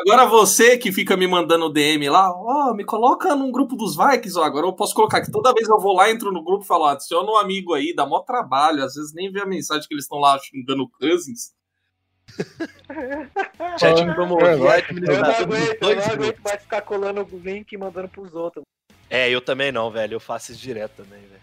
Agora 0.00 0.26
você 0.26 0.76
que 0.76 0.90
fica 0.90 1.16
me 1.16 1.26
mandando 1.28 1.68
DM 1.72 2.08
lá, 2.08 2.32
ó, 2.32 2.74
me 2.74 2.84
coloca 2.84 3.36
num 3.36 3.52
grupo 3.52 3.76
dos 3.76 3.96
Vikings, 3.96 4.36
ó. 4.38 4.42
Agora 4.42 4.66
eu 4.66 4.72
posso 4.72 4.94
colocar 4.94 5.20
que 5.20 5.30
toda 5.30 5.52
vez 5.52 5.68
eu 5.68 5.78
vou 5.78 5.94
lá, 5.94 6.10
entro 6.10 6.32
no 6.32 6.42
grupo 6.42 6.64
e 6.64 6.66
falo, 6.66 6.84
ó, 6.84 6.88
adiciona 6.88 7.30
um 7.30 7.36
amigo 7.36 7.74
aí, 7.74 7.94
dá 7.94 8.04
mó 8.04 8.20
trabalho, 8.20 8.82
às 8.82 8.94
vezes 8.94 9.12
nem 9.14 9.30
vê 9.30 9.40
a 9.42 9.46
mensagem 9.52 9.86
que 9.86 9.94
eles 9.94 10.04
estão 10.04 10.18
lá 10.18 10.38
xingando 10.38 10.82
o 10.82 10.88
Cousins. 10.88 11.52
É, 12.92 13.86
a 13.86 13.90
Eu 13.90 15.20
não 15.22 15.30
aguento, 15.30 15.82
eu 15.82 15.96
não 15.96 16.04
aguento 16.04 16.40
mais 16.40 16.62
ficar 16.62 16.82
colando 16.82 17.22
o 17.22 17.38
link 17.38 17.72
e 17.72 17.78
mandando 17.78 18.08
pros 18.08 18.34
outros. 18.34 18.64
É, 19.08 19.30
eu 19.30 19.40
também 19.40 19.72
não, 19.72 19.90
velho. 19.90 20.14
Eu 20.14 20.20
faço 20.20 20.52
isso 20.52 20.60
direto 20.60 21.02
também, 21.02 21.20
velho. 21.20 21.40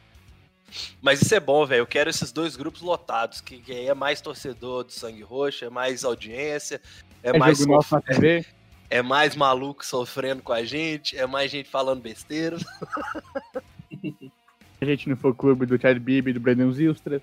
Mas 1.01 1.21
isso 1.21 1.33
é 1.33 1.39
bom, 1.39 1.65
velho. 1.65 1.81
Eu 1.81 1.87
quero 1.87 2.09
esses 2.09 2.31
dois 2.31 2.55
grupos 2.55 2.81
lotados, 2.81 3.41
que, 3.41 3.59
que 3.59 3.71
aí 3.71 3.87
é 3.87 3.93
mais 3.93 4.21
torcedor 4.21 4.83
do 4.83 4.91
Sangue 4.91 5.21
Roxo, 5.21 5.65
é 5.65 5.69
mais 5.69 6.03
audiência, 6.03 6.81
é, 7.23 7.29
É 7.29 7.37
mais, 7.37 7.57
jogo 7.57 7.73
nosso 7.73 7.93
na 7.93 8.01
TV. 8.01 8.45
é 8.89 9.01
mais 9.01 9.35
maluco 9.35 9.85
sofrendo 9.85 10.41
com 10.41 10.53
a 10.53 10.63
gente, 10.63 11.17
é 11.17 11.27
mais 11.27 11.51
gente 11.51 11.69
falando 11.69 12.01
besteira. 12.01 12.57
A 14.81 14.85
gente 14.85 15.09
no 15.09 15.17
fã 15.17 15.33
clube 15.33 15.65
do 15.65 15.77
Chad 15.77 15.99
Bibi 15.99 16.29
e 16.29 16.33
do 16.33 16.39
Brandon 16.39 16.71
Zilstra. 16.71 17.21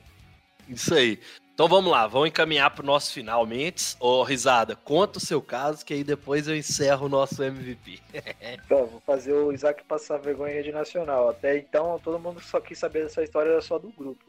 Isso 0.69 0.95
aí. 0.95 1.21
Então 1.57 1.69
vamos 1.69 1.91
lá, 1.91 2.07
vamos 2.07 2.29
encaminhar 2.29 2.71
pro 2.71 2.85
nosso 2.85 3.13
finalmente. 3.13 3.97
Ô, 3.99 4.23
Risada, 4.23 4.77
conta 4.77 5.17
o 5.19 5.23
seu 5.23 5.41
caso, 5.41 5.85
que 5.87 5.95
aí 5.95 6.05
depois 6.05 6.47
eu 6.47 6.55
encerro 6.55 7.07
o 7.07 7.09
nosso 7.09 7.43
MVP. 7.43 8.01
Então, 8.67 8.87
vou 8.87 9.01
fazer 9.01 9.33
o 9.33 9.53
Isaac 9.53 9.83
passar 9.85 10.19
vergonha 10.19 10.53
rede 10.53 10.71
nacional. 10.71 11.31
Até 11.31 11.57
então, 11.57 11.99
todo 12.03 12.19
mundo 12.19 12.41
só 12.41 12.61
quis 12.61 12.79
saber 12.79 13.05
dessa 13.05 13.23
história 13.23 13.59
só 13.63 13.79
do 13.79 13.89
grupo. 13.91 14.23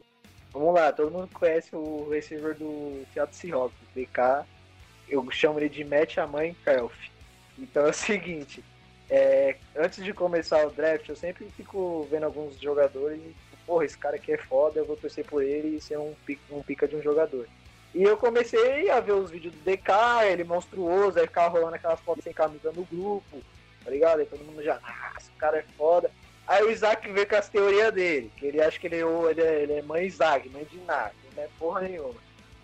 Vamos 0.52 0.74
lá, 0.74 0.90
todo 0.90 1.10
mundo 1.10 1.28
conhece 1.32 1.74
o 1.76 2.08
receiver 2.08 2.54
do 2.56 3.04
Seattle 3.12 3.36
Seahawks, 3.36 3.76
DK. 3.94 4.46
Eu 5.08 5.30
chamo 5.30 5.58
ele 5.58 5.68
de 5.68 5.84
Matt 5.84 6.16
a 6.16 6.26
mãe 6.26 6.56
Kelf. 6.64 6.94
Então 7.58 7.84
é 7.84 7.90
o 7.90 7.92
seguinte, 7.94 8.64
é, 9.10 9.56
antes 9.76 10.02
de 10.02 10.12
começar 10.12 10.66
o 10.66 10.70
draft, 10.70 11.08
eu 11.08 11.16
sempre 11.16 11.46
fico 11.50 12.06
vendo 12.10 12.24
alguns 12.24 12.58
jogadores 12.58 13.20
porra, 13.68 13.84
esse 13.84 13.98
cara 13.98 14.16
aqui 14.16 14.32
é 14.32 14.38
foda, 14.38 14.80
eu 14.80 14.86
vou 14.86 14.96
torcer 14.96 15.26
por 15.26 15.42
ele 15.42 15.76
e 15.76 15.80
ser 15.80 15.98
um, 15.98 16.14
um 16.50 16.62
pica 16.62 16.88
de 16.88 16.96
um 16.96 17.02
jogador. 17.02 17.46
E 17.94 18.02
eu 18.02 18.16
comecei 18.16 18.88
a 18.90 18.98
ver 18.98 19.12
os 19.12 19.30
vídeos 19.30 19.54
do 19.54 19.60
DK, 19.60 19.92
ele 20.30 20.42
monstruoso, 20.42 21.18
aí 21.18 21.26
ficava 21.26 21.50
rolando 21.50 21.76
aquelas 21.76 22.00
fotos 22.00 22.24
sem 22.24 22.32
camisa 22.32 22.72
no 22.72 22.84
grupo, 22.84 23.42
tá 23.84 23.90
ligado? 23.90 24.20
Aí 24.20 24.26
todo 24.26 24.42
mundo 24.42 24.62
já, 24.62 24.80
nossa, 24.80 25.30
o 25.30 25.38
cara 25.38 25.58
é 25.58 25.64
foda. 25.76 26.10
Aí 26.46 26.62
o 26.64 26.70
Isaac 26.70 27.06
veio 27.12 27.28
com 27.28 27.36
as 27.36 27.50
teorias 27.50 27.92
dele, 27.92 28.32
que 28.38 28.46
ele 28.46 28.62
acha 28.62 28.78
que 28.78 28.86
ele 28.86 28.96
é, 28.96 29.30
ele 29.30 29.42
é, 29.42 29.62
ele 29.62 29.72
é 29.74 29.82
mãe 29.82 30.06
Isaac, 30.06 30.48
mãe 30.48 30.64
de 30.64 30.78
nada, 30.78 31.12
não 31.36 31.42
é 31.42 31.48
porra 31.58 31.82
nenhuma. 31.82 32.14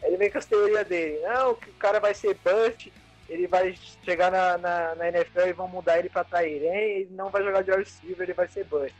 Aí 0.02 0.09
ele 0.09 0.16
vem 0.16 0.30
com 0.30 0.38
as 0.38 0.46
teorias 0.46 0.86
dele, 0.86 1.20
não, 1.20 1.55
que 1.55 1.68
o 1.68 1.74
cara 1.74 2.00
vai 2.00 2.14
ser 2.14 2.34
bust, 2.42 2.90
ele 3.28 3.46
vai 3.46 3.74
chegar 4.02 4.30
na, 4.30 4.57
na, 4.57 4.94
na 4.94 5.09
NFL 5.09 5.48
e 5.48 5.52
vão 5.52 5.68
mudar 5.68 5.98
ele 5.98 6.09
pra 6.09 6.24
Tairen, 6.24 7.00
ele 7.00 7.11
não 7.11 7.28
vai 7.28 7.42
jogar 7.42 7.62
de 7.62 7.72
receiver, 7.72 8.22
ele 8.22 8.32
vai 8.32 8.48
ser 8.48 8.64
bust. 8.64 8.94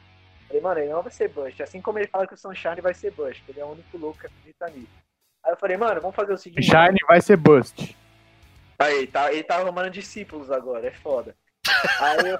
Falei, 0.55 0.62
mano, 0.62 0.80
ele 0.80 0.92
não 0.92 1.02
vai 1.02 1.11
ser 1.12 1.28
bust. 1.28 1.62
Assim 1.62 1.80
como 1.80 1.98
ele 1.98 2.07
fala 2.07 2.26
que 2.28 2.34
o 2.34 2.36
Sunshine 2.36 2.80
vai 2.80 2.94
ser 2.94 3.11
bust, 3.11 3.42
ele 3.48 3.59
é 3.59 3.64
o 3.64 3.68
único 3.72 3.98
louco 3.98 4.20
que 4.20 4.26
acredita 4.26 4.66
nisso. 4.68 4.92
Aí 5.44 5.52
eu 5.52 5.57
falei, 5.57 5.76
mano, 5.76 6.00
vamos 6.00 6.14
fazer 6.14 6.32
o 6.32 6.38
seguinte. 6.38 6.62
Shine 6.64 6.98
vai 7.09 7.20
ser 7.20 7.36
bust. 7.36 7.96
Aí, 8.78 8.98
ele 8.98 9.07
tá, 9.09 9.32
ele 9.32 9.42
tá 9.42 9.57
arrumando 9.57 9.90
discípulos 9.90 10.50
agora, 10.52 10.86
é 10.86 10.92
foda. 10.92 11.34
Aí 12.00 12.18
eu. 12.28 12.38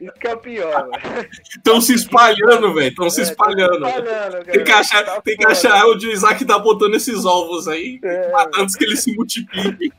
Isso 0.00 0.12
que 0.20 0.28
é 0.28 0.34
o 0.34 0.38
pior, 0.38 0.88
mano. 0.88 1.28
Estão 1.56 1.80
se 1.80 1.94
espalhando, 1.94 2.72
velho. 2.72 2.88
Estão 2.88 3.10
se 3.10 3.20
É, 3.20 3.24
tá 3.24 3.30
espalhando. 3.30 3.86
espalhando, 3.88 4.44
Tem 4.44 4.64
que 4.64 4.70
achar, 4.72 5.04
Tá 5.04 5.20
tem 5.20 5.36
que 5.36 5.46
achar 5.46 5.86
onde 5.86 6.06
o 6.06 6.12
Isaac 6.12 6.44
tá 6.44 6.58
botando 6.58 6.94
esses 6.94 7.24
ovos 7.24 7.66
aí, 7.66 7.98
É, 8.04 8.30
antes 8.56 8.76
que 8.76 8.84
eles 8.84 9.02
se 9.02 9.14
multipliquem. 9.16 9.92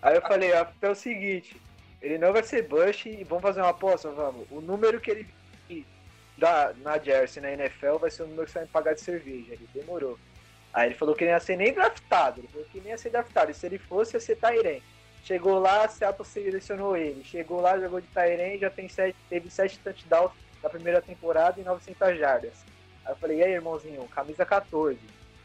Aí 0.00 0.14
eu 0.16 0.22
falei, 0.22 0.52
ah, 0.54 0.66
é 0.80 0.88
o 0.88 0.94
seguinte, 0.94 1.54
ele 2.00 2.18
não 2.18 2.32
vai 2.32 2.42
ser 2.42 2.62
Bush 2.68 3.06
e 3.06 3.24
vamos 3.24 3.42
fazer 3.42 3.60
uma 3.60 3.70
aposta, 3.70 4.10
vamos. 4.10 4.46
O 4.50 4.60
número 4.60 5.00
que 5.00 5.10
ele 5.10 5.26
dá 6.36 6.72
na 6.82 6.98
Jersey 6.98 7.42
na 7.42 7.50
NFL 7.52 7.96
vai 7.98 8.10
ser 8.10 8.22
o 8.22 8.26
número 8.26 8.46
que 8.46 8.52
você 8.52 8.58
vai 8.60 8.66
me 8.66 8.70
pagar 8.72 8.94
de 8.94 9.00
cerveja. 9.00 9.52
Ele 9.54 9.68
demorou. 9.74 10.18
Aí 10.72 10.88
ele 10.88 10.94
falou 10.94 11.14
que 11.14 11.24
não 11.24 11.32
ia 11.32 11.40
ser 11.40 11.56
nem 11.56 11.72
draftado. 11.72 12.40
Ele 12.40 12.48
falou 12.48 12.66
que 12.70 12.80
nem 12.80 12.90
ia 12.90 12.98
ser 12.98 13.10
draftado. 13.10 13.50
E 13.50 13.54
se 13.54 13.66
ele 13.66 13.78
fosse, 13.78 14.14
ia 14.16 14.20
ser 14.20 14.36
Tairen. 14.36 14.80
Chegou 15.24 15.58
lá, 15.58 15.88
Seattle 15.88 16.24
selecionou 16.24 16.96
ele. 16.96 17.24
Chegou 17.24 17.60
lá, 17.60 17.78
jogou 17.78 18.00
de 18.00 18.06
Tairen, 18.08 18.58
já 18.58 18.70
tem 18.70 18.88
sete, 18.88 19.16
teve 19.28 19.50
sete 19.50 19.78
touchdowns 19.80 20.30
na 20.62 20.70
primeira 20.70 21.02
temporada 21.02 21.60
e 21.60 21.64
900 21.64 22.16
jardas. 22.18 22.52
Aí 23.04 23.12
eu 23.12 23.16
falei, 23.16 23.38
e 23.38 23.42
aí, 23.42 23.52
irmãozinho, 23.52 24.06
camisa 24.08 24.46
14, 24.46 24.98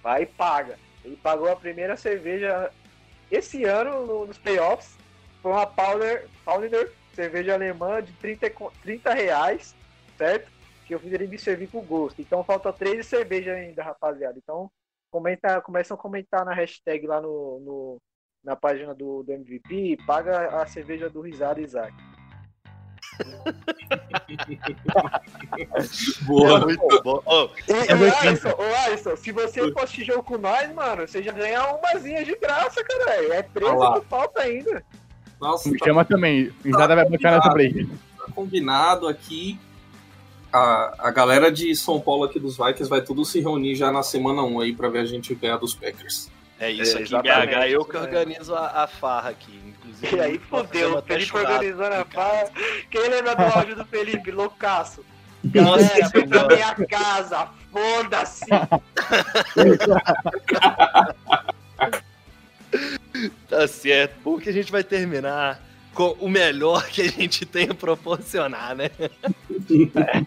vai 0.04 0.24
e 0.24 0.26
paga. 0.28 0.78
Ele 1.04 1.18
pagou 1.18 1.52
a 1.52 1.56
primeira 1.56 1.98
cerveja 1.98 2.72
esse 3.32 3.64
ano 3.66 4.06
no- 4.06 4.26
nos 4.28 4.38
playoffs. 4.38 4.96
Foi 5.44 5.52
uma 5.52 5.68
Paulaner, 5.68 6.28
Paulaner 6.44 6.92
cerveja 7.14 7.54
alemã 7.54 8.02
de 8.02 8.12
30, 8.14 8.48
e 8.48 8.50
co- 8.50 8.72
30 8.82 9.14
reais, 9.14 9.76
certo? 10.18 10.50
Que 10.88 10.96
eu 10.96 11.00
fiz 11.00 11.14
ele 11.14 11.28
me 11.28 11.38
servir 11.38 11.68
com 11.68 11.82
gosto. 11.82 12.20
Então 12.22 12.44
falta 12.44 12.74
três 12.74 13.06
cervejas 13.06 13.56
ainda, 13.56 13.84
rapaziada. 13.84 14.38
Então 14.42 14.72
comenta, 15.12 15.62
começam 15.62 15.96
a 15.96 16.00
comentar 16.00 16.44
na 16.46 16.54
hashtag 16.54 17.06
lá 17.06 17.22
no, 17.22 17.60
no- 17.60 18.02
na 18.44 18.56
página 18.56 18.94
do, 18.96 19.22
do 19.24 19.32
MVP 19.32 19.76
e 19.76 19.98
paga 20.06 20.62
a 20.62 20.66
cerveja 20.66 21.10
do 21.10 21.22
Risada 21.22 21.62
Isaac. 21.62 21.94
Boa. 26.26 26.60
muito 26.66 27.02
bom. 27.04 27.22
Ô, 27.26 27.50
E, 27.68 28.28
Alisson, 28.28 28.50
Alisson, 28.86 29.16
se 29.16 29.32
você 29.32 29.62
assistir 29.78 30.06
jogo 30.06 30.24
com 30.24 30.38
nós, 30.38 30.72
mano, 30.74 31.08
você 31.08 31.22
já 31.22 31.32
ganha 31.32 31.74
umazinha 31.76 32.24
de 32.26 32.36
graça, 32.38 32.84
cara. 32.84 33.36
É 33.36 33.42
13 33.44 33.70
Olha 33.72 33.78
lá. 33.78 34.00
que 34.00 34.06
falta 34.08 34.42
ainda. 34.42 34.84
Nossa, 35.44 35.70
Me 35.70 35.78
tá, 35.78 35.86
chama 35.86 36.06
também. 36.06 36.52
Risada 36.64 36.96
vai 36.96 37.08
bancar 37.10 37.34
nessa 37.36 37.50
break. 37.50 37.86
tá 37.86 38.26
combinado 38.34 39.08
aqui. 39.08 39.60
A, 40.52 41.08
a 41.08 41.12
galera 41.12 41.52
de 41.52 41.76
São 41.76 42.00
Paulo 42.00 42.24
aqui 42.24 42.40
dos 42.40 42.58
Vikings 42.58 42.90
vai 42.90 43.02
tudo 43.02 43.26
se 43.26 43.40
reunir 43.42 43.76
já 43.76 43.92
na 43.92 44.02
semana 44.04 44.42
1 44.44 44.60
aí 44.62 44.74
pra 44.76 44.88
ver 44.88 45.00
a 45.00 45.06
gente 45.06 45.36
ganhar 45.36 45.58
dos 45.58 45.74
Packers. 45.76 46.32
É 46.60 46.72
isso 46.72 46.98
É, 46.98 47.02
aqui, 47.02 47.12
BH. 47.12 47.68
Eu 47.70 47.84
que 47.84 47.98
isso 47.98 48.06
organizo 48.06 48.56
a, 48.56 48.84
a 48.84 48.88
farra 48.88 49.32
aqui. 49.32 49.60
Inclusive, 49.68 50.16
E 50.16 50.20
aí 50.22 50.40
fodeu, 50.40 50.98
o 50.98 51.02
Felipe 51.02 51.36
organizando 51.36 51.96
a 51.96 52.06
farra. 52.06 52.46
Quem 52.90 53.10
lembra 53.10 53.36
do 53.36 53.42
áudio 53.44 53.76
do 53.76 53.84
Felipe, 53.86 54.32
loucaço? 54.32 55.04
Nossa 55.44 55.84
Galera, 55.84 56.10
vem 56.14 56.28
pra 56.30 56.48
minha 56.48 56.76
casa, 56.88 57.50
foda-se! 57.70 58.46
Tá 63.48 63.68
certo. 63.68 64.16
Bom 64.24 64.40
que 64.40 64.50
a 64.50 64.54
gente 64.54 64.72
vai 64.72 64.84
terminar 64.84 65.62
com 65.94 66.16
o 66.20 66.28
melhor 66.28 66.88
que 66.88 67.02
a 67.02 67.08
gente 67.08 67.46
tem 67.46 67.70
a 67.70 67.74
proporcionar, 67.74 68.76
né? 68.76 68.90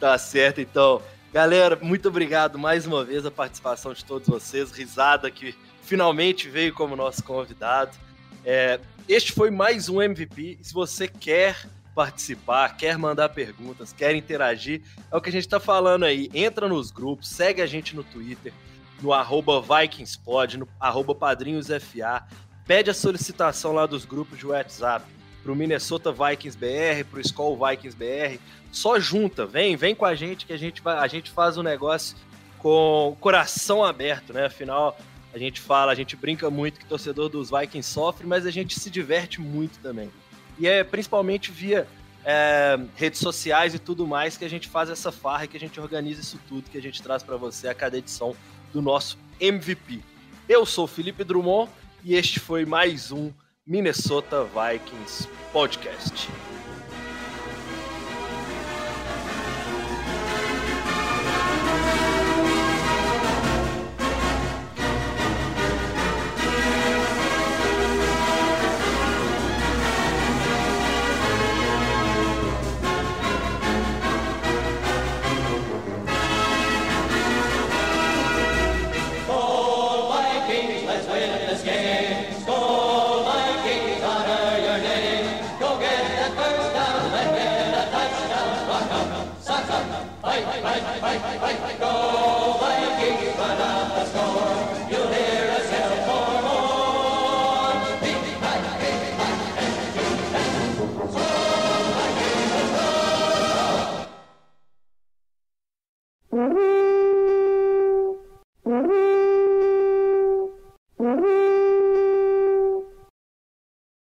tá 0.00 0.16
certo, 0.18 0.60
então. 0.60 1.02
Galera, 1.32 1.78
muito 1.80 2.08
obrigado 2.08 2.58
mais 2.58 2.86
uma 2.86 3.04
vez 3.04 3.24
a 3.24 3.30
participação 3.30 3.92
de 3.92 4.04
todos 4.04 4.28
vocês. 4.28 4.70
Risada 4.70 5.30
que 5.30 5.54
finalmente 5.82 6.48
veio 6.48 6.74
como 6.74 6.94
nosso 6.94 7.24
convidado. 7.24 7.96
É, 8.44 8.78
este 9.08 9.32
foi 9.32 9.50
mais 9.50 9.88
um 9.88 10.00
MVP. 10.02 10.58
Se 10.60 10.74
você 10.74 11.08
quer 11.08 11.56
participar, 11.94 12.76
quer 12.76 12.98
mandar 12.98 13.28
perguntas, 13.30 13.92
quer 13.92 14.14
interagir, 14.14 14.82
é 15.10 15.16
o 15.16 15.20
que 15.20 15.28
a 15.28 15.32
gente 15.32 15.48
tá 15.48 15.60
falando 15.60 16.04
aí. 16.04 16.30
Entra 16.34 16.68
nos 16.68 16.90
grupos, 16.90 17.28
segue 17.28 17.60
a 17.60 17.66
gente 17.66 17.94
no 17.94 18.02
Twitter, 18.02 18.52
no 19.02 19.12
arroba 19.12 19.60
VikingsPod, 19.60 20.58
no 20.58 20.68
arroba 20.78 21.14
PadrinhosFA. 21.14 22.24
Pede 22.66 22.90
a 22.90 22.94
solicitação 22.94 23.72
lá 23.72 23.84
dos 23.84 24.04
grupos 24.04 24.38
de 24.38 24.46
WhatsApp 24.46 25.04
pro 25.42 25.56
Minnesota 25.56 26.12
Vikings 26.12 26.56
BR, 26.56 27.04
pro 27.10 27.20
Skol 27.20 27.58
Vikings 27.58 27.96
BR. 27.96 28.40
Só 28.70 28.98
junta, 29.00 29.44
vem, 29.44 29.76
vem 29.76 29.94
com 29.94 30.04
a 30.04 30.14
gente 30.14 30.46
que 30.46 30.52
a 30.52 30.56
gente, 30.56 30.80
a 30.84 31.06
gente 31.08 31.30
faz 31.30 31.58
um 31.58 31.62
negócio 31.62 32.16
com 32.58 33.08
o 33.08 33.16
coração 33.16 33.84
aberto, 33.84 34.32
né? 34.32 34.46
Afinal, 34.46 34.96
a 35.34 35.38
gente 35.38 35.60
fala, 35.60 35.90
a 35.90 35.94
gente 35.94 36.14
brinca 36.14 36.48
muito 36.48 36.78
que 36.78 36.86
torcedor 36.86 37.28
dos 37.28 37.50
Vikings 37.50 37.90
sofre, 37.90 38.26
mas 38.26 38.46
a 38.46 38.50
gente 38.50 38.78
se 38.78 38.88
diverte 38.88 39.40
muito 39.40 39.80
também. 39.80 40.10
E 40.58 40.68
é 40.68 40.84
principalmente 40.84 41.50
via 41.50 41.88
é, 42.24 42.78
redes 42.94 43.18
sociais 43.18 43.74
e 43.74 43.78
tudo 43.78 44.06
mais 44.06 44.36
que 44.36 44.44
a 44.44 44.48
gente 44.48 44.68
faz 44.68 44.88
essa 44.88 45.10
farra, 45.10 45.46
que 45.46 45.56
a 45.56 45.60
gente 45.60 45.80
organiza 45.80 46.20
isso 46.20 46.38
tudo, 46.48 46.70
que 46.70 46.78
a 46.78 46.82
gente 46.82 47.02
traz 47.02 47.22
para 47.22 47.36
você 47.36 47.68
a 47.68 47.74
cada 47.74 47.98
edição 47.98 48.36
do 48.72 48.80
nosso 48.80 49.18
MVP. 49.40 50.00
Eu 50.48 50.64
sou 50.64 50.86
Felipe 50.86 51.24
Drummond 51.24 51.70
e 52.04 52.14
este 52.14 52.40
foi 52.40 52.64
mais 52.64 53.12
um 53.12 53.30
Minnesota 53.66 54.44
Vikings 54.44 55.28
Podcast. 55.52 56.28